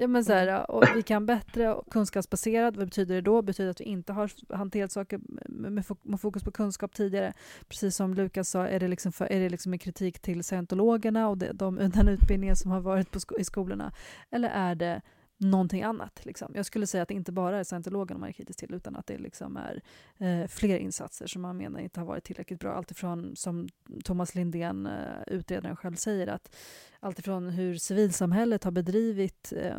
Ja, 0.00 0.06
men 0.06 0.24
så 0.24 0.32
här, 0.32 0.70
och 0.70 0.84
vi 0.96 1.02
kan 1.02 1.26
bättre 1.26 1.74
och 1.74 1.92
kunskapsbaserat. 1.92 2.76
Vad 2.76 2.86
betyder 2.86 3.14
det 3.14 3.20
då? 3.20 3.42
Betyder 3.42 3.70
att 3.70 3.80
vi 3.80 3.84
inte 3.84 4.12
har 4.12 4.30
hanterat 4.56 4.92
saker 4.92 5.20
med, 5.48 6.20
fokus 6.20 6.44
på 6.44 6.50
kunskap 6.50 6.94
tidigare. 6.94 7.32
Precis 7.68 7.96
som 7.96 8.14
Lukas 8.14 8.50
sa, 8.50 8.66
är 8.66 8.80
det 8.80 8.88
liksom, 8.88 9.12
för, 9.12 9.24
är 9.24 9.40
det 9.40 9.48
liksom 9.48 9.72
en 9.72 9.78
kritik 9.78 10.18
till 10.18 10.44
scientologerna 10.44 11.28
och 11.28 11.38
de, 11.38 11.52
de, 11.52 11.76
den 11.76 12.08
utbildningen 12.08 12.56
som 12.56 12.70
har 12.70 12.80
varit 12.80 13.20
sko 13.20 13.38
i 13.38 13.44
skolorna? 13.44 13.92
Eller 14.30 14.48
är 14.48 14.74
det 14.74 15.02
någonting 15.38 15.82
annat. 15.82 16.26
Liksom. 16.26 16.52
Jag 16.54 16.66
skulle 16.66 16.86
säga 16.86 17.02
att 17.02 17.08
det 17.08 17.14
inte 17.14 17.32
bara 17.32 17.58
är 17.58 17.64
scientologerna 17.64 18.20
man 18.20 18.28
är 18.28 18.32
kritisk 18.32 18.58
till 18.58 18.74
utan 18.74 18.96
att 18.96 19.06
det 19.06 19.18
liksom 19.18 19.56
är 19.56 19.82
eh, 20.18 20.46
fler 20.48 20.78
insatser 20.78 21.26
som 21.26 21.42
man 21.42 21.56
menar 21.56 21.80
inte 21.80 22.00
har 22.00 22.06
varit 22.06 22.24
tillräckligt 22.24 22.60
bra. 22.60 22.72
Alltifrån, 22.72 23.36
som 23.36 23.68
Thomas 24.04 24.34
Lindén, 24.34 24.86
eh, 24.86 25.22
utredaren 25.26 25.76
själv 25.76 25.94
säger, 25.94 26.26
att 26.26 26.56
alltifrån 27.00 27.48
hur 27.48 27.76
civilsamhället 27.76 28.64
har 28.64 28.70
bedrivit 28.70 29.52
eh, 29.56 29.78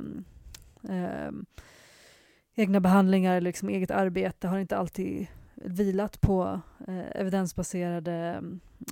eh, 0.96 1.32
egna 2.56 2.80
behandlingar 2.80 3.36
eller 3.36 3.50
liksom 3.50 3.70
eget 3.70 3.92
arbete 3.92 4.48
har 4.48 4.60
inte 4.60 4.78
alltid 4.78 5.28
vilat 5.56 6.22
på 6.22 6.62
eh, 6.88 7.22
evidensbaserade, 7.22 8.44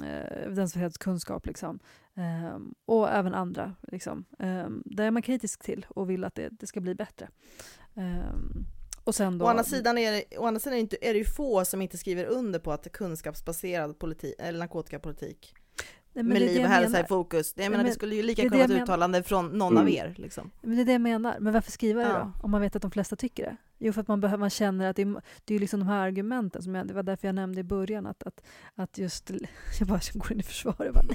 eh, 0.04 0.46
evidensbaserad 0.46 0.98
kunskap. 0.98 1.46
Liksom. 1.46 1.80
Um, 2.18 2.76
och 2.86 3.10
även 3.10 3.34
andra. 3.34 3.76
Liksom. 3.92 4.26
Um, 4.40 4.84
där 4.86 5.04
är 5.04 5.12
man 5.12 5.22
kritisk 5.22 5.64
till 5.64 5.86
och 5.90 6.10
vill 6.10 6.24
att 6.24 6.36
det, 6.36 6.50
det 6.50 6.68
ska 6.68 6.80
bli 6.80 6.96
bättre. 6.96 7.30
Um, 7.94 8.66
och 9.04 9.16
sen 9.16 9.38
då, 9.38 9.46
å 9.46 9.48
andra 9.48 9.64
sidan, 9.64 9.98
är 9.98 10.12
det, 10.12 10.38
å 10.38 10.46
andra 10.46 10.60
sidan 10.60 10.74
är, 10.74 10.78
det 10.78 10.82
inte, 10.82 10.98
är 11.02 11.14
det 11.14 11.20
ju 11.20 11.26
få 11.26 11.66
som 11.66 11.82
inte 11.82 11.98
skriver 11.98 12.26
under 12.26 12.60
på 12.60 12.72
att 12.72 12.92
kunskapsbaserad 12.92 14.00
politik, 14.00 14.36
eller 14.40 14.60
narkotikapolitik 14.60 15.54
Nej, 16.14 16.24
med 16.24 16.42
liv 16.42 16.62
och 16.62 16.70
hälsa 16.70 17.00
i 17.00 17.04
fokus. 17.04 17.54
Jag 17.56 17.72
menar, 17.72 17.84
det 17.84 17.92
skulle 17.92 18.16
ju 18.16 18.24
lika 18.24 18.42
kunna 18.42 18.56
vara 18.56 18.66
ett 18.66 18.82
uttalande 18.82 19.24
från 19.24 19.48
någon 19.50 19.74
mm. 19.74 19.84
av 19.84 19.90
er. 19.90 20.16
Liksom. 20.18 20.52
Men 20.62 20.76
det 20.76 20.82
är 20.82 20.86
det 20.86 20.92
jag 20.92 21.02
menar. 21.02 21.38
Men 21.40 21.54
varför 21.54 21.72
skriva 21.72 22.02
det 22.02 22.10
ja. 22.10 22.32
då? 22.36 22.44
Om 22.44 22.52
man 22.52 22.62
vet 22.62 22.76
att 22.76 22.82
de 22.82 22.92
flesta 22.92 23.16
tycker 23.16 23.44
det. 23.44 23.58
Jo, 23.80 23.94
för 23.94 24.02
att 24.02 24.08
man, 24.08 24.20
behöver, 24.20 24.40
man 24.40 24.50
känner 24.50 24.90
att 24.90 24.96
det 24.96 25.02
är, 25.02 25.22
det 25.46 25.56
är 25.56 25.60
liksom 25.60 25.80
de 25.80 25.86
här 25.86 26.08
argumenten, 26.08 26.62
som 26.62 26.76
jag, 26.76 26.88
det 26.88 26.94
var 26.94 27.04
därför 27.04 27.28
jag 27.28 27.36
nämnde 27.36 27.60
i 27.60 27.64
början 27.64 28.06
att, 28.06 28.24
att, 28.24 28.44
att 28.76 28.98
just, 28.98 29.32
jag 29.80 29.88
bara 29.88 30.00
går 30.14 30.32
in 30.32 30.40
i 30.40 30.44
försvaret, 30.44 30.94
bara, 30.94 31.06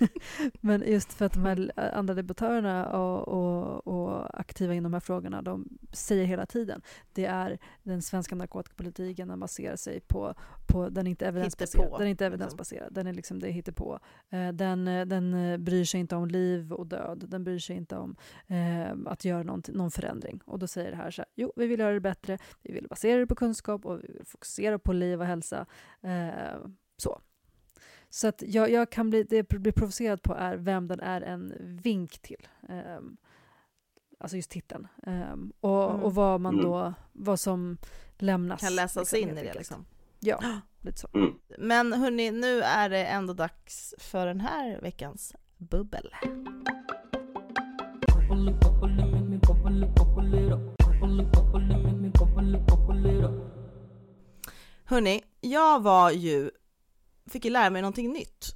men 0.60 0.82
just 0.86 1.12
för 1.12 1.24
att 1.24 1.32
de 1.32 1.44
här 1.44 1.72
andra 1.94 2.14
debattörerna 2.14 2.88
och, 2.88 3.28
och, 3.28 3.86
och, 3.86 4.40
aktiva 4.40 4.74
inom 4.74 4.92
de 4.92 4.96
här 4.96 5.00
frågorna, 5.00 5.42
de 5.42 5.68
säger 5.92 6.24
hela 6.24 6.46
tiden, 6.46 6.82
det 7.12 7.24
är 7.24 7.58
den 7.82 8.02
svenska 8.02 8.34
narkotikapolitiken, 8.34 9.28
den 9.28 9.40
baserar 9.40 9.76
sig 9.76 10.00
på, 10.00 10.34
på 10.66 10.88
den 10.88 11.06
är 11.06 11.10
inte 11.10 11.26
evidensbaserad, 11.26 11.92
den 11.98 12.06
är 12.06 12.10
inte 12.10 12.24
liksom. 12.24 12.26
evidensbaserad, 12.26 12.94
den 12.94 13.06
är 13.06 13.12
liksom, 13.12 13.38
det 13.38 13.50
hittar 13.50 13.72
på. 13.72 13.98
Eh, 14.30 14.48
den, 14.48 14.84
den 14.84 15.34
bryr 15.64 15.84
sig 15.84 16.00
inte 16.00 16.16
om 16.16 16.28
liv 16.28 16.72
och 16.72 16.86
död, 16.86 17.24
den 17.28 17.44
bryr 17.44 17.58
sig 17.58 17.76
inte 17.76 17.96
om 17.96 18.16
eh, 18.46 18.92
att 19.06 19.24
göra 19.24 19.42
någon, 19.42 19.62
någon 19.68 19.90
förändring. 19.90 20.40
Och 20.44 20.58
då 20.58 20.66
säger 20.66 20.90
det 20.90 20.96
här 20.96 21.10
så 21.10 21.22
här, 21.22 21.28
jo, 21.34 21.52
vi 21.56 21.66
vill 21.66 21.80
göra 21.80 21.95
det 21.96 22.00
bättre, 22.00 22.38
vi 22.62 22.72
vill 22.72 22.88
basera 22.88 23.20
det 23.20 23.26
på 23.26 23.34
kunskap 23.34 23.86
och 23.86 23.98
vi 23.98 24.12
vill 24.12 24.26
fokusera 24.26 24.78
på 24.78 24.92
liv 24.92 25.20
och 25.20 25.26
hälsa. 25.26 25.66
Eh, 26.02 26.58
så. 26.96 27.20
Så 28.10 28.28
att 28.28 28.42
jag, 28.46 28.70
jag, 28.70 28.90
kan 28.90 29.10
bli, 29.10 29.22
det 29.22 29.36
jag 29.36 29.60
blir 29.60 29.72
provocerad 29.72 30.22
på 30.22 30.34
är 30.34 30.56
vem 30.56 30.88
den 30.88 31.00
är 31.00 31.20
en 31.20 31.54
vink 31.60 32.18
till. 32.18 32.48
Eh, 32.68 32.98
alltså 34.18 34.36
just 34.36 34.50
titeln. 34.50 34.88
Eh, 35.06 35.36
och, 35.60 35.90
mm. 35.90 36.02
och 36.02 36.14
vad 36.14 36.40
man 36.40 36.56
då, 36.56 36.76
mm. 36.76 36.94
vad 37.12 37.40
som 37.40 37.78
lämnas. 38.18 38.60
Kan 38.60 38.74
läsas 38.74 39.12
liksom, 39.12 39.30
in 39.30 39.38
i 39.38 39.42
det 39.42 39.54
liksom. 39.54 39.84
Ja, 40.20 40.40
lite 40.80 40.98
så. 40.98 41.08
Mm. 41.14 41.34
Men 41.58 41.92
hörni, 41.92 42.30
nu 42.30 42.60
är 42.62 42.88
det 42.88 43.04
ändå 43.04 43.32
dags 43.32 43.94
för 43.98 44.26
den 44.26 44.40
här 44.40 44.80
veckans 44.80 45.34
bubbel. 45.56 46.10
Hörni, 54.84 55.22
jag 55.40 55.82
var 55.82 56.10
ju, 56.10 56.50
fick 57.30 57.44
ju 57.44 57.50
lära 57.50 57.70
mig 57.70 57.82
någonting 57.82 58.12
nytt. 58.12 58.46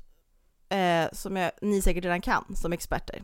Eh, 0.68 1.08
som 1.12 1.36
jag, 1.36 1.50
ni 1.60 1.82
säkert 1.82 2.04
redan 2.04 2.20
kan 2.20 2.56
som 2.56 2.72
experter. 2.72 3.22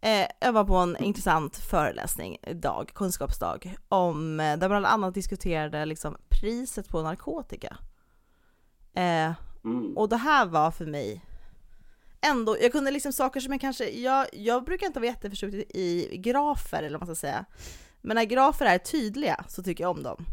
Eh, 0.00 0.26
jag 0.40 0.52
var 0.52 0.64
på 0.64 0.76
en 0.76 0.96
intressant 0.96 1.56
föreläsning 1.56 2.36
idag, 2.42 2.90
kunskapsdag, 2.94 3.76
om, 3.88 4.40
eh, 4.40 4.58
där 4.58 4.68
bland 4.68 4.86
annat 4.86 5.14
diskuterade 5.14 5.84
liksom 5.84 6.16
priset 6.28 6.88
på 6.88 7.02
narkotika. 7.02 7.76
Eh, 8.94 9.32
mm. 9.64 9.96
Och 9.96 10.08
det 10.08 10.16
här 10.16 10.46
var 10.46 10.70
för 10.70 10.86
mig 10.86 11.24
ändå, 12.20 12.56
jag 12.60 12.72
kunde 12.72 12.90
liksom 12.90 13.12
saker 13.12 13.40
som 13.40 13.52
jag 13.52 13.60
kanske, 13.60 13.90
jag, 13.90 14.26
jag 14.32 14.64
brukar 14.64 14.86
inte 14.86 15.00
vara 15.00 15.10
jätteförtjust 15.10 15.54
i 15.54 16.16
grafer 16.16 16.82
eller 16.82 16.98
vad 16.98 17.08
man 17.08 17.16
ska 17.16 17.20
säga. 17.20 17.44
Men 18.06 18.14
när 18.14 18.24
grafer 18.24 18.66
är 18.66 18.78
tydliga 18.78 19.44
så 19.48 19.62
tycker 19.62 19.84
jag 19.84 19.90
om 19.90 20.02
dem. 20.02 20.26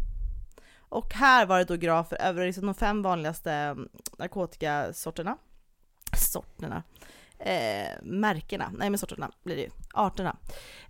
Och 0.77 1.13
här 1.13 1.45
var 1.45 1.57
det 1.59 1.65
då 1.65 1.75
grafer 1.75 2.21
över 2.21 2.45
liksom 2.45 2.65
de 2.65 2.75
fem 2.75 3.01
vanligaste 3.01 3.51
mm, 3.51 3.89
narkotikasorterna. 4.17 5.37
Sorterna. 6.17 6.83
Eh, 7.39 7.87
märkena, 8.03 8.71
nej 8.77 8.89
men 8.89 8.97
sorterna 8.97 9.31
blir 9.43 9.55
det 9.55 9.61
ju, 9.61 9.69
arterna. 9.93 10.37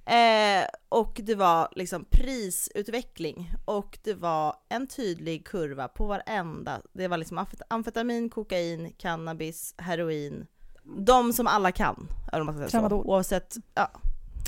Eh, 0.06 0.68
och 0.90 1.20
det 1.24 1.36
var 1.36 1.70
liksom 1.72 2.06
prisutveckling 2.10 3.54
och 3.66 4.00
det 4.04 4.14
var 4.14 4.56
en 4.70 4.88
tydlig 4.88 5.48
kurva 5.48 5.88
på 5.88 6.06
varenda, 6.06 6.82
det 6.94 7.08
var 7.08 7.18
liksom 7.18 7.46
amfetamin, 7.68 8.30
kokain, 8.30 8.94
cannabis, 8.98 9.76
heroin, 9.78 10.48
de 10.84 11.34
som 11.34 11.48
alla 11.48 11.72
kan, 11.72 12.08
eller 12.34 12.44
man 12.44 12.56
ska 12.56 12.70
säga 12.70 12.90
så. 12.90 12.96
Oavsett, 12.96 13.56
ja, 13.74 13.92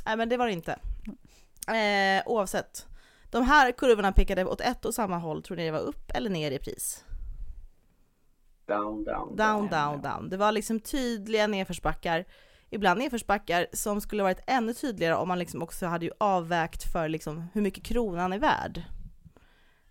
nej 0.05 0.17
men 0.17 0.29
det 0.29 0.37
var 0.37 0.45
det 0.45 0.53
inte. 0.53 0.79
Eh, 1.67 2.23
oavsett. 2.25 2.87
De 3.29 3.43
här 3.43 3.71
kurvorna 3.71 4.11
pekade 4.11 4.45
åt 4.45 4.61
ett 4.61 4.85
och 4.85 4.93
samma 4.93 5.17
håll, 5.17 5.43
tror 5.43 5.57
ni 5.57 5.65
det 5.65 5.71
var 5.71 5.79
upp 5.79 6.11
eller 6.13 6.29
ner 6.29 6.51
i 6.51 6.59
pris? 6.59 7.05
Down, 8.67 9.03
down, 9.03 9.35
down. 9.35 9.67
Down, 9.67 10.01
down, 10.01 10.29
Det 10.29 10.37
var 10.37 10.51
liksom 10.51 10.79
tydliga 10.79 11.47
nedförsbackar. 11.47 12.25
Ibland 12.69 12.99
nedförsbackar 12.99 13.67
som 13.73 14.01
skulle 14.01 14.23
varit 14.23 14.43
ännu 14.47 14.73
tydligare 14.73 15.15
om 15.15 15.27
man 15.27 15.39
liksom 15.39 15.61
också 15.61 15.85
hade 15.85 16.05
ju 16.05 16.11
avvägt 16.17 16.91
för 16.91 17.09
liksom 17.09 17.47
hur 17.53 17.61
mycket 17.61 17.83
kronan 17.83 18.33
är 18.33 18.39
värd. 18.39 18.83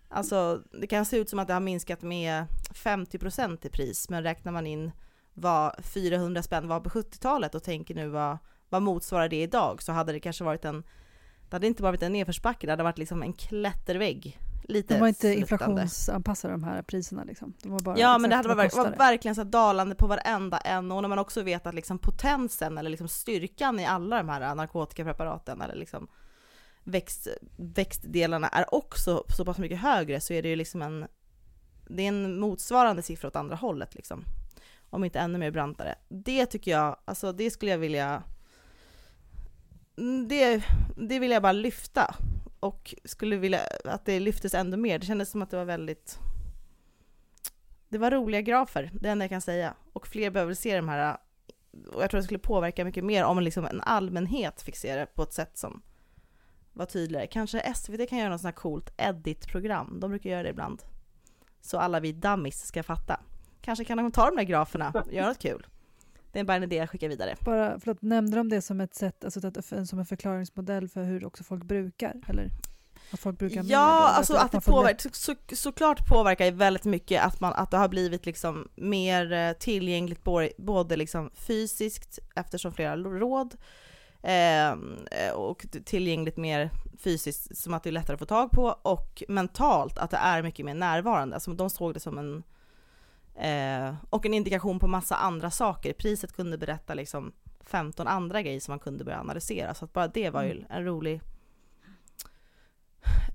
Alltså 0.09 0.61
det 0.81 0.87
kan 0.87 1.05
se 1.05 1.17
ut 1.17 1.29
som 1.29 1.39
att 1.39 1.47
det 1.47 1.53
har 1.53 1.61
minskat 1.61 2.01
med 2.01 2.45
50% 2.73 3.65
i 3.65 3.69
pris, 3.69 4.09
men 4.09 4.23
räknar 4.23 4.51
man 4.51 4.67
in 4.67 4.91
vad 5.33 5.85
400 5.85 6.43
spänn 6.43 6.67
var 6.67 6.79
på 6.79 6.89
70-talet 6.89 7.55
och 7.55 7.63
tänker 7.63 7.95
nu 7.95 8.07
vad, 8.07 8.37
vad 8.69 8.81
motsvarar 8.81 9.29
det 9.29 9.41
idag 9.41 9.83
så 9.83 9.91
hade 9.91 10.11
det 10.11 10.19
kanske 10.19 10.43
varit 10.43 10.65
en 10.65 10.83
det 11.49 11.55
hade 11.55 11.67
inte 11.67 11.81
bara 11.81 11.91
varit 11.91 12.03
en 12.03 12.11
nedförsbacke, 12.11 12.67
det 12.67 12.71
hade 12.71 12.83
varit 12.83 12.97
liksom 12.97 13.23
en 13.23 13.33
klättervägg. 13.33 14.39
Lite 14.67 14.93
de 14.93 14.99
var 14.99 15.07
inte 15.07 15.33
inflationsanpassade 15.33 16.53
de 16.53 16.63
här 16.63 16.81
priserna 16.81 17.23
liksom. 17.23 17.53
De 17.61 17.71
var 17.71 17.79
bara 17.79 17.99
ja 17.99 18.17
men 18.17 18.29
det 18.29 18.35
hade 18.35 18.55
varit 18.55 18.75
var 18.75 18.89
verkligen 18.97 19.35
så 19.35 19.43
dalande 19.43 19.95
på 19.95 20.07
varenda 20.07 20.57
en 20.57 20.91
och 20.91 21.01
när 21.01 21.09
man 21.09 21.19
också 21.19 21.41
vet 21.41 21.67
att 21.67 21.75
liksom 21.75 21.99
potensen 21.99 22.77
eller 22.77 22.89
liksom 22.89 23.07
styrkan 23.07 23.79
i 23.79 23.85
alla 23.85 24.17
de 24.17 24.29
här 24.29 24.55
narkotikapreparaten 24.55 25.61
eller 25.61 25.75
liksom 25.75 26.07
växt, 26.83 27.27
växtdelarna 27.57 28.47
är 28.47 28.73
också 28.75 29.23
så 29.29 29.45
pass 29.45 29.57
mycket 29.57 29.79
högre 29.79 30.21
så 30.21 30.33
är 30.33 30.41
det 30.41 30.49
ju 30.49 30.55
liksom 30.55 30.81
en 30.81 31.07
det 31.87 32.03
är 32.03 32.07
en 32.07 32.39
motsvarande 32.39 33.01
siffra 33.01 33.27
åt 33.27 33.35
andra 33.35 33.55
hållet 33.55 33.95
liksom. 33.95 34.23
Om 34.89 35.03
inte 35.03 35.19
ännu 35.19 35.37
mer 35.37 35.51
brantare. 35.51 35.95
Det 36.09 36.45
tycker 36.45 36.71
jag, 36.71 36.95
alltså 37.05 37.31
det 37.31 37.51
skulle 37.51 37.71
jag 37.71 37.77
vilja 37.77 38.23
Mm, 39.97 40.27
det, 40.27 40.63
det 40.95 41.19
vill 41.19 41.31
jag 41.31 41.41
bara 41.41 41.51
lyfta 41.51 42.15
och 42.59 42.95
skulle 43.05 43.37
vilja 43.37 43.59
att 43.85 44.05
det 44.05 44.19
lyftes 44.19 44.53
ännu 44.53 44.77
mer. 44.77 44.99
Det 44.99 45.05
kändes 45.05 45.29
som 45.29 45.41
att 45.41 45.49
det 45.49 45.57
var 45.57 45.65
väldigt 45.65 46.19
det 47.89 47.97
var 47.97 48.11
roliga 48.11 48.41
grafer, 48.41 48.91
det 48.93 49.09
enda 49.09 49.25
jag 49.25 49.29
kan 49.29 49.41
säga. 49.41 49.73
Och 49.93 50.07
fler 50.07 50.29
behöver 50.29 50.53
se 50.53 50.75
de 50.75 50.89
här, 50.89 51.17
och 51.93 52.03
jag 52.03 52.09
tror 52.09 52.17
det 52.17 52.23
skulle 52.23 52.39
påverka 52.39 52.85
mycket 52.85 53.03
mer 53.03 53.23
om 53.23 53.39
liksom 53.39 53.65
en 53.65 53.81
allmänhet 53.81 54.61
fick 54.61 54.75
se 54.75 54.95
det 54.95 55.05
på 55.05 55.23
ett 55.23 55.33
sätt 55.33 55.57
som 55.57 55.81
var 56.73 56.85
tydligare. 56.85 57.27
Kanske 57.27 57.73
SVT 57.75 58.09
kan 58.09 58.17
göra 58.17 58.29
något 58.29 58.41
sånt 58.41 58.55
här 58.55 58.61
coolt 58.61 58.93
edit-program, 58.97 59.99
de 59.99 60.09
brukar 60.09 60.29
göra 60.29 60.43
det 60.43 60.49
ibland. 60.49 60.81
så 61.61 61.77
alla 61.77 61.99
vi 61.99 62.11
dummies 62.11 62.67
ska 62.67 62.83
fatta. 62.83 63.19
Kanske 63.61 63.85
kan 63.85 63.97
de 63.97 64.11
ta 64.11 64.25
de 64.25 64.35
där 64.35 64.43
graferna 64.43 64.91
och 64.91 65.13
göra 65.13 65.27
något 65.27 65.39
kul. 65.39 65.67
Det 66.35 66.39
är 66.39 66.43
bara 66.43 66.57
en 66.57 66.63
idé 66.63 66.75
jag 66.75 66.89
skickar 66.89 67.09
vidare. 67.09 67.35
Bara, 67.45 67.79
förlåt, 67.79 68.01
nämnde 68.01 68.37
de 68.37 68.49
det 68.49 68.61
som 68.61 68.81
ett 68.81 68.95
sätt, 68.95 69.25
alltså 69.25 69.47
att, 69.47 69.87
som 69.89 69.99
en 69.99 70.05
förklaringsmodell 70.05 70.87
för 70.87 71.03
hur 71.03 71.25
också 71.25 71.43
folk 71.43 71.63
brukar? 71.63 72.21
Eller 72.27 72.49
att 73.11 73.19
folk 73.19 73.39
brukar 73.39 73.63
då? 73.63 73.69
Ja, 73.69 74.09
alltså 74.09 74.35
Att 74.35 74.43
att 74.43 74.51
det 74.51 74.71
påverkar, 74.71 75.09
så, 75.13 75.35
såklart 75.55 76.07
påverkar 76.07 76.45
ju 76.45 76.51
väldigt 76.51 76.85
mycket 76.85 77.23
att, 77.23 77.39
man, 77.39 77.53
att 77.53 77.71
det 77.71 77.77
har 77.77 77.87
blivit 77.87 78.25
liksom 78.25 78.67
mer 78.75 79.31
eh, 79.31 79.53
tillgängligt 79.53 80.23
både, 80.23 80.51
både 80.57 80.95
liksom 80.95 81.31
fysiskt 81.35 82.19
eftersom 82.35 82.73
flera 82.73 82.97
råd 82.97 83.55
eh, 84.23 85.31
och 85.33 85.65
tillgängligt 85.85 86.37
mer 86.37 86.69
fysiskt 86.99 87.57
som 87.57 87.73
att 87.73 87.83
det 87.83 87.89
är 87.89 87.91
lättare 87.91 88.13
att 88.13 88.19
få 88.19 88.25
tag 88.25 88.51
på 88.51 88.79
och 88.81 89.23
mentalt 89.27 89.97
att 89.97 90.11
det 90.11 90.17
är 90.17 90.43
mycket 90.43 90.65
mer 90.65 90.75
närvarande. 90.75 91.35
Alltså 91.35 91.53
de 91.53 91.69
såg 91.69 91.93
det 91.93 91.99
som 91.99 92.17
en 92.17 92.43
eh, 93.35 93.95
och 94.09 94.25
en 94.25 94.33
indikation 94.33 94.79
på 94.79 94.87
massa 94.87 95.15
andra 95.15 95.51
saker. 95.51 95.93
Priset 95.93 96.33
kunde 96.33 96.57
berätta 96.57 96.93
liksom 96.93 97.31
15 97.65 98.07
andra 98.07 98.41
grejer 98.41 98.59
som 98.59 98.71
man 98.71 98.79
kunde 98.79 99.03
börja 99.03 99.19
analysera 99.19 99.73
så 99.73 99.85
att 99.85 99.93
bara 99.93 100.07
det 100.07 100.29
var 100.29 100.43
ju 100.43 100.51
Mm. 100.51 100.65
en 100.69 100.85
rolig 100.85 101.21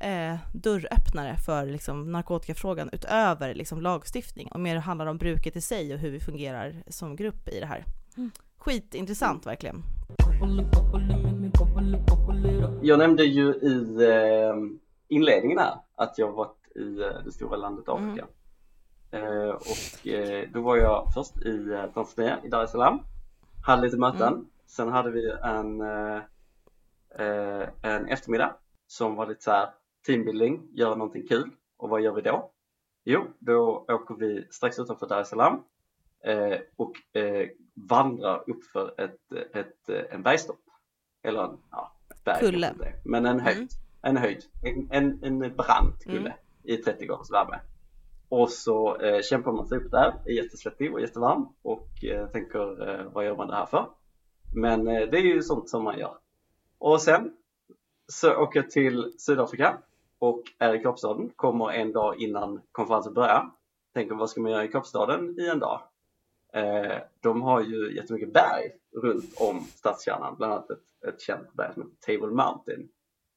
eh, 0.01 0.37
dörröppnare 0.55 1.37
för 1.47 1.67
liksom, 1.67 2.13
narkotikafrågan 2.13 2.91
utöver 2.93 3.55
liksom, 3.55 3.81
lagstiftning 3.81 4.49
och 4.53 4.61
mer 4.61 4.77
handlar 4.77 5.07
om 5.07 5.19
bruket 5.19 5.57
i 5.57 5.61
sig 5.61 5.95
och 5.95 6.01
hur 6.01 6.11
vi 6.11 6.21
fungerar 6.21 6.83
som 6.89 7.17
grupp 7.17 7.49
i 7.49 7.61
det 7.61 7.67
här. 7.67 7.85
Mm. 8.17 8.31
Skitintressant 8.59 9.47
verkligen. 9.47 9.83
Jag 12.83 12.99
nämnde 12.99 13.25
ju 13.25 13.55
i 13.55 14.05
eh, 14.09 14.55
inledningen 15.09 15.59
här 15.59 15.75
att 15.97 16.19
jag 16.19 16.33
varit 16.33 16.77
i 16.77 17.01
eh, 17.01 17.25
det 17.25 17.33
stora 17.33 17.57
landet 17.57 17.85
Afrika. 17.89 18.23
Eh, 18.23 18.29
och 19.55 20.07
eh, 20.07 20.49
då 20.53 20.61
var 20.61 20.77
jag 20.77 21.09
först 21.15 21.37
i 21.47 21.73
eh, 21.73 21.87
Tanzania, 21.95 22.39
i 22.45 22.49
Dar 22.49 22.65
es 22.65 22.71
Salaam. 22.71 23.01
Hade 23.67 23.83
lite 23.83 23.97
möten. 23.97 24.33
Mm. 24.33 24.47
Sen 24.67 24.89
hade 24.89 25.11
vi 25.11 25.31
en, 25.43 25.81
eh, 25.81 26.17
eh, 27.19 27.69
en 27.83 28.07
eftermiddag 28.07 28.55
som 28.87 29.15
var 29.17 29.27
lite 29.27 29.43
så 29.43 29.51
här 29.51 29.69
teambuilding, 30.07 30.69
göra 30.73 30.95
någonting 30.95 31.27
kul. 31.29 31.51
Och 31.77 31.89
vad 31.89 32.01
gör 32.01 32.13
vi 32.13 32.23
då? 32.23 32.51
Jo, 33.05 33.27
då 33.39 33.85
åker 33.89 34.15
vi 34.15 34.47
strax 34.51 34.79
utanför 34.79 35.09
Dar 35.09 35.21
es 35.21 35.29
Salaam 35.29 35.63
eh, 36.25 36.59
och 36.77 37.17
eh, 37.17 37.49
vandrar 37.75 38.51
upp 38.51 38.65
för 38.65 39.01
ett, 39.01 39.33
ett, 39.55 39.89
eh, 39.89 40.15
en 40.15 40.23
bergstopp. 40.23 40.61
Eller 41.23 41.45
en, 41.45 41.59
ja, 41.71 41.93
berg 42.25 42.41
Kulle. 42.41 42.75
Men 43.05 43.27
en 43.27 43.41
höjd. 43.41 43.57
Mm. 43.59 43.69
En 44.03 44.17
höjd. 44.17 44.45
En, 44.63 44.89
en, 44.91 45.25
en 45.25 45.57
brant 45.57 46.05
kulle 46.05 46.19
Mm. 46.19 46.33
i 46.63 46.77
30 46.77 47.07
graders 47.07 47.31
värme. 47.31 47.61
Och 48.31 48.51
så 48.51 48.97
eh, 48.97 49.23
kämpar 49.23 49.53
man 49.53 49.67
sig 49.67 49.79
upp 49.79 49.91
där, 49.91 50.15
är 50.25 50.33
jättesvettig 50.33 50.93
och 50.93 51.01
jättevarm 51.01 51.49
och 51.63 52.05
eh, 52.05 52.27
tänker 52.27 52.89
eh, 52.89 53.13
vad 53.13 53.25
gör 53.25 53.37
man 53.37 53.49
det 53.49 53.55
här 53.55 53.67
för? 53.67 53.87
Men 54.55 54.89
eh, 54.89 55.09
det 55.11 55.19
är 55.19 55.23
ju 55.23 55.43
sånt 55.43 55.69
som 55.69 55.85
man 55.85 55.99
gör. 55.99 56.17
Och 56.79 57.03
sen 57.03 57.37
så 58.07 58.35
åker 58.37 58.61
jag 58.61 58.71
till 58.71 59.13
Sydafrika 59.19 59.79
och 60.19 60.43
är 60.59 60.75
i 60.75 60.83
Kapstaden, 60.83 61.31
kommer 61.37 61.73
en 61.73 61.93
dag 61.93 62.21
innan 62.21 62.61
konferensen 62.73 63.15
börjar. 63.15 63.51
Tänker 63.95 64.15
vad 64.15 64.31
ska 64.31 64.41
man 64.41 64.53
göra 64.53 64.65
i 64.65 64.69
Kapstaden 64.69 65.41
i 65.41 65.47
en 65.47 65.59
dag? 65.59 65.83
Eh, 66.53 66.99
de 67.21 67.43
har 67.43 67.61
ju 67.61 67.97
jättemycket 67.97 68.33
berg 68.33 68.73
runt 69.03 69.35
om 69.41 69.61
stadskärnan, 69.61 70.37
bland 70.37 70.53
annat 70.53 70.71
ett, 70.71 71.09
ett 71.09 71.21
känt 71.21 71.53
berg 71.53 71.75
som 71.75 71.83
heter 71.83 72.19
Table 72.19 72.35
Mountain. 72.35 72.89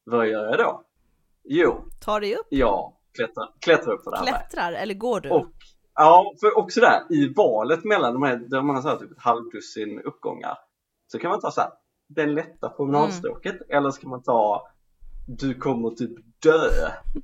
Vad 0.04 0.28
gör 0.28 0.46
jag 0.46 0.58
då? 0.58 0.84
Jo, 1.44 1.82
Tar 2.02 2.20
dig 2.20 2.36
upp, 2.36 2.48
jag 2.50 2.94
klättrar, 3.16 3.50
klättrar 3.60 3.94
upp 3.94 4.04
på 4.04 4.12
det 4.12 4.18
här 4.18 4.26
klättrar 4.26 4.72
eller 4.74 4.94
går 4.94 5.20
du? 5.20 5.30
Och 5.30 5.48
ja, 5.96 6.34
för 6.42 6.58
också 6.58 6.80
där 6.82 7.02
i 7.10 7.34
valet 7.34 7.84
mellan 7.84 8.14
de 8.14 8.24
här, 8.24 8.36
där 8.36 8.62
man 8.62 8.76
har 8.76 8.82
så 8.84 8.90
här 8.90 8.98
typ 8.98 9.12
ett 9.12 9.22
halvdussin 9.24 10.00
uppgångar. 10.02 10.58
Så 11.12 11.20
kan 11.20 11.30
man 11.32 11.42
ta 11.42 11.52
så 11.52 11.62
här, 11.62 11.70
den 12.08 12.34
lätta 12.34 12.70
promenadstråket 12.70 13.62
eller 13.70 13.92
ska 13.92 14.08
man 14.08 14.24
ta 14.24 14.68
du 15.28 15.54
kommer 15.54 15.90
typ 15.90 16.12
dö 16.40 16.70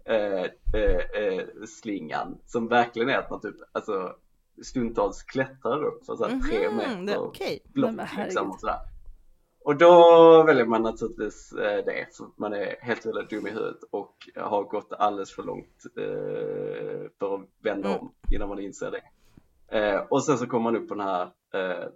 eh, 0.05 0.43
eh, 0.73 1.23
eh, 1.23 1.45
slingan 1.81 2.37
som 2.45 2.67
verkligen 2.67 3.09
är 3.09 3.17
att 3.17 3.29
man 3.29 3.41
typ 3.41 3.55
alltså 3.71 4.13
stundtals 4.63 5.23
klättrar 5.23 5.83
upp 5.83 6.05
för 6.05 6.15
så 6.15 6.23
här 6.27 6.39
tre 6.49 6.69
Mhm, 6.69 6.77
meter 6.77 7.05
det- 7.13 7.17
Okej. 7.17 7.59
block 7.73 7.91
men 7.91 8.07
liksom 8.25 8.51
och 8.51 8.59
sådär. 8.59 8.75
Och 9.63 9.77
då 9.77 10.43
väljer 10.43 10.65
man 10.65 10.81
naturligtvis 10.81 11.53
eh, 11.53 11.85
det 11.85 12.17
för 12.17 12.27
man 12.35 12.53
är 12.53 12.75
helt 12.81 13.05
jävla 13.05 13.23
dum 13.23 13.47
i 13.47 13.49
huvudet 13.49 13.83
och 13.91 14.29
har 14.35 14.63
gått 14.63 14.93
alldeles 14.93 15.31
för 15.35 15.43
långt 15.43 15.85
eh, 15.97 17.09
för 17.19 17.35
att 17.35 17.41
vända 17.61 17.89
Mm. 17.89 18.01
om 18.01 18.11
innan 18.33 18.49
man 18.49 18.59
inser 18.59 18.91
det. 18.91 19.03
Eh, 19.77 19.99
och 20.09 20.23
sen 20.23 20.37
så 20.37 20.47
kommer 20.47 20.71
man 20.71 20.75
upp 20.81 20.87
på 20.89 20.95
den 20.95 21.05
här 21.07 21.29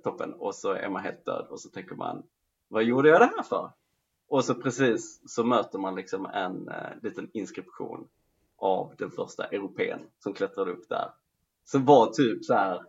toppen 0.04 0.34
och 0.34 0.56
så 0.56 0.72
är 0.72 0.90
man 0.90 1.04
helt 1.04 1.26
död 1.26 1.46
och 1.50 1.60
så 1.60 1.70
tänker 1.70 1.96
man 1.96 2.24
vad 2.68 2.84
gjorde 2.84 3.10
jag 3.10 3.22
det 3.22 3.32
här 3.36 3.44
för? 3.44 3.70
Och 4.28 4.46
så 4.46 4.56
precis 4.56 5.22
så 5.26 5.44
möter 5.44 5.80
man 5.80 5.96
liksom 5.96 6.26
en 6.26 6.70
liten 7.02 7.30
inskription 7.34 8.08
av 8.58 8.94
den 8.98 9.12
första 9.12 9.44
europeen 9.46 10.00
som 10.20 10.34
klättrade 10.34 10.72
upp 10.72 10.90
där. 10.90 11.10
Som 11.64 11.86
var 11.86 12.08
typ 12.08 12.46
så 12.46 12.54
här 12.54 12.82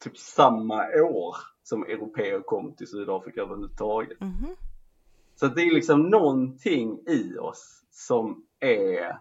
typ 0.00 0.18
samma 0.18 0.86
år 1.02 1.36
som 1.62 1.82
europeer 1.82 2.40
kom 2.40 2.74
till 2.74 2.86
Sydafrika 2.86 3.40
överhuvudtaget. 3.40 4.20
Mhm. 4.20 4.56
Så 5.34 5.46
att 5.46 5.54
det 5.54 5.62
är 5.62 5.74
liksom 5.74 6.02
någonting 6.02 6.98
i 7.06 7.38
oss 7.38 7.84
som 7.90 8.46
är 8.60 9.18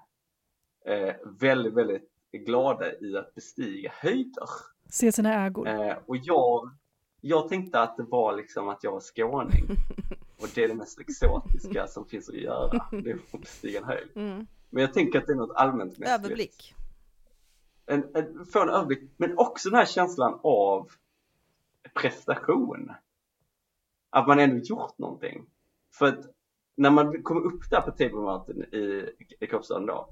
eh, 0.85 1.15
väldigt, 1.39 1.73
väldigt 1.73 2.11
glada 2.31 2.93
i 2.99 3.17
att 3.17 3.35
bestiga 3.35 3.91
höjder. 3.95 4.49
Se 4.89 5.11
sina 5.11 5.45
ägor. 5.45 5.67
Eh, 5.67 5.97
och 6.05 6.17
jag, 6.17 6.69
jag 7.21 7.49
tänkte 7.49 7.79
att 7.79 7.97
det 7.97 8.03
var 8.03 8.35
liksom 8.35 8.69
att 8.69 8.83
jag 8.83 8.91
var 8.91 8.99
skåning. 8.99 9.65
Och 10.41 10.47
det 10.55 10.63
är 10.63 10.67
det 10.67 10.75
mest 10.75 10.99
exotiska 10.99 11.87
som 11.87 12.05
finns 12.05 12.29
att 12.29 12.35
göra. 12.35 12.85
Det 12.91 13.11
är 13.11 13.19
att 13.33 13.41
bestiga 13.41 13.79
en 13.79 13.85
höjd. 13.85 14.07
Mm. 14.15 14.47
Men 14.69 14.81
jag 14.81 14.93
tänker 14.93 15.19
att 15.19 15.27
det 15.27 15.33
är 15.33 15.37
något 15.37 15.55
allmänt 15.55 15.97
mänskligt. 15.97 16.25
Överblick. 16.25 16.75
En, 17.89 18.03
en, 18.13 18.45
få 18.45 18.61
en 18.61 18.69
överblick, 18.69 19.11
men 19.17 19.37
också 19.37 19.69
den 19.69 19.79
här 19.79 19.85
känslan 19.85 20.39
av 20.43 20.89
prestation. 21.93 22.91
Att 24.09 24.27
man 24.27 24.39
ändå 24.39 24.57
gjort 24.57 24.97
någonting. 24.97 25.45
För 25.93 26.05
att 26.05 26.19
när 26.75 26.89
man 26.91 27.23
kom 27.23 27.43
upp 27.43 27.69
där 27.69 27.81
på 27.81 27.91
Table 27.91 28.21
Mountain 28.21 28.63
i, 28.63 29.09
i 29.39 29.47
Kapstaden 29.47 29.85
då, 29.85 30.09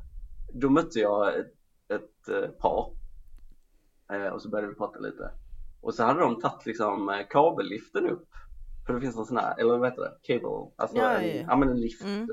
då 0.53 0.69
mötte 0.69 0.99
jag 0.99 1.39
ett, 1.39 1.53
ett 1.88 2.30
eh, 2.30 2.49
par. 2.49 2.93
Eh, 4.11 4.28
och 4.28 4.41
så 4.41 4.49
började 4.49 4.67
vi 4.67 4.75
prata 4.75 4.99
lite. 4.99 5.32
Och 5.82 5.93
så 5.93 6.03
hade 6.03 6.19
de 6.19 6.41
tagit 6.41 6.65
liksom 6.65 7.09
eh, 7.09 7.28
kabelliften 7.30 8.09
upp. 8.09 8.30
För 8.86 8.93
det 8.93 9.01
finns 9.01 9.17
en 9.17 9.25
sån 9.25 9.38
här, 9.38 9.59
eller 9.59 9.78
vad 9.78 9.89
heter 9.89 10.01
det? 10.01 10.17
Cable, 10.21 10.71
alltså 10.75 10.97
Ja, 10.97 11.11
en, 11.11 11.38
ja, 11.38 11.45
ja. 11.47 11.55
men 11.55 11.69
en 11.69 11.82
lift 11.82 12.03
Mm. 12.03 12.30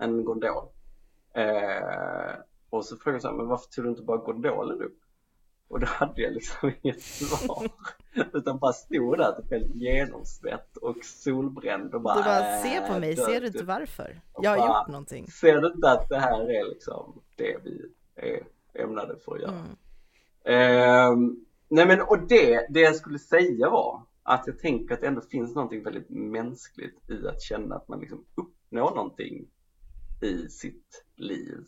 En 0.00 0.24
gondol. 0.24 0.68
Eh, 1.34 2.34
och 2.70 2.84
så 2.84 2.96
frågade 2.96 3.14
jag 3.16 3.22
så 3.22 3.28
här, 3.28 3.34
men 3.36 3.46
varför 3.46 3.70
tog 3.70 3.84
du 3.84 3.88
inte 3.90 4.02
bara 4.02 4.16
gondolen 4.16 4.82
upp? 4.82 4.98
Och 5.68 5.80
då 5.80 5.86
hade 5.86 6.22
jag 6.22 6.32
liksom 6.32 6.72
inget 6.82 7.02
svar. 7.02 7.68
Utan 8.32 8.58
bara 8.58 8.72
stod 8.72 9.18
där 9.18 9.32
typ 9.32 9.50
helt 9.50 9.74
genomsvett 9.74 10.76
och 10.76 10.96
solbränd 11.04 11.94
och 11.94 12.00
bara 12.00 12.14
Du 12.16 12.22
bara, 12.22 12.56
äh, 12.56 12.62
se 12.62 12.80
på 12.92 13.00
mig, 13.00 13.14
död, 13.14 13.24
ser 13.24 13.40
du 13.40 13.46
inte 13.46 13.58
typ. 13.58 13.68
varför? 13.68 14.20
Jag 14.42 14.50
har 14.50 14.58
bara- 14.58 14.78
gjort 14.80 14.88
någonting. 14.88 15.26
Ser 15.26 15.60
du 15.60 15.66
inte 15.72 15.90
att 15.90 16.08
det 16.08 16.18
här 16.18 16.40
är 16.50 16.68
liksom 16.68 17.22
det 17.36 17.56
vi 17.64 17.92
är 18.16 18.42
ämnade 18.74 19.16
för 19.24 19.34
att 19.34 19.40
göra? 19.40 19.50
Mm. 19.52 19.76
Ehm, 20.44 21.44
nej 21.68 21.86
men 21.86 22.00
och 22.00 22.18
det, 22.28 22.66
det 22.70 22.80
jag 22.80 22.96
skulle 22.96 23.18
säga 23.18 23.70
var 23.70 24.02
att 24.22 24.46
jag 24.46 24.58
tänker 24.58 24.94
att 24.94 25.00
det 25.00 25.06
ändå 25.06 25.20
finns 25.20 25.54
någonting 25.54 25.82
väldigt 25.82 26.10
mänskligt 26.10 27.10
i 27.10 27.26
att 27.28 27.42
känna 27.42 27.74
att 27.74 27.88
man 27.88 28.00
liksom 28.00 28.24
uppnår 28.34 28.94
någonting 28.94 29.46
i 30.22 30.48
sitt 30.48 31.04
liv. 31.16 31.64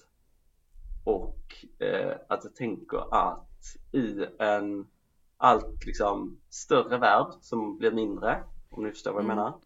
Och 1.05 1.65
eh, 1.79 2.17
att 2.29 2.45
jag 2.45 2.55
tänker 2.55 3.15
att 3.15 3.49
i 3.93 4.27
en 4.39 4.87
allt 5.37 5.87
liksom 5.87 6.41
större 6.49 6.99
värld 6.99 7.33
som 7.41 7.79
blir 7.79 7.91
mindre, 7.93 8.45
om 8.71 8.85
ni 8.85 8.91
förstår 8.91 9.13
vad 9.13 9.25
jag 9.25 9.31
Mm. 9.31 9.37
menar. 9.37 9.61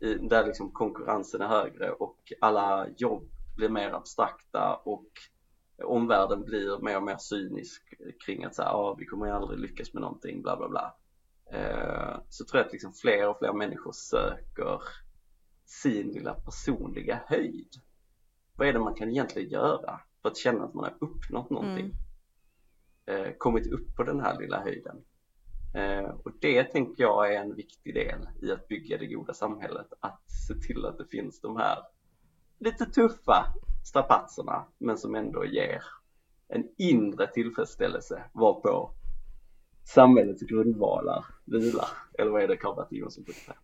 I, 0.00 0.14
där 0.14 0.46
liksom 0.46 0.72
konkurrensen 0.72 1.40
är 1.40 1.48
högre 1.48 1.90
och 1.90 2.32
alla 2.40 2.86
jobb 2.96 3.28
blir 3.56 3.68
mer 3.68 3.90
abstrakta 3.94 4.74
och 4.84 5.08
omvärlden 5.84 6.44
blir 6.44 6.78
mer 6.78 6.96
och 6.96 7.02
mer 7.02 7.16
cynisk 7.18 7.82
kring 8.26 8.44
att 8.44 8.54
så 8.54 8.62
här, 8.62 8.70
ah, 8.70 8.94
vi 8.98 9.06
kommer 9.06 9.26
ju 9.26 9.32
aldrig 9.32 9.58
lyckas 9.60 9.92
med 9.94 10.00
någonting, 10.00 10.42
bla 10.42 10.56
bla 10.56 10.68
bla. 10.68 10.94
Eh, 11.52 12.20
så 12.28 12.44
tror 12.44 12.58
jag 12.58 12.66
att 12.66 12.72
liksom 12.72 12.92
fler 12.92 13.28
och 13.28 13.38
fler 13.38 13.52
människor 13.52 13.92
söker 13.92 14.82
sin 15.64 16.06
lilla 16.08 16.34
personliga 16.34 17.20
höjd. 17.26 17.68
Vad 18.56 18.68
är 18.68 18.72
det 18.72 18.78
man 18.78 18.94
kan 18.94 19.10
egentligen 19.10 19.50
göra 19.50 20.00
för 20.22 20.28
att 20.28 20.36
känna 20.36 20.64
att 20.64 20.74
man 20.74 20.84
har 20.84 20.94
uppnått 21.00 21.50
någonting? 21.50 21.92
Eh, 23.06 23.32
kommit 23.38 23.66
upp 23.72 23.96
på 23.96 24.02
den 24.02 24.20
här 24.20 24.38
lilla 24.40 24.60
höjden. 24.60 24.96
Eh, 25.74 26.10
och 26.24 26.32
det 26.40 26.64
tänker 26.64 27.02
jag 27.02 27.34
är 27.34 27.40
en 27.40 27.54
viktig 27.54 27.94
del 27.94 28.28
i 28.42 28.52
att 28.52 28.68
bygga 28.68 28.98
det 28.98 29.06
goda 29.06 29.34
samhället. 29.34 29.86
Att 30.00 30.30
se 30.30 30.54
till 30.54 30.84
att 30.84 30.98
det 30.98 31.06
finns 31.06 31.40
de 31.40 31.56
här 31.56 31.78
lite 32.58 32.86
tuffa 32.86 33.46
strapatserna 33.84 34.64
men 34.78 34.98
som 34.98 35.14
ändå 35.14 35.44
ger 35.44 35.82
en 36.48 36.64
inre 36.78 37.26
tillfredsställelse 37.26 38.24
varpå 38.32 38.94
samhällets 39.84 40.42
grundvalar 40.42 41.24
vilar. 41.44 41.88
Eller 42.18 42.30
vad 42.30 42.42
är 42.42 42.48
det 42.48 42.56
Karl-Bertil 42.56 42.98
Jonsson 42.98 43.24
brukar 43.24 43.40
säga? 43.40 43.56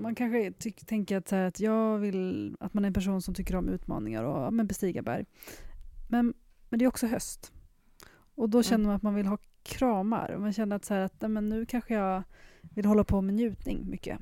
Man 0.00 0.14
kanske 0.14 0.52
tänker 0.86 1.16
att, 1.16 1.30
här, 1.30 1.44
att 1.44 1.60
jag 1.60 1.98
vill 1.98 2.56
att 2.60 2.74
man 2.74 2.84
är 2.84 2.86
en 2.86 2.94
person 2.94 3.22
som 3.22 3.34
tycker 3.34 3.56
om 3.56 3.68
utmaningar 3.68 4.24
och 4.24 4.42
ja, 4.42 4.50
men 4.50 4.66
bestiga 4.66 5.02
berg. 5.02 5.24
Men, 6.08 6.34
men 6.68 6.78
det 6.78 6.84
är 6.84 6.88
också 6.88 7.06
höst. 7.06 7.52
Och 8.34 8.50
då 8.50 8.62
känner 8.62 8.86
man 8.86 8.96
att 8.96 9.02
man 9.02 9.14
vill 9.14 9.26
ha 9.26 9.38
kramar. 9.62 10.30
Och 10.30 10.40
man 10.40 10.52
känner 10.52 10.76
att, 10.76 10.84
så 10.84 10.94
här, 10.94 11.00
att 11.00 11.30
men 11.30 11.48
nu 11.48 11.66
kanske 11.66 11.94
jag 11.94 12.22
vill 12.60 12.84
hålla 12.84 13.04
på 13.04 13.20
med 13.20 13.34
njutning 13.34 13.90
mycket. 13.90 14.18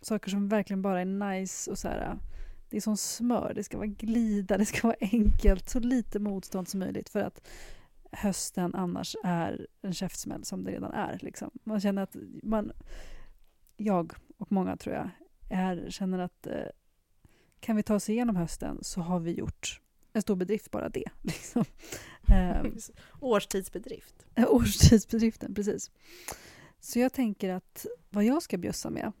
Saker 0.00 0.30
som 0.30 0.48
verkligen 0.48 0.82
bara 0.82 1.00
är 1.00 1.04
nice 1.04 1.70
och 1.70 1.78
så 1.78 1.88
här, 1.88 2.18
det 2.70 2.76
är 2.76 2.80
som 2.80 2.96
smör. 2.96 3.52
Det 3.54 3.64
ska 3.64 3.76
vara 3.76 3.86
glida, 3.86 4.58
det 4.58 4.66
ska 4.66 4.88
vara 4.88 4.96
enkelt, 5.00 5.70
så 5.70 5.80
lite 5.80 6.18
motstånd 6.18 6.68
som 6.68 6.80
möjligt 6.80 7.08
för 7.08 7.20
att 7.20 7.48
hösten 8.12 8.74
annars 8.74 9.16
är 9.24 9.66
en 9.82 9.92
käftsmäll 9.92 10.44
som 10.44 10.64
det 10.64 10.70
redan 10.70 10.92
är. 10.92 11.18
Liksom. 11.22 11.50
Man 11.64 11.80
känner 11.80 12.02
att 12.02 12.16
man, 12.42 12.72
jag 13.76 14.12
och 14.38 14.52
många 14.52 14.76
tror 14.76 14.94
jag, 14.94 15.10
är, 15.52 15.90
känner 15.90 16.18
att 16.18 16.46
eh, 16.46 16.66
kan 17.60 17.76
vi 17.76 17.82
ta 17.82 17.94
oss 17.94 18.08
igenom 18.08 18.36
hösten 18.36 18.78
så 18.82 19.00
har 19.00 19.20
vi 19.20 19.32
gjort 19.32 19.80
en 20.12 20.22
stor 20.22 20.36
bedrift 20.36 20.70
bara 20.70 20.88
det. 20.88 21.08
Liksom. 21.22 21.64
Eh, 22.28 22.62
Årstidsbedrift. 23.20 24.26
årstidsbedriften, 24.36 25.54
precis. 25.54 25.90
Så 26.80 26.98
jag 26.98 27.12
tänker 27.12 27.50
att 27.50 27.86
vad 28.10 28.24
jag 28.24 28.42
ska 28.42 28.58
bjussa 28.58 28.90
med 28.90 29.12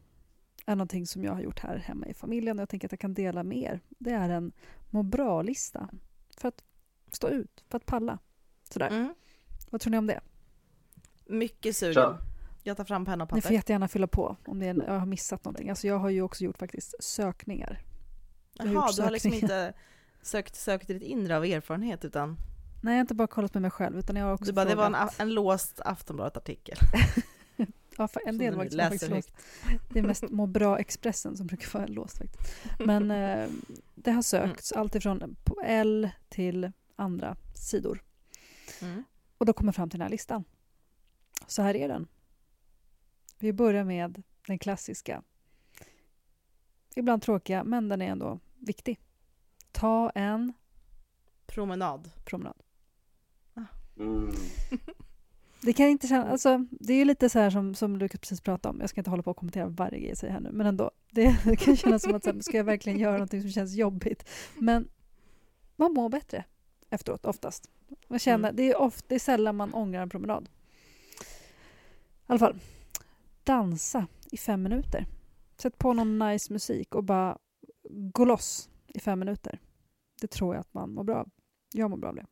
är 0.66 0.76
någonting 0.76 1.06
som 1.06 1.24
jag 1.24 1.32
har 1.32 1.40
gjort 1.40 1.58
här 1.58 1.76
hemma 1.76 2.06
i 2.06 2.14
familjen 2.14 2.58
och 2.58 2.62
jag 2.62 2.68
tänker 2.68 2.88
att 2.88 2.92
jag 2.92 3.00
kan 3.00 3.14
dela 3.14 3.42
med 3.42 3.58
er. 3.58 3.80
Det 3.88 4.10
är 4.10 4.28
en 4.28 4.52
må 4.90 5.02
bra-lista 5.02 5.88
för 6.36 6.48
att 6.48 6.64
stå 7.12 7.28
ut, 7.28 7.64
för 7.68 7.76
att 7.76 7.86
palla. 7.86 8.18
Sådär. 8.70 8.88
Mm. 8.88 9.14
Vad 9.70 9.80
tror 9.80 9.90
ni 9.90 9.98
om 9.98 10.06
det? 10.06 10.20
Mycket 11.26 11.76
sugen. 11.76 12.16
Jag 12.62 12.76
tar 12.76 12.84
fram 12.84 13.04
penna 13.04 13.24
och 13.24 13.32
Ni 13.32 13.40
får 13.40 13.48
papper. 13.48 13.54
jättegärna 13.54 13.88
fylla 13.88 14.06
på 14.06 14.36
om 14.46 14.58
det 14.58 14.66
är, 14.66 14.84
jag 14.86 14.98
har 14.98 15.06
missat 15.06 15.44
någonting. 15.44 15.70
Alltså 15.70 15.86
jag 15.86 15.98
har 15.98 16.10
ju 16.10 16.22
också 16.22 16.44
gjort 16.44 16.58
faktiskt 16.58 16.94
sökningar. 17.04 17.80
Jaha, 18.52 18.92
du 18.96 19.02
har 19.02 19.10
liksom 19.10 19.32
inte 19.32 19.72
sökt, 20.22 20.56
sökt 20.56 20.88
ditt 20.88 21.02
inre 21.02 21.36
av 21.36 21.44
erfarenhet 21.44 22.04
utan 22.04 22.36
Nej, 22.82 22.92
jag 22.92 22.98
har 22.98 23.00
inte 23.00 23.14
bara 23.14 23.28
kollat 23.28 23.54
med 23.54 23.62
mig 23.62 23.70
själv 23.70 23.98
utan 23.98 24.16
jag 24.16 24.26
har 24.26 24.32
också 24.32 24.44
du 24.44 24.52
bara, 24.52 24.64
det 24.64 24.74
var 24.74 24.86
en, 24.86 25.08
en 25.18 25.34
låst 25.34 25.80
Aftonbladet-artikel. 25.84 26.78
Ja, 27.96 28.08
för 28.08 28.22
en 28.26 28.38
del 28.38 28.54
var 28.54 28.88
faktiskt 28.90 29.10
låst. 29.10 29.32
Det 29.90 29.98
är 29.98 30.02
mest 30.02 30.30
må 30.30 30.46
bra 30.46 30.78
Expressen 30.78 31.36
som 31.36 31.46
brukar 31.46 31.78
vara 31.78 31.86
låst 31.86 32.18
faktiskt. 32.18 32.54
Men 32.78 33.10
eh, 33.10 33.48
det 33.94 34.10
har 34.10 34.22
sökts 34.22 34.72
allt 34.72 34.94
ifrån 34.94 35.36
på 35.44 35.62
L 35.64 36.10
till 36.28 36.72
andra 36.96 37.36
sidor. 37.54 38.02
Mm. 38.82 39.04
Och 39.38 39.46
då 39.46 39.52
kommer 39.52 39.68
jag 39.68 39.74
fram 39.74 39.90
till 39.90 39.98
den 39.98 40.04
här 40.04 40.10
listan. 40.10 40.44
Så 41.46 41.62
här 41.62 41.76
är 41.76 41.88
den. 41.88 42.08
Vi 43.42 43.52
börjar 43.52 43.84
med 43.84 44.22
den 44.46 44.58
klassiska. 44.58 45.22
Ibland 46.96 47.22
tråkiga, 47.22 47.64
men 47.64 47.88
den 47.88 48.02
är 48.02 48.06
ändå 48.06 48.38
viktig. 48.58 49.00
Ta 49.72 50.10
en 50.10 50.52
Promenad. 51.46 52.10
promenad. 52.24 52.62
Mm. 53.98 54.32
Det 55.60 55.72
kan 55.72 55.86
inte 55.86 56.06
kännas, 56.06 56.30
alltså, 56.30 56.66
det 56.70 56.92
är 56.94 57.04
lite 57.04 57.28
så 57.28 57.38
här 57.38 57.50
som, 57.50 57.74
som 57.74 57.96
Lukas 57.96 58.20
precis 58.20 58.40
pratade 58.40 58.74
om. 58.74 58.80
Jag 58.80 58.90
ska 58.90 59.00
inte 59.00 59.10
hålla 59.10 59.22
på 59.22 59.30
och 59.30 59.36
kommentera 59.36 59.66
varje 59.66 59.98
grej 59.98 60.08
jag 60.08 60.18
säger 60.18 60.32
här 60.32 60.40
nu, 60.40 60.50
men 60.52 60.66
ändå. 60.66 60.90
Det, 61.10 61.56
kan 61.58 61.76
kännas 61.76 62.02
som 62.02 62.14
att 62.14 62.26
här, 62.26 62.40
ska 62.40 62.56
jag 62.56 62.64
verkligen 62.64 62.98
göra 62.98 63.12
någonting 63.12 63.42
som 63.42 63.50
känns 63.50 63.74
jobbigt? 63.74 64.28
Men 64.58 64.88
man 65.76 65.92
mår 65.92 66.08
bättre 66.08 66.44
efteråt, 66.90 67.26
oftast. 67.26 67.70
Man 68.08 68.18
känner, 68.18 68.48
Mm. 68.48 68.56
det, 68.56 68.62
är 68.72 68.76
ofta, 68.80 69.04
det 69.08 69.14
är 69.14 69.18
sällan 69.18 69.56
man 69.56 69.74
ångrar 69.74 70.02
en 70.02 70.08
promenad. 70.10 70.48
I 70.48 72.24
alla 72.26 72.38
fall, 72.38 72.58
dansa 73.44 74.06
i 74.32 74.36
fem 74.36 74.62
minuter. 74.62 75.06
Sätt 75.56 75.78
på 75.78 75.92
någon 75.92 76.18
nice 76.18 76.52
musik 76.52 76.94
och 76.94 77.04
bara 77.04 77.38
gå 77.90 78.24
loss 78.24 78.70
i 78.86 79.00
fem 79.00 79.18
minuter. 79.18 79.60
Det 80.20 80.26
tror 80.26 80.54
jag 80.54 80.60
att 80.60 80.74
man 80.74 80.94
mår 80.94 81.04
bra 81.04 81.16
av. 81.16 81.28
Jag 81.74 81.90
mår 81.90 81.96
bra 81.96 82.08
av 82.08 82.14
det. 82.14 82.26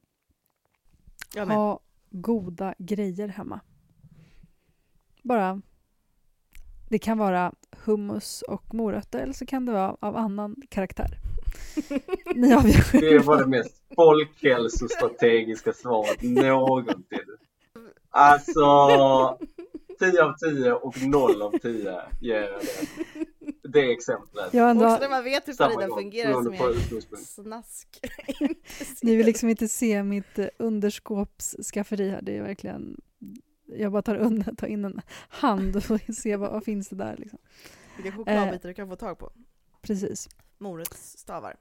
Jag 1.35 1.49
med. 1.49 1.57
Ha 1.57 1.81
goda 2.11 2.75
grejer 2.79 3.29
hemma. 3.29 3.61
Bara... 5.23 5.63
Det 6.89 6.99
kan 6.99 7.19
vara 7.19 7.53
hummus 7.85 8.43
och 8.43 8.75
morötter 8.75 9.19
eller 9.19 9.33
så 9.33 9.47
kan 9.47 9.67
det 9.67 9.73
vara 9.73 9.97
av 10.01 10.17
annan 10.17 10.57
karaktär. 10.69 11.19
Ni 12.35 12.55
avgör 12.55 13.01
Det 13.01 13.19
var 13.19 13.39
det 13.39 13.47
mest 13.47 13.83
folkhälsostrategiska 13.95 15.73
svaret 15.73 16.23
någonsin. 16.23 17.37
Alltså, 18.11 19.39
10 20.01 20.23
av 20.23 20.35
10 20.37 20.73
och 20.73 21.03
0 21.03 21.43
av 21.43 21.59
10 21.59 22.03
ger 22.21 22.41
jag 22.41 22.61
det. 22.61 23.27
Det 23.63 23.93
exemplet. 23.93 24.55
Jag 24.55 24.63
har 24.63 24.71
ändå, 24.71 24.87
Också 24.87 25.01
när 25.01 25.09
man 25.09 25.25
vet 25.25 25.49
hur 25.49 25.87
gång, 25.89 25.99
fungerar 25.99 26.33
som 26.33 26.53
är 26.53 27.17
snask. 27.17 28.01
ni 29.03 29.17
vill 29.17 29.27
liksom 29.27 29.49
inte 29.49 29.69
se 29.69 30.03
mitt 30.03 30.39
eh, 30.39 30.47
underskåpsskafferi 30.59 32.11
här. 32.11 32.23
Det 32.23 32.37
är 32.37 32.43
verkligen... 32.43 33.01
Jag 33.67 33.93
bara 33.93 34.03
tar, 34.03 34.17
under, 34.17 34.55
tar 34.55 34.67
in 34.67 34.85
en 34.85 35.01
hand 35.29 35.77
och 35.77 35.83
får 35.85 36.13
se 36.13 36.37
vad, 36.37 36.53
vad 36.53 36.65
finns 36.65 36.89
det 36.89 36.97
där. 36.97 37.17
Liksom. 37.17 37.39
Vilka 37.97 38.17
chokladbitar 38.17 38.69
du 38.69 38.75
kan 38.75 38.89
få 38.89 38.97
tag 38.97 39.19
på. 39.19 39.33
Precis. 39.83 40.29
Morotsstavar. 40.59 41.57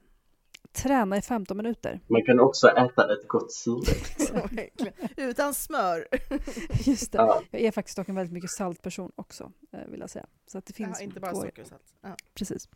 Träna 0.72 1.16
i 1.16 1.22
15 1.22 1.56
minuter. 1.56 2.00
Man 2.06 2.22
kan 2.24 2.40
också 2.40 2.68
äta 2.68 3.12
ett 3.12 3.28
gott 3.28 3.52
surdeg. 3.52 4.72
Utan 5.16 5.54
smör. 5.54 6.06
Just 6.84 7.12
det. 7.12 7.18
Ja. 7.18 7.42
Jag 7.50 7.60
är 7.60 7.70
faktiskt 7.70 7.96
dock 7.96 8.08
en 8.08 8.14
väldigt 8.14 8.32
mycket 8.32 8.50
saltperson 8.50 9.12
också, 9.14 9.52
eh, 9.72 9.86
vill 9.86 10.00
jag 10.00 10.10
säga. 10.10 10.26
Så 10.46 10.58
att 10.58 10.66
det 10.66 10.80
Ja, 10.80 10.86
finns 10.86 11.00
inte 11.00 11.20
bara 11.20 11.34
socker 11.34 11.62
och 11.62 11.68
salt. 11.68 11.94
Ja. 12.02 12.16
Precis. 12.34 12.68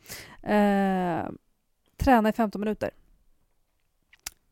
Eh, 0.42 1.28
träna 1.96 2.28
i 2.28 2.32
15 2.32 2.60
minuter. 2.60 2.90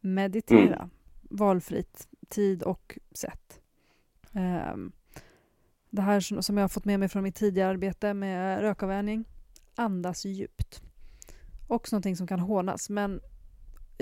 Meditera. 0.01 0.77
Mm. 0.77 0.91
Valfritt 1.23 2.09
tid 2.29 2.63
och 2.63 2.99
sätt. 3.15 3.61
Eh, 4.35 4.77
det 5.91 6.03
här 6.03 6.21
som 6.21 6.43
som 6.43 6.57
jag 6.57 6.65
har 6.65 6.69
fått 6.69 6.85
med 6.85 7.01
mig 7.01 7.09
från 7.09 7.23
mitt 7.23 7.37
tidigare 7.37 7.71
arbete 7.71 8.15
med 8.15 8.61
rökavvänjning. 8.61 9.25
Andas 9.75 10.25
djupt. 10.25 10.83
Också 11.69 11.97
någonting 11.97 12.17
som 12.17 12.27
kan 12.27 12.41
hånas, 12.41 12.91
men 12.91 13.21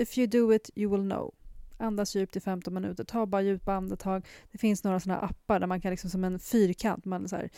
if 0.01 0.17
you 0.17 0.27
do 0.27 0.53
it 0.53 0.69
you 0.75 0.91
will 0.91 1.09
know. 1.09 1.33
Andas 1.77 2.15
djupt 2.15 2.35
i 2.35 2.39
15 2.39 2.73
minuter. 2.73 3.03
Ta 3.03 3.25
bara 3.25 3.41
djupa 3.41 3.73
andetag. 3.73 4.25
Det 4.51 4.57
finns 4.57 4.83
några 4.83 4.99
sådana 4.99 5.19
appar 5.21 5.59
där 5.59 5.67
man 5.67 5.81
kan 5.81 5.91
liksom 5.91 6.09
som 6.09 6.23
en 6.23 6.39
fyrkant, 6.39 7.05
man 7.05 7.27
så 7.27 7.35
här, 7.35 7.49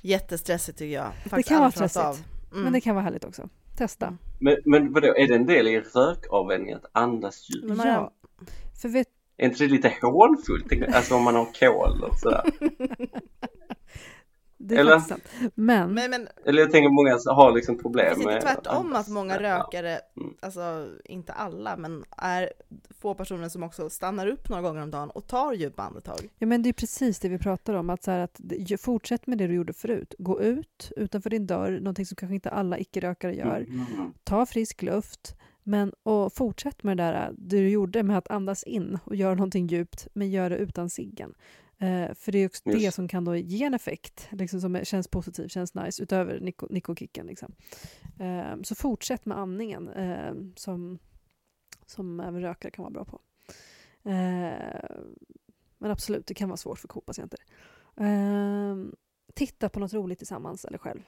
Jättestressigt 0.00 0.78
tycker 0.78 0.94
jag. 0.94 1.14
Faktiskt 1.14 1.48
kan 1.48 1.60
vara 1.60 1.70
stressigt. 1.70 2.04
av. 2.04 2.16
Mm. 2.52 2.64
men 2.64 2.72
det 2.72 2.80
kan 2.80 2.94
vara 2.94 3.04
härligt 3.04 3.24
också. 3.24 3.48
Testa. 3.76 4.06
Mm. 4.06 4.18
Men, 4.40 4.56
men 4.64 4.92
vadå, 4.92 5.06
är 5.16 5.28
det 5.28 5.34
en 5.34 5.46
del 5.46 5.68
i 5.68 5.80
rökavvänjningen 5.80 6.78
att 6.78 6.90
andas 7.02 7.50
djupt? 7.50 7.76
Man- 7.76 7.86
Ja. 7.86 8.12
För 8.82 8.88
vet, 8.88 9.08
Är 9.36 9.46
inte 9.46 9.64
det 9.64 9.70
lite 9.70 9.92
hånfullt? 10.02 10.94
Alltså 10.94 11.14
om 11.14 11.22
man 11.24 11.34
har 11.34 11.44
kol 11.60 12.02
och 12.04 12.18
sådär. 12.18 12.42
det 14.58 14.74
är 14.74 14.78
Eller? 14.80 14.98
sant. 14.98 15.28
Men, 15.54 15.94
Men, 15.94 16.10
men 16.10 16.28
Eller 16.44 16.62
jag 16.62 16.70
tänker 16.70 16.88
många 16.88 17.34
har 17.34 17.52
liksom 17.52 17.78
problem 17.78 18.18
med 18.24 18.34
inte 18.34 18.46
tvärtom 18.46 18.86
andas. 18.86 19.06
att 19.06 19.12
många 19.12 19.34
Ja. 19.34 19.40
rökare, 19.58 19.98
Mm. 20.16 20.34
alltså 20.40 20.88
inte 21.04 21.32
alla, 21.32 21.76
men 21.76 22.04
är 22.16 22.52
få 23.00 23.14
personer 23.14 23.48
som 23.48 23.62
också 23.62 23.90
stannar 23.90 24.26
upp 24.26 24.48
några 24.48 24.62
gånger 24.62 24.82
om 24.82 24.90
dagen 24.90 25.10
och 25.10 25.26
tar 25.26 25.52
djupa 25.52 25.82
andetag. 25.82 26.20
ja, 26.38 26.46
men 26.46 26.62
det 26.62 26.68
är 26.68 26.72
precis 26.72 27.18
det 27.18 27.28
vi 27.28 27.38
pratar 27.38 27.74
om. 27.74 27.90
Att, 27.90 28.02
så 28.02 28.10
här, 28.10 28.18
att 28.20 28.40
fortsätt 28.80 29.26
med 29.26 29.38
det 29.38 29.46
du 29.46 29.54
gjorde 29.54 29.72
förut. 29.72 30.14
Gå 30.18 30.40
ut 30.40 30.92
utanför 30.96 31.30
din 31.30 31.46
dörr, 31.46 31.70
någonting 31.80 32.06
som 32.06 32.16
kanske 32.16 32.34
inte 32.34 32.50
alla 32.50 32.78
icke-rökare 32.78 33.34
gör. 33.34 33.56
Mm. 33.68 34.12
Ta 34.24 34.46
frisk 34.46 34.82
luft. 34.82 35.34
Men, 35.62 35.92
och 36.02 36.32
fortsätt 36.32 36.82
med 36.82 36.96
det 36.96 37.02
där 37.02 37.32
du 37.36 37.68
gjorde 37.70 38.02
med 38.02 38.18
att 38.18 38.30
andas 38.30 38.62
in 38.62 38.98
och 39.04 39.16
göra 39.16 39.34
någonting 39.34 39.66
djupt, 39.66 40.08
men 40.12 40.30
gör 40.30 40.50
det 40.50 40.56
utan 40.56 40.90
ciggen. 40.90 41.34
Eh, 41.78 42.14
för 42.14 42.32
det 42.32 42.38
är 42.38 42.46
också 42.46 42.62
Just. 42.66 42.80
det 42.80 42.92
som 42.92 43.08
kan 43.08 43.24
då 43.24 43.36
ge 43.36 43.64
en 43.64 43.74
effekt 43.74 44.28
liksom 44.30 44.60
som 44.60 44.84
känns 44.84 45.08
positiv, 45.08 45.48
känns 45.48 45.74
nice, 45.74 46.02
utöver 46.02 46.40
niko, 46.40 46.66
nikokicken. 46.70 47.26
Liksom. 47.26 47.54
Eh, 48.18 48.62
så 48.62 48.74
fortsätt 48.74 49.26
med 49.26 49.38
andningen, 49.38 49.88
eh, 49.88 50.34
som, 50.56 50.98
som 51.86 52.20
även 52.20 52.40
rökare 52.40 52.70
kan 52.70 52.82
vara 52.82 52.92
bra 52.92 53.04
på. 53.04 53.20
Eh, 54.10 54.90
men 55.78 55.90
absolut, 55.90 56.26
det 56.26 56.34
kan 56.34 56.48
vara 56.48 56.56
svårt 56.56 56.78
för 56.78 56.88
KOL-patienter. 56.88 57.40
Eh, 57.96 58.76
titta 59.34 59.68
på 59.68 59.80
något 59.80 59.92
roligt 59.92 60.18
tillsammans 60.18 60.64
eller 60.64 60.78
själv. 60.78 61.00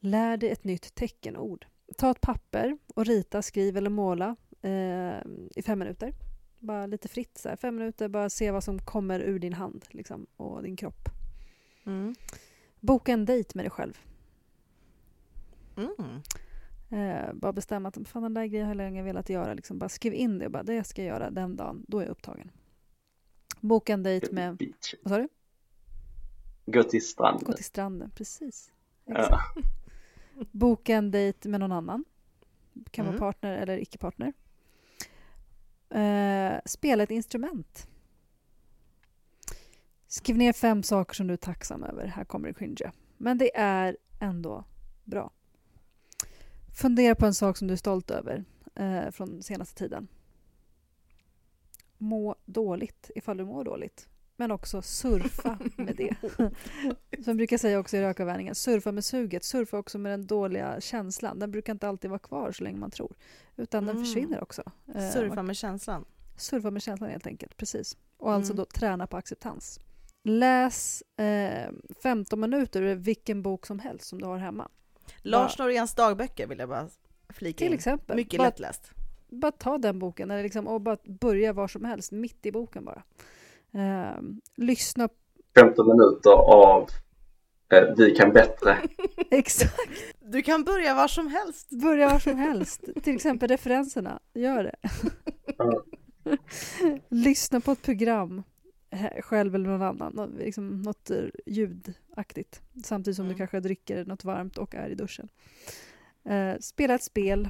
Lär 0.00 0.36
dig 0.36 0.50
ett 0.50 0.64
nytt 0.64 0.94
teckenord. 0.94 1.66
Ta 1.96 2.10
ett 2.10 2.20
papper 2.20 2.78
och 2.94 3.06
rita, 3.06 3.42
skriv 3.42 3.76
eller 3.76 3.90
måla 3.90 4.36
eh, 4.62 5.20
i 5.56 5.62
fem 5.64 5.78
minuter. 5.78 6.14
Bara 6.66 6.86
lite 6.86 7.08
fritt, 7.08 7.38
så 7.38 7.48
här. 7.48 7.56
fem 7.56 7.76
minuter, 7.76 8.08
bara 8.08 8.30
se 8.30 8.50
vad 8.50 8.64
som 8.64 8.78
kommer 8.78 9.20
ur 9.20 9.38
din 9.38 9.52
hand 9.52 9.84
liksom, 9.90 10.26
och 10.36 10.62
din 10.62 10.76
kropp. 10.76 11.08
Mm. 11.84 12.14
Boka 12.80 13.12
en 13.12 13.24
dejt 13.24 13.50
med 13.54 13.64
dig 13.64 13.70
själv. 13.70 13.98
Mm. 15.76 16.20
Eh, 16.90 17.32
bara 17.34 17.52
bestämma 17.52 17.88
att 17.88 18.08
fan, 18.08 18.22
den 18.22 18.34
där 18.34 18.46
grejen 18.46 18.66
har 18.66 18.74
jag 18.74 18.76
länge 18.76 19.02
velat 19.02 19.28
göra. 19.28 19.54
Liksom, 19.54 19.78
bara 19.78 19.88
skriv 19.88 20.14
in 20.14 20.38
det 20.38 20.46
och 20.46 20.52
bara 20.52 20.62
det 20.62 20.84
ska 20.84 21.02
jag 21.04 21.08
göra 21.08 21.30
den 21.30 21.56
dagen. 21.56 21.84
Då 21.88 21.98
är 21.98 22.02
jag 22.02 22.10
upptagen. 22.10 22.50
Boka 23.60 23.92
en 23.92 24.02
dejt 24.02 24.32
med... 24.32 24.62
Vad 25.02 25.12
sa 25.12 25.18
du? 25.18 25.28
Gå 26.66 26.82
till 26.82 27.06
stranden. 27.06 27.44
Gå 27.44 27.52
till 27.52 27.64
stranden, 27.64 28.10
precis. 28.10 28.72
Ja. 29.04 29.40
Boka 30.52 30.94
en 30.94 31.10
dejt 31.10 31.48
med 31.48 31.60
någon 31.60 31.72
annan. 31.72 32.04
Kan 32.90 33.04
vara 33.04 33.16
Mm. 33.16 33.20
partner 33.20 33.56
eller 33.58 33.78
icke-partner. 33.78 34.32
Eh, 35.90 36.58
spela 36.64 37.02
ett 37.02 37.10
instrument. 37.10 37.88
Skriv 40.06 40.36
ner 40.36 40.52
fem 40.52 40.82
saker 40.82 41.14
som 41.14 41.26
du 41.26 41.32
är 41.32 41.36
tacksam 41.36 41.84
över. 41.84 42.06
Här 42.06 42.24
kommer 42.24 42.48
det 42.48 42.54
cringe. 42.54 42.92
Men 43.16 43.38
det 43.38 43.56
är 43.56 43.96
ändå 44.20 44.64
bra. 45.04 45.30
Fundera 46.74 47.14
på 47.14 47.26
en 47.26 47.34
sak 47.34 47.56
som 47.56 47.68
du 47.68 47.72
är 47.72 47.78
stolt 47.78 48.10
över 48.10 48.44
eh, 48.74 49.10
från 49.10 49.42
senaste 49.42 49.78
tiden. 49.78 50.08
Må 51.98 52.36
dåligt 52.44 53.10
ifall 53.14 53.36
du 53.36 53.44
mår 53.44 53.64
dåligt. 53.64 54.08
Men 54.36 54.50
också 54.50 54.82
surfa 54.82 55.58
med 55.76 55.96
det. 55.96 56.14
Som 57.24 57.36
brukar 57.36 57.58
säga 57.58 57.78
också 57.78 57.96
i 57.96 58.00
rökavvänjningen, 58.00 58.54
surfa 58.54 58.92
med 58.92 59.04
suget. 59.04 59.44
Surfa 59.44 59.78
också 59.78 59.98
med 59.98 60.12
den 60.12 60.26
dåliga 60.26 60.80
känslan. 60.80 61.38
Den 61.38 61.50
brukar 61.50 61.72
inte 61.72 61.88
alltid 61.88 62.10
vara 62.10 62.18
kvar 62.18 62.52
så 62.52 62.64
länge 62.64 62.78
man 62.78 62.90
tror. 62.90 63.12
Utan 63.56 63.86
den 63.86 63.96
Mm. 63.96 64.04
försvinner 64.06 64.42
också. 64.42 64.62
Eh, 64.94 65.10
Surfa 65.10 65.42
med 65.42 65.56
känslan. 65.56 66.04
surfa 66.36 66.70
med 66.70 66.82
känslan 66.82 67.10
helt 67.10 67.26
enkelt. 67.26 67.56
Precis. 67.56 67.96
Och 68.16 68.32
alltså 68.32 68.52
Mm. 68.52 68.56
då 68.56 68.64
träna 68.64 69.06
på 69.06 69.16
acceptans. 69.16 69.80
Läs 70.24 71.02
eh, 71.16 71.70
15 72.02 72.40
minuter 72.40 72.82
ur 72.82 72.94
vilken 72.94 73.42
bok 73.42 73.66
som 73.66 73.78
helst 73.78 74.06
som 74.06 74.20
du 74.20 74.26
har 74.26 74.38
hemma. 74.38 74.68
Lars 75.22 75.58
Noréns 75.58 75.94
dagböcker 75.94 76.46
vill 76.46 76.58
jag 76.58 76.68
bara 76.68 76.88
flika 77.28 77.58
Till 77.58 77.66
in. 77.66 77.72
exempel. 77.72 78.16
Mycket 78.16 78.38
bara, 78.38 78.48
lättläst. 78.48 78.90
bara 79.28 79.52
ta 79.52 79.78
den 79.78 79.98
boken 79.98 80.30
eller 80.30 80.42
liksom, 80.42 80.66
och 80.68 80.80
bara 80.80 80.96
börja 81.04 81.52
var 81.52 81.68
som 81.68 81.84
helst, 81.84 82.12
mitt 82.12 82.46
i 82.46 82.52
boken 82.52 82.84
bara. 82.84 83.02
Eh, 83.76 84.20
lyssna 84.56 85.08
15 85.54 85.88
minuter 85.88 86.30
av 86.32 86.88
eh, 87.72 87.94
Vi 87.96 88.10
kan 88.16 88.32
bättre. 88.32 88.78
exakt, 89.30 89.90
Du 90.20 90.42
kan 90.42 90.64
börja 90.64 90.94
var 90.94 91.08
som 91.08 91.26
helst. 91.28 91.70
börja 91.70 92.08
var 92.08 92.18
som 92.18 92.36
helst. 92.36 92.80
Till 93.02 93.14
exempel 93.14 93.48
referenserna, 93.48 94.20
gör 94.34 94.62
det. 94.64 94.76
Ja. 95.58 95.82
lyssna 97.08 97.60
på 97.60 97.72
ett 97.72 97.82
program 97.82 98.42
eh, 98.90 99.22
själv 99.22 99.54
eller 99.54 99.68
någon 99.68 99.82
annan, 99.82 100.34
liksom 100.38 100.82
något 100.82 101.10
eh, 101.10 101.16
ljudaktigt 101.46 102.62
samtidigt 102.84 103.16
som 103.16 103.24
Mm. 103.24 103.34
du 103.34 103.38
kanske 103.38 103.60
dricker 103.60 104.04
något 104.04 104.24
varmt 104.24 104.58
och 104.58 104.74
är 104.74 104.88
i 104.88 104.94
duschen. 104.94 105.28
Eh, 106.28 106.58
spela 106.60 106.94
ett 106.94 107.02
spel, 107.02 107.48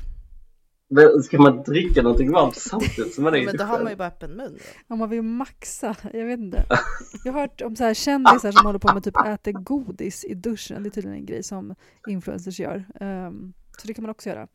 Men 0.88 1.22
Ska 1.22 1.38
man 1.38 1.62
dricka 1.62 2.02
någonting 2.02 2.32
varmt 2.32 2.56
samtidigt 2.56 3.14
som 3.14 3.24
man 3.24 3.34
är 3.34 3.38
Ja, 3.38 3.44
men 3.44 3.56
då 3.56 3.64
har 3.64 3.82
man 3.82 3.92
ju 3.92 3.96
bara 3.96 4.08
öppen 4.08 4.36
mun. 4.36 4.58
Om 4.88 4.98
man 4.98 5.10
vill 5.10 5.22
maxa, 5.22 5.96
jag 6.12 6.26
vet 6.26 6.40
inte. 6.40 6.64
Jag 7.24 7.32
har 7.32 7.40
hört 7.40 7.60
om 7.60 7.76
så 7.76 7.84
här 7.84 7.94
kändisar 7.94 8.52
som 8.52 8.66
håller 8.66 8.78
på 8.78 8.94
med 8.94 9.04
typ 9.04 9.26
äter 9.26 9.52
godis 9.52 10.24
i 10.24 10.34
duschen, 10.34 10.82
det 10.82 10.88
är 10.88 10.90
tydligen 10.90 11.18
en 11.18 11.26
grej 11.26 11.42
som 11.42 11.74
influencers 12.08 12.60
gör. 12.60 12.84
Ehm, 13.00 13.52
så 13.78 13.86
det 13.86 13.94
kan 13.94 14.02
man 14.02 14.10
också 14.10 14.28
göra. 14.28 14.48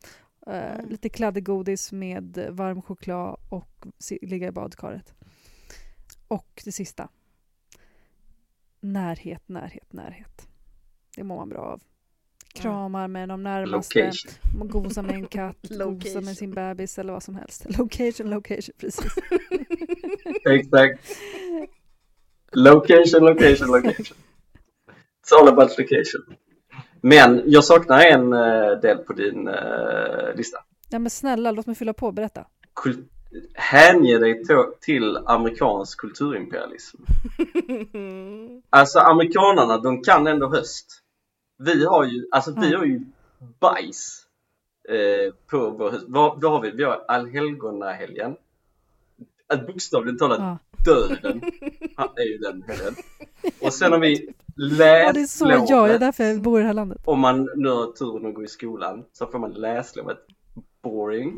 Eh, 0.46 0.74
Mm. 0.74 0.88
Lite 0.88 1.08
kladdiggodis 1.08 1.92
med 1.92 2.48
varm 2.50 2.82
choklad 2.82 3.40
och 3.48 3.86
ligga 4.22 4.48
i 4.48 4.52
badkaret. 4.52 5.14
Och 6.28 6.62
det 6.64 6.72
sista. 6.72 7.08
Närhet, 8.80 9.48
närhet, 9.48 9.92
närhet. 9.92 10.48
Det 11.16 11.24
mår 11.24 11.36
man 11.36 11.48
bra 11.48 11.60
av. 11.60 11.82
Kramar 12.54 13.08
med 13.08 13.28
de 13.28 13.42
närmaste, 13.42 13.98
Location. 14.04 14.68
gosar 14.68 15.02
med 15.02 15.14
en 15.14 15.26
katt, 15.26 15.56
gosar 15.70 16.20
med 16.20 16.36
sin 16.36 16.50
bebis 16.50 16.98
eller 16.98 17.12
vad 17.12 17.22
som 17.22 17.34
helst. 17.36 17.78
Location, 17.78 18.30
location, 18.30 18.74
precis. 18.78 19.06
Exakt. 20.50 21.00
Location, 22.52 23.24
location, 23.24 23.68
location. 23.68 24.16
It's 25.24 25.32
all 25.40 25.48
about 25.48 25.78
location. 25.78 26.36
Men 27.00 27.42
jag 27.46 27.64
saknar 27.64 28.00
en 28.00 28.32
eh, 28.32 28.80
del 28.82 28.98
på 28.98 29.12
din 29.12 29.48
eh, 29.48 30.34
lista. 30.36 30.58
Ja 30.90 30.98
men 30.98 31.10
snälla, 31.10 31.50
låt 31.50 31.66
mig 31.66 31.76
fylla 31.76 31.92
på, 31.92 32.12
berätta. 32.12 32.46
Kul- 32.74 33.04
hänge 33.54 34.18
dig 34.18 34.42
till 34.80 35.16
amerikansk 35.16 36.00
kulturimperialism. 36.00 36.98
Alltså 38.70 38.98
amerikanarna, 38.98 39.78
de 39.78 40.02
kan 40.02 40.26
ändå 40.26 40.48
höst. 40.48 41.01
Vi 41.64 41.84
har 41.84 42.04
ju, 42.04 42.26
alltså 42.30 42.54
vi 42.60 42.70
Ja. 42.72 42.78
har 42.78 42.84
ju 42.84 43.00
bajs 43.60 44.26
eh, 44.88 45.34
på 45.50 45.70
vår 45.70 45.90
höst. 45.90 46.04
Vad, 46.08 46.40
vad 46.42 46.52
har 46.52 46.60
vi? 46.62 46.70
Vi 46.70 46.84
har 46.84 47.04
allhelgonahelgen. 47.08 48.36
Att 49.46 49.66
bokstavligt 49.66 50.18
talat 50.18 50.38
Ja. 50.40 50.58
döden 50.84 51.42
är 52.16 52.28
ju 52.32 52.38
den 52.38 52.62
helgen. 52.62 52.94
Och 53.60 53.72
sen 53.74 53.92
har 53.92 53.98
vi 53.98 54.34
Ja, 54.56 55.12
det 55.12 55.20
är 55.20 55.26
så 55.26 55.44
jag, 55.44 55.50
det 55.50 55.54
är 55.54 55.60
läslovet. 55.60 56.00
därför 56.00 56.24
jag 56.24 56.42
bor 56.42 56.58
i 56.58 56.62
det 56.62 56.66
här 56.66 56.74
landet. 56.74 56.98
Om 57.04 57.20
man 57.20 57.48
nu 57.56 57.68
har 57.68 57.92
turen 57.92 58.26
att 58.26 58.34
gå 58.34 58.42
i 58.44 58.48
skolan 58.48 59.04
så 59.12 59.26
får 59.26 59.38
man 59.38 59.50
läslovet. 59.52 60.18
Boring. 60.82 61.34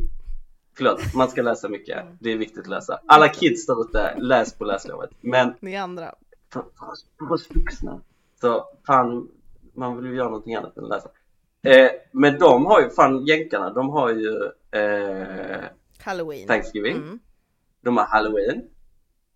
Förlåt, 0.76 1.14
man 1.14 1.28
ska 1.28 1.42
läsa 1.42 1.68
mycket. 1.68 2.04
Det 2.20 2.32
är 2.32 2.36
viktigt 2.36 2.58
att 2.60 2.66
läsa. 2.66 3.00
Alla 3.06 3.28
kids 3.28 3.66
där 3.66 3.80
ute, 3.80 4.14
läs 4.18 4.54
på 4.54 4.64
läslovet. 4.64 5.10
Men 5.20 5.54
Ni 5.60 5.76
andra. 5.76 6.14
för, 6.52 6.64
för 7.18 7.32
oss 7.32 7.48
vuxna 7.50 8.00
så 8.40 8.64
fan, 8.86 9.28
man 9.74 9.96
vill 9.96 10.06
ju 10.10 10.16
göra 10.16 10.28
någonting 10.28 10.54
annat 10.54 10.76
än 10.76 10.84
läsa. 10.84 11.08
Eh, 11.62 11.90
men 12.12 12.38
de 12.38 12.66
har 12.66 12.80
ju, 12.80 12.90
fan 12.90 13.26
jänkarna, 13.26 13.70
de 13.72 13.88
har 13.90 14.10
ju 14.10 14.36
eh, 14.80 15.60
Halloween. 16.04 16.46
Thanksgiving. 16.48 16.96
Mm. 16.96 17.18
De 17.82 17.96
har 17.96 18.04
Halloween. 18.04 18.62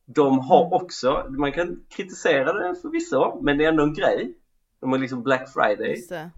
De 0.07 0.39
har 0.39 0.74
också, 0.74 1.26
man 1.28 1.53
kan 1.53 1.80
kritisera 1.89 2.53
det 2.53 2.74
förvisso, 2.82 3.41
men 3.43 3.59
det 3.59 3.64
är 3.64 3.68
ändå 3.68 3.82
en 3.82 3.95
grej. 3.95 4.34
De 4.80 4.93
har 4.93 4.99
liksom 4.99 5.22
Black 5.22 5.49
Friday. 5.53 5.91
Just 5.91 6.09
det. 6.09 6.30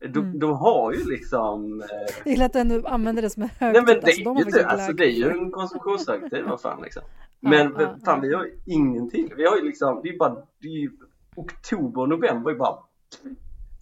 De, 0.00 0.18
Mm. 0.18 0.38
de 0.38 0.52
har 0.56 0.92
ju 0.92 1.04
liksom 1.10 1.80
eh, 1.82 1.86
Jag 2.24 2.32
gillar 2.32 2.46
att 2.46 2.52
du 2.52 2.58
ändå 2.58 2.88
använder 2.88 3.22
det 3.22 3.30
som 3.30 3.42
en 3.42 3.48
Nej 3.60 3.72
högtid. 3.72 3.84
men 3.86 4.00
det 4.00 4.06
Alltså, 4.06 4.20
är 4.20 4.24
de 4.24 4.36
har 4.36 4.44
inte, 4.46 4.66
alltså 4.66 4.92
det 4.92 5.04
är 5.04 5.10
ju 5.10 5.28
en 5.30 5.50
konsumtionshögtid, 5.50 6.44
vad 6.44 6.60
fan 6.60 6.82
liksom. 6.82 7.02
Men 7.40 7.74
ja, 7.78 7.96
fan 8.04 8.20
ja. 8.22 8.28
vi 8.28 8.34
har 8.34 8.44
ju 8.44 8.58
ingenting. 8.66 9.32
Vi 9.36 9.46
har 9.46 9.56
ju 9.56 9.62
liksom, 9.64 10.00
det 10.02 10.08
är 10.08 10.18
bara, 10.18 10.34
det 10.60 10.68
är 10.68 10.72
ju 10.80 10.90
oktober 11.36 12.00
och 12.02 12.08
november 12.08 12.50
är 12.50 12.54
bara 12.54 12.78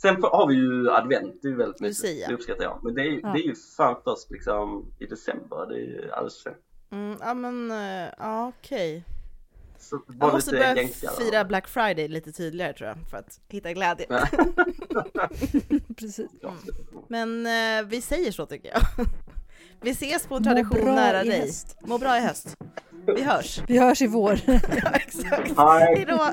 Sen 0.03 0.17
har 0.23 0.47
vi 0.49 0.55
ju 0.55 0.91
advent, 0.91 1.43
det 1.43 1.49
är 1.49 1.51
ju 1.51 1.57
väldigt 1.57 1.81
mysigt. 1.81 2.05
Lucia. 2.15 2.29
Det 2.29 2.35
uppskattar 2.35 2.65
jag. 2.65 2.81
Men 2.83 2.95
det 2.95 3.01
är, 3.01 3.05
ju- 3.05 3.21
Ja. 3.23 3.29
det 3.29 3.39
är 3.39 3.47
ju 3.47 3.55
fan 3.77 3.97
först 4.05 4.31
liksom 4.31 4.93
i 4.99 5.07
december, 5.07 5.67
det 5.69 5.75
är 5.75 5.79
ju 5.79 6.11
alldeles 6.13 6.43
för. 6.43 6.57
Mm, 6.93 7.17
ja 7.21 7.35
men, 7.35 7.71
eh, 7.71 8.09
ja 8.19 8.49
okej. 8.59 9.05
Så 9.79 10.01
Jag 10.21 10.33
måste 10.33 10.51
börja 10.51 10.77
jänkare. 10.77 11.11
fira 11.19 11.45
Black 11.45 11.69
Friday 11.69 12.09
lite 12.09 12.33
tydligare 12.33 12.73
tror 12.73 12.89
jag, 12.89 12.97
för 13.11 13.17
att 13.17 13.41
hitta 13.49 13.73
glädje. 13.73 14.07
Precis. 15.97 16.31
Ja. 16.41 16.53
Men 17.09 17.47
eh, 17.47 17.87
vi 17.87 18.01
säger 18.01 18.33
så 18.33 18.47
tycker 18.47 18.69
jag. 18.69 19.07
Vi 19.81 19.91
ses 19.91 20.27
på 20.27 20.35
en 20.37 20.43
Må 20.43 20.45
tradition 20.45 20.85
bra 20.85 20.95
nära 20.95 21.25
i 21.25 21.29
dig. 21.29 21.41
höst. 21.41 21.77
Må 21.81 21.99
bra 21.99 22.17
i 22.19 22.21
höst. 22.21 22.57
Vi 23.07 23.23
hörs. 23.23 23.61
Vi 23.69 23.79
hörs 23.79 24.03
i 24.03 24.07
vår. 24.07 24.41
Ja, 24.47 24.91
exakt. 24.91 25.53
Hej! 25.59 25.97
Hejdå! 25.97 26.31